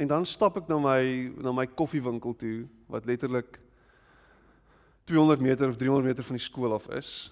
En 0.00 0.08
dan 0.08 0.26
stap 0.26 0.56
ek 0.56 0.68
na 0.70 0.78
my 0.80 1.02
na 1.44 1.52
my 1.52 1.66
koffiewinkel 1.66 2.34
toe 2.40 2.56
wat 2.90 3.04
letterlik 3.04 3.60
200 5.10 5.42
meter 5.44 5.68
of 5.68 5.76
300 5.76 6.06
meter 6.06 6.24
van 6.24 6.38
die 6.38 6.44
skool 6.44 6.72
af 6.74 6.88
is. 6.96 7.28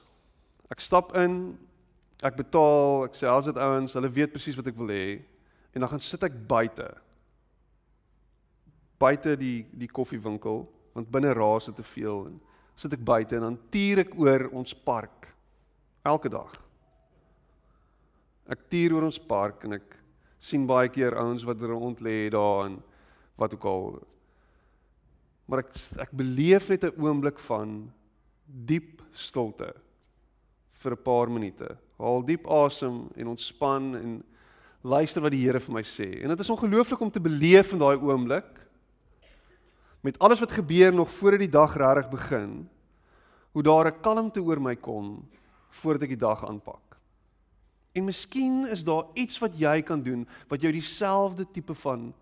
Ek 0.69 0.83
stap 0.85 1.15
in, 1.17 1.57
ek 2.21 2.37
betaal, 2.37 3.07
ek 3.09 3.17
sê 3.17 3.29
as 3.31 3.49
dit 3.49 3.61
ouens, 3.63 3.95
hulle 3.97 4.11
weet 4.13 4.35
presies 4.35 4.59
wat 4.59 4.69
ek 4.69 4.77
wil 4.77 4.93
hê 4.93 5.21
en 5.73 5.85
dan 5.85 5.93
gaan 5.95 6.03
sit 6.03 6.27
ek 6.27 6.37
buite. 6.51 6.91
Buite 9.01 9.37
die 9.41 9.63
die 9.73 9.89
koffiewinkel 9.89 10.67
want 10.93 11.11
binne 11.15 11.33
raas 11.39 11.71
dit 11.71 11.79
te 11.79 11.87
veel 11.87 12.27
en 12.33 12.39
sit 12.79 12.93
ek 12.95 13.05
buite 13.07 13.39
en 13.39 13.47
dan 13.49 13.61
tuur 13.73 14.05
ek 14.05 14.17
oor 14.19 14.49
ons 14.53 14.75
park 14.75 15.31
elke 16.05 16.31
dag. 16.33 16.53
Ek 18.49 18.69
tuur 18.69 18.97
oor 18.97 19.09
ons 19.11 19.19
park 19.21 19.65
en 19.65 19.77
ek 19.77 19.97
sien 20.41 20.67
baie 20.67 20.89
keer 20.89 21.17
ouens 21.19 21.45
wat 21.45 21.61
rond 21.61 22.01
lê 22.01 22.31
daar 22.33 22.67
en 22.69 22.79
wat 23.37 23.55
ook 23.55 23.67
al. 23.69 23.99
Maar 25.49 25.65
ek 25.65 25.75
ek 26.07 26.13
beleef 26.17 26.69
net 26.69 26.85
'n 26.85 26.97
oomblik 26.97 27.39
van 27.39 27.93
diep 28.47 29.03
stilte 29.13 29.75
vir 30.73 30.93
'n 30.93 31.03
paar 31.03 31.29
minute. 31.31 31.77
Haal 31.99 32.23
diep 32.23 32.47
asem 32.47 33.11
en 33.17 33.27
ontspan 33.27 33.97
en 33.97 34.25
luister 34.83 35.23
wat 35.23 35.33
die 35.33 35.45
Here 35.45 35.61
vir 35.61 35.75
my 35.75 35.83
sê. 35.83 36.23
En 36.23 36.29
dit 36.29 36.41
is 36.41 36.51
ongelooflik 36.51 37.01
om 37.01 37.11
te 37.11 37.21
beleef 37.21 37.73
in 37.73 37.79
daai 37.79 37.99
oomblik 37.99 38.69
met 40.01 40.19
alles 40.19 40.41
wat 40.41 40.53
gebeur 40.53 40.95
nog 40.95 41.11
voor 41.11 41.39
die 41.39 41.49
dag 41.49 41.77
regtig 41.77 42.09
begin. 42.11 42.69
Hoe 43.53 43.63
daar 43.63 43.87
'n 43.87 44.01
kalmte 44.01 44.41
oor 44.41 44.61
my 44.61 44.77
kom 44.77 45.29
voordat 45.71 46.03
ek 46.03 46.09
die 46.09 46.27
dag 46.27 46.47
aanpak. 46.49 46.88
En 47.99 48.07
miskien 48.07 48.63
is 48.71 48.85
daar 48.87 49.05
iets 49.19 49.39
wat 49.43 49.59
jy 49.59 49.83
kan 49.83 50.03
doen 50.03 50.23
wat 50.49 50.63
jou 50.63 50.71
dieselfde 50.73 51.49
tipe 51.51 51.75
van 51.75 52.13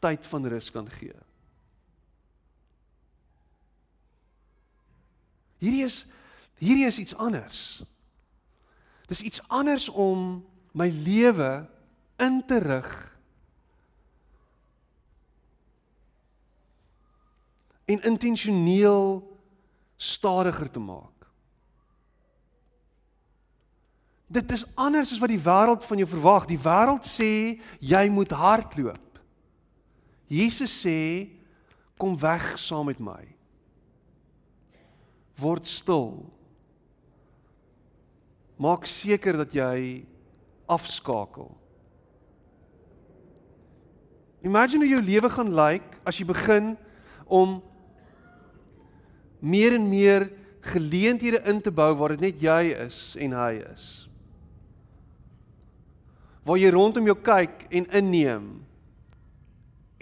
tyd 0.00 0.26
van 0.26 0.46
rus 0.48 0.70
kan 0.72 0.88
gee. 0.96 1.16
Hierdie 5.60 5.84
is 5.84 6.04
hierdie 6.60 6.86
is 6.88 6.98
iets 6.98 7.16
anders. 7.20 7.82
Dis 9.10 9.20
iets 9.20 9.42
anders 9.52 9.88
om 9.88 10.40
my 10.72 10.88
lewe 10.88 11.66
in 12.16 12.40
te 12.48 12.58
rig 12.64 12.92
en 17.84 18.00
intentioneel 18.08 19.20
stadiger 19.96 20.70
te 20.70 20.80
maak. 20.80 21.13
Dit 24.26 24.52
is 24.52 24.64
anders 24.74 25.12
as 25.12 25.20
wat 25.20 25.32
die 25.32 25.40
wêreld 25.40 25.84
van 25.84 26.00
jou 26.00 26.08
verwag. 26.08 26.46
Die 26.48 26.60
wêreld 26.60 27.04
sê 27.08 27.60
jy 27.80 28.04
moet 28.12 28.32
hardloop. 28.32 29.20
Jesus 30.32 30.72
sê 30.80 31.28
kom 32.00 32.16
weg 32.18 32.54
saam 32.58 32.88
met 32.88 33.00
my. 33.02 33.20
Word 35.38 35.68
stil. 35.68 36.24
Maak 38.56 38.86
seker 38.88 39.36
dat 39.42 39.52
jy 39.54 40.06
afskakel. 40.70 41.50
Imagine 44.44 44.84
hoe 44.84 44.94
jou 44.94 45.04
lewe 45.04 45.30
gaan 45.32 45.52
lyk 45.56 45.84
like 45.84 46.00
as 46.04 46.18
jy 46.20 46.26
begin 46.28 46.74
om 47.24 47.60
meer 49.44 49.76
en 49.76 49.86
meer 49.88 50.28
geleenthede 50.64 51.40
in 51.48 51.60
te 51.60 51.72
bou 51.72 51.90
waar 51.96 52.14
dit 52.16 52.20
net 52.20 52.42
jy 52.42 52.72
is 52.86 52.98
en 53.20 53.36
hy 53.36 53.52
is 53.72 53.86
waar 56.44 56.60
jy 56.60 56.70
rondom 56.72 57.08
jou 57.08 57.16
kyk 57.24 57.66
en 57.72 57.88
inneem 57.96 58.48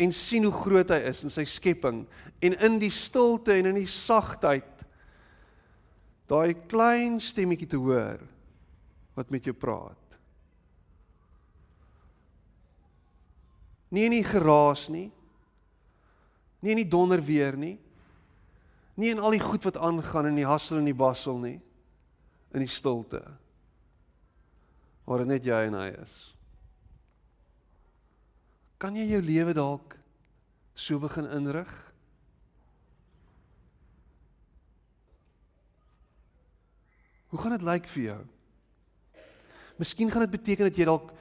en 0.02 0.14
sien 0.16 0.44
hoe 0.48 0.54
groot 0.54 0.90
hy 0.90 0.98
is 1.12 1.22
in 1.26 1.32
sy 1.32 1.44
skepping 1.46 2.02
en 2.42 2.56
in 2.66 2.78
die 2.82 2.90
stilte 2.92 3.54
en 3.54 3.70
in 3.70 3.78
die 3.78 3.90
sagtheid 3.90 4.82
daai 6.30 6.54
klein 6.68 7.20
stemmetjie 7.22 7.68
te 7.70 7.80
hoor 7.80 8.22
wat 9.14 9.30
met 9.30 9.44
jou 9.44 9.52
praat. 9.52 9.98
Nie 13.92 14.06
in 14.08 14.14
die 14.16 14.24
geraas 14.24 14.86
nie. 14.88 15.10
Nie 16.64 16.72
in 16.72 16.80
die 16.80 16.88
donder 16.88 17.20
weer 17.20 17.58
nie. 17.58 17.76
Nie 18.96 19.12
in 19.12 19.20
al 19.20 19.36
die 19.36 19.42
goed 19.42 19.66
wat 19.68 19.76
aangaan 19.76 20.30
in 20.30 20.40
die 20.40 20.48
hassel 20.48 20.80
en 20.80 20.88
die 20.88 20.96
bassel 20.96 21.36
nie. 21.42 21.58
In 22.56 22.64
die 22.64 22.72
stilte 22.72 23.20
waar 25.04 25.24
dit 25.24 25.32
net 25.32 25.46
jy 25.46 25.60
en 25.66 25.78
hy 25.78 25.88
is. 26.02 26.14
Kan 28.82 28.96
jy 28.98 29.06
jou 29.12 29.22
lewe 29.22 29.54
dalk 29.54 29.96
so 30.74 30.98
begin 31.02 31.28
inrig? 31.30 31.72
Hoe 37.32 37.40
gaan 37.40 37.54
dit 37.56 37.64
lyk 37.64 37.86
vir 37.94 38.02
jou? 38.02 38.22
Miskien 39.80 40.10
gaan 40.12 40.26
dit 40.26 40.34
beteken 40.34 40.68
dat 40.68 40.76
jy 40.76 40.84
dalk 40.84 41.12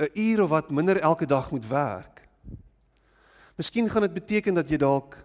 'n 0.00 0.10
uur 0.14 0.42
of 0.42 0.50
wat 0.50 0.70
minder 0.70 1.00
elke 1.00 1.26
dag 1.26 1.50
moet 1.50 1.66
werk. 1.68 2.24
Miskien 3.56 3.88
gaan 3.88 4.02
dit 4.02 4.12
beteken 4.12 4.54
dat 4.54 4.68
jy 4.68 4.76
dalk 4.76 5.16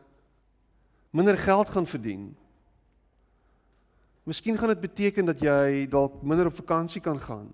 minder 1.09 1.37
geld 1.37 1.69
gaan 1.69 1.87
verdien. 1.87 2.35
Miskien 4.25 4.57
gaan 4.57 4.73
dit 4.73 4.81
beteken 4.81 5.27
dat 5.29 5.41
jy 5.41 5.85
dalk 5.89 6.23
minder 6.25 6.49
op 6.49 6.57
vakansie 6.57 7.01
kan 7.01 7.19
gaan. 7.21 7.51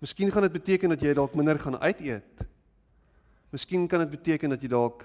Miskien 0.00 0.32
gaan 0.32 0.46
dit 0.48 0.52
beteken 0.52 0.88
dat 0.88 1.02
jy 1.04 1.12
dalk 1.14 1.34
minder 1.36 1.58
gaan 1.60 1.76
uit 1.78 2.00
eet. 2.00 2.44
Miskien 3.52 3.88
kan 3.88 4.00
dit 4.00 4.10
beteken 4.10 4.54
dat 4.54 4.62
jy 4.62 4.70
dalk 4.72 5.04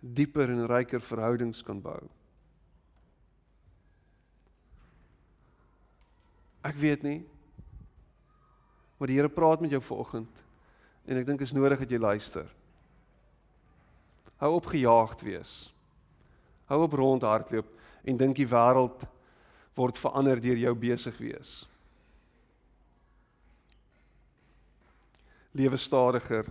dieper 0.00 0.52
en 0.52 0.66
ryker 0.70 1.02
verhoudings 1.02 1.64
kan 1.66 1.80
bou. 1.82 1.98
Ek 6.62 6.78
weet 6.78 7.02
nie. 7.02 7.24
Maar 8.96 9.10
die 9.10 9.18
Here 9.18 9.28
praat 9.30 9.60
met 9.60 9.74
jou 9.74 9.82
vanoggend 9.82 10.44
en 11.06 11.18
ek 11.18 11.26
dink 11.26 11.42
is 11.42 11.54
nodig 11.54 11.82
dat 11.82 11.90
jy 11.90 11.98
luister. 11.98 12.46
Hou 14.36 14.52
op 14.54 14.66
gejaagd 14.66 15.22
wees. 15.24 15.54
Hou 16.68 16.82
op 16.82 16.92
rondhardloop 16.92 17.68
en 18.04 18.18
dink 18.20 18.36
die 18.36 18.48
wêreld 18.48 19.06
word 19.76 19.98
verander 20.00 20.40
deur 20.40 20.60
jou 20.60 20.74
besig 20.76 21.16
wees. 21.20 21.64
Lewe 25.56 25.76
stadiger. 25.80 26.48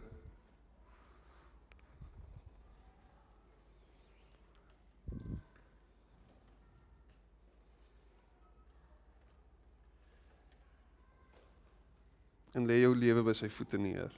En 12.56 12.66
lê 12.66 12.80
jou 12.82 12.96
lewe 12.96 13.22
by 13.22 13.34
sy 13.36 13.50
voete 13.52 13.78
neer. 13.78 14.14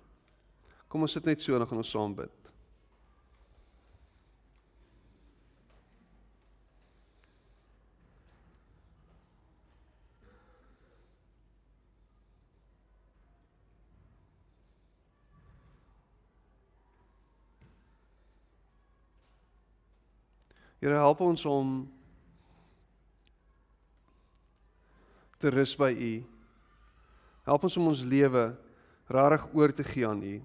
Kom 0.87 1.03
ons 1.03 1.17
sit 1.17 1.25
net 1.27 1.41
so 1.41 1.55
en 1.55 1.63
dan 1.63 1.67
gaan 1.71 1.81
ons 1.81 1.91
saam 1.91 2.13
bid. 2.15 2.36
Here 20.87 20.95
help 20.95 21.19
ons 21.19 21.41
om 21.43 21.71
te 25.35 25.49
rus 25.51 25.73
by 25.75 25.89
U. 25.91 26.11
Help 27.43 27.63
ons 27.67 27.73
om 27.75 27.89
ons 27.91 28.03
lewe 28.07 28.43
regtig 29.11 29.47
oor 29.51 29.73
te 29.75 29.83
gee 29.83 30.07
aan 30.07 30.21
U 30.23 30.35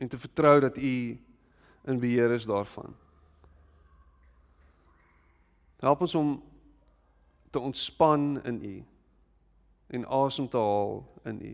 en 0.00 0.08
te 0.08 0.20
vertrou 0.22 0.54
dat 0.64 0.78
U 0.80 0.92
in 1.92 2.00
beheer 2.00 2.32
is 2.32 2.46
daarvan. 2.48 2.94
Help 5.84 6.04
ons 6.06 6.14
om 6.16 6.30
te 7.52 7.60
ontspan 7.60 8.40
in 8.48 8.62
U 8.64 8.72
en 9.98 10.06
asem 10.22 10.48
te 10.48 10.62
haal 10.62 11.02
in 11.28 11.42
U. 11.50 11.52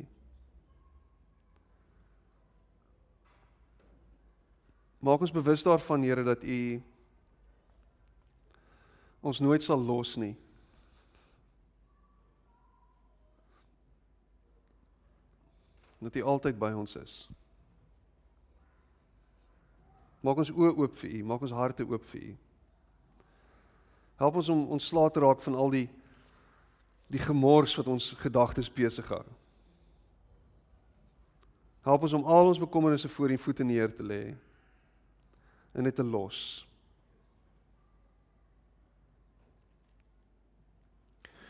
Maak 5.10 5.26
ons 5.26 5.34
bewus 5.34 5.66
daarvan 5.66 6.06
Here 6.06 6.22
dat 6.22 6.46
U 6.46 6.60
ons 9.20 9.40
nooit 9.40 9.62
sal 9.62 9.80
los 9.82 10.16
nie. 10.16 10.36
Dat 15.98 16.14
U 16.14 16.22
altyd 16.22 16.58
by 16.58 16.70
ons 16.78 16.94
is. 16.96 17.14
Maak 20.22 20.42
ons 20.42 20.52
oë 20.54 20.74
oop 20.74 20.94
vir 21.00 21.18
U, 21.18 21.24
maak 21.30 21.42
ons 21.46 21.54
harte 21.54 21.86
oop 21.86 22.04
vir 22.12 22.22
U. 22.30 22.36
Help 24.18 24.38
ons 24.42 24.50
om 24.50 24.64
ontslae 24.74 25.10
te 25.14 25.22
raak 25.22 25.42
van 25.44 25.58
al 25.58 25.74
die 25.74 25.88
die 27.08 27.20
gemors 27.22 27.72
wat 27.78 27.86
ons 27.88 28.10
gedagtes 28.20 28.68
besig 28.68 29.06
hou. 29.08 29.24
Help 31.86 32.02
ons 32.04 32.12
om 32.18 32.26
al 32.28 32.50
ons 32.50 32.60
bekommernisse 32.60 33.08
voor 33.08 33.32
U 33.32 33.38
voete 33.40 33.64
neer 33.64 33.94
te 33.94 34.04
lê 34.04 34.22
en 35.72 35.88
dit 35.88 35.94
te 35.94 36.04
los. 36.04 36.67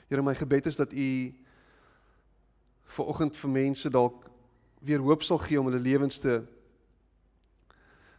Here 0.09 0.23
my 0.23 0.35
gebed 0.35 0.67
is 0.67 0.77
dat 0.77 0.93
u 0.93 1.09
vir 2.97 3.05
oggend 3.13 3.37
vir 3.37 3.51
mense 3.51 3.91
dalk 3.93 4.25
weer 4.81 5.03
hoop 5.05 5.23
sal 5.23 5.41
gee 5.43 5.61
om 5.61 5.69
hulle 5.69 5.83
lewens 5.83 6.19
te 6.19 6.41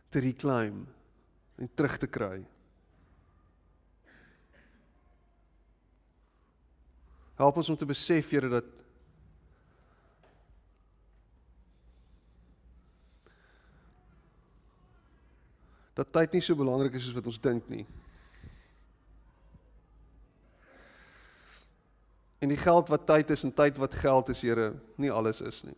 te 0.10 0.20
reclaim 0.20 0.88
en 1.58 1.70
terug 1.74 1.98
te 1.98 2.08
kry. 2.08 2.46
Help 7.38 7.58
ons 7.62 7.70
om 7.70 7.78
te 7.78 7.86
besef 7.86 8.32
Here 8.34 8.50
dat 8.50 8.78
dat 16.00 16.12
tyd 16.16 16.38
nie 16.38 16.42
so 16.42 16.56
belangrik 16.56 16.94
is 16.96 17.04
soos 17.04 17.18
wat 17.18 17.28
ons 17.28 17.42
dink 17.44 17.66
nie. 17.70 17.86
En 22.40 22.48
die 22.48 22.58
geld 22.58 22.88
wat 22.88 23.06
tyd 23.06 23.30
is 23.30 23.44
en 23.44 23.54
tyd 23.54 23.78
wat 23.78 23.94
geld 23.94 24.30
is, 24.30 24.42
Here, 24.42 24.74
nie 24.96 25.12
alles 25.12 25.42
is 25.42 25.64
nie. 25.64 25.76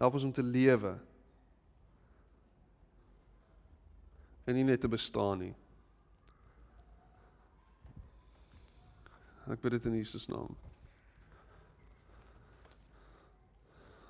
Help 0.00 0.16
ons 0.16 0.24
om 0.24 0.32
te 0.32 0.42
lewe. 0.42 0.94
En 4.44 4.56
nie 4.56 4.64
net 4.64 4.80
te 4.80 4.88
bestaan 4.88 5.44
nie. 5.44 5.52
Ek 9.50 9.60
bid 9.60 9.76
dit 9.76 9.90
in 9.90 9.98
Jesus 10.00 10.24
naam. 10.30 10.56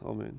Amen. 0.07 0.39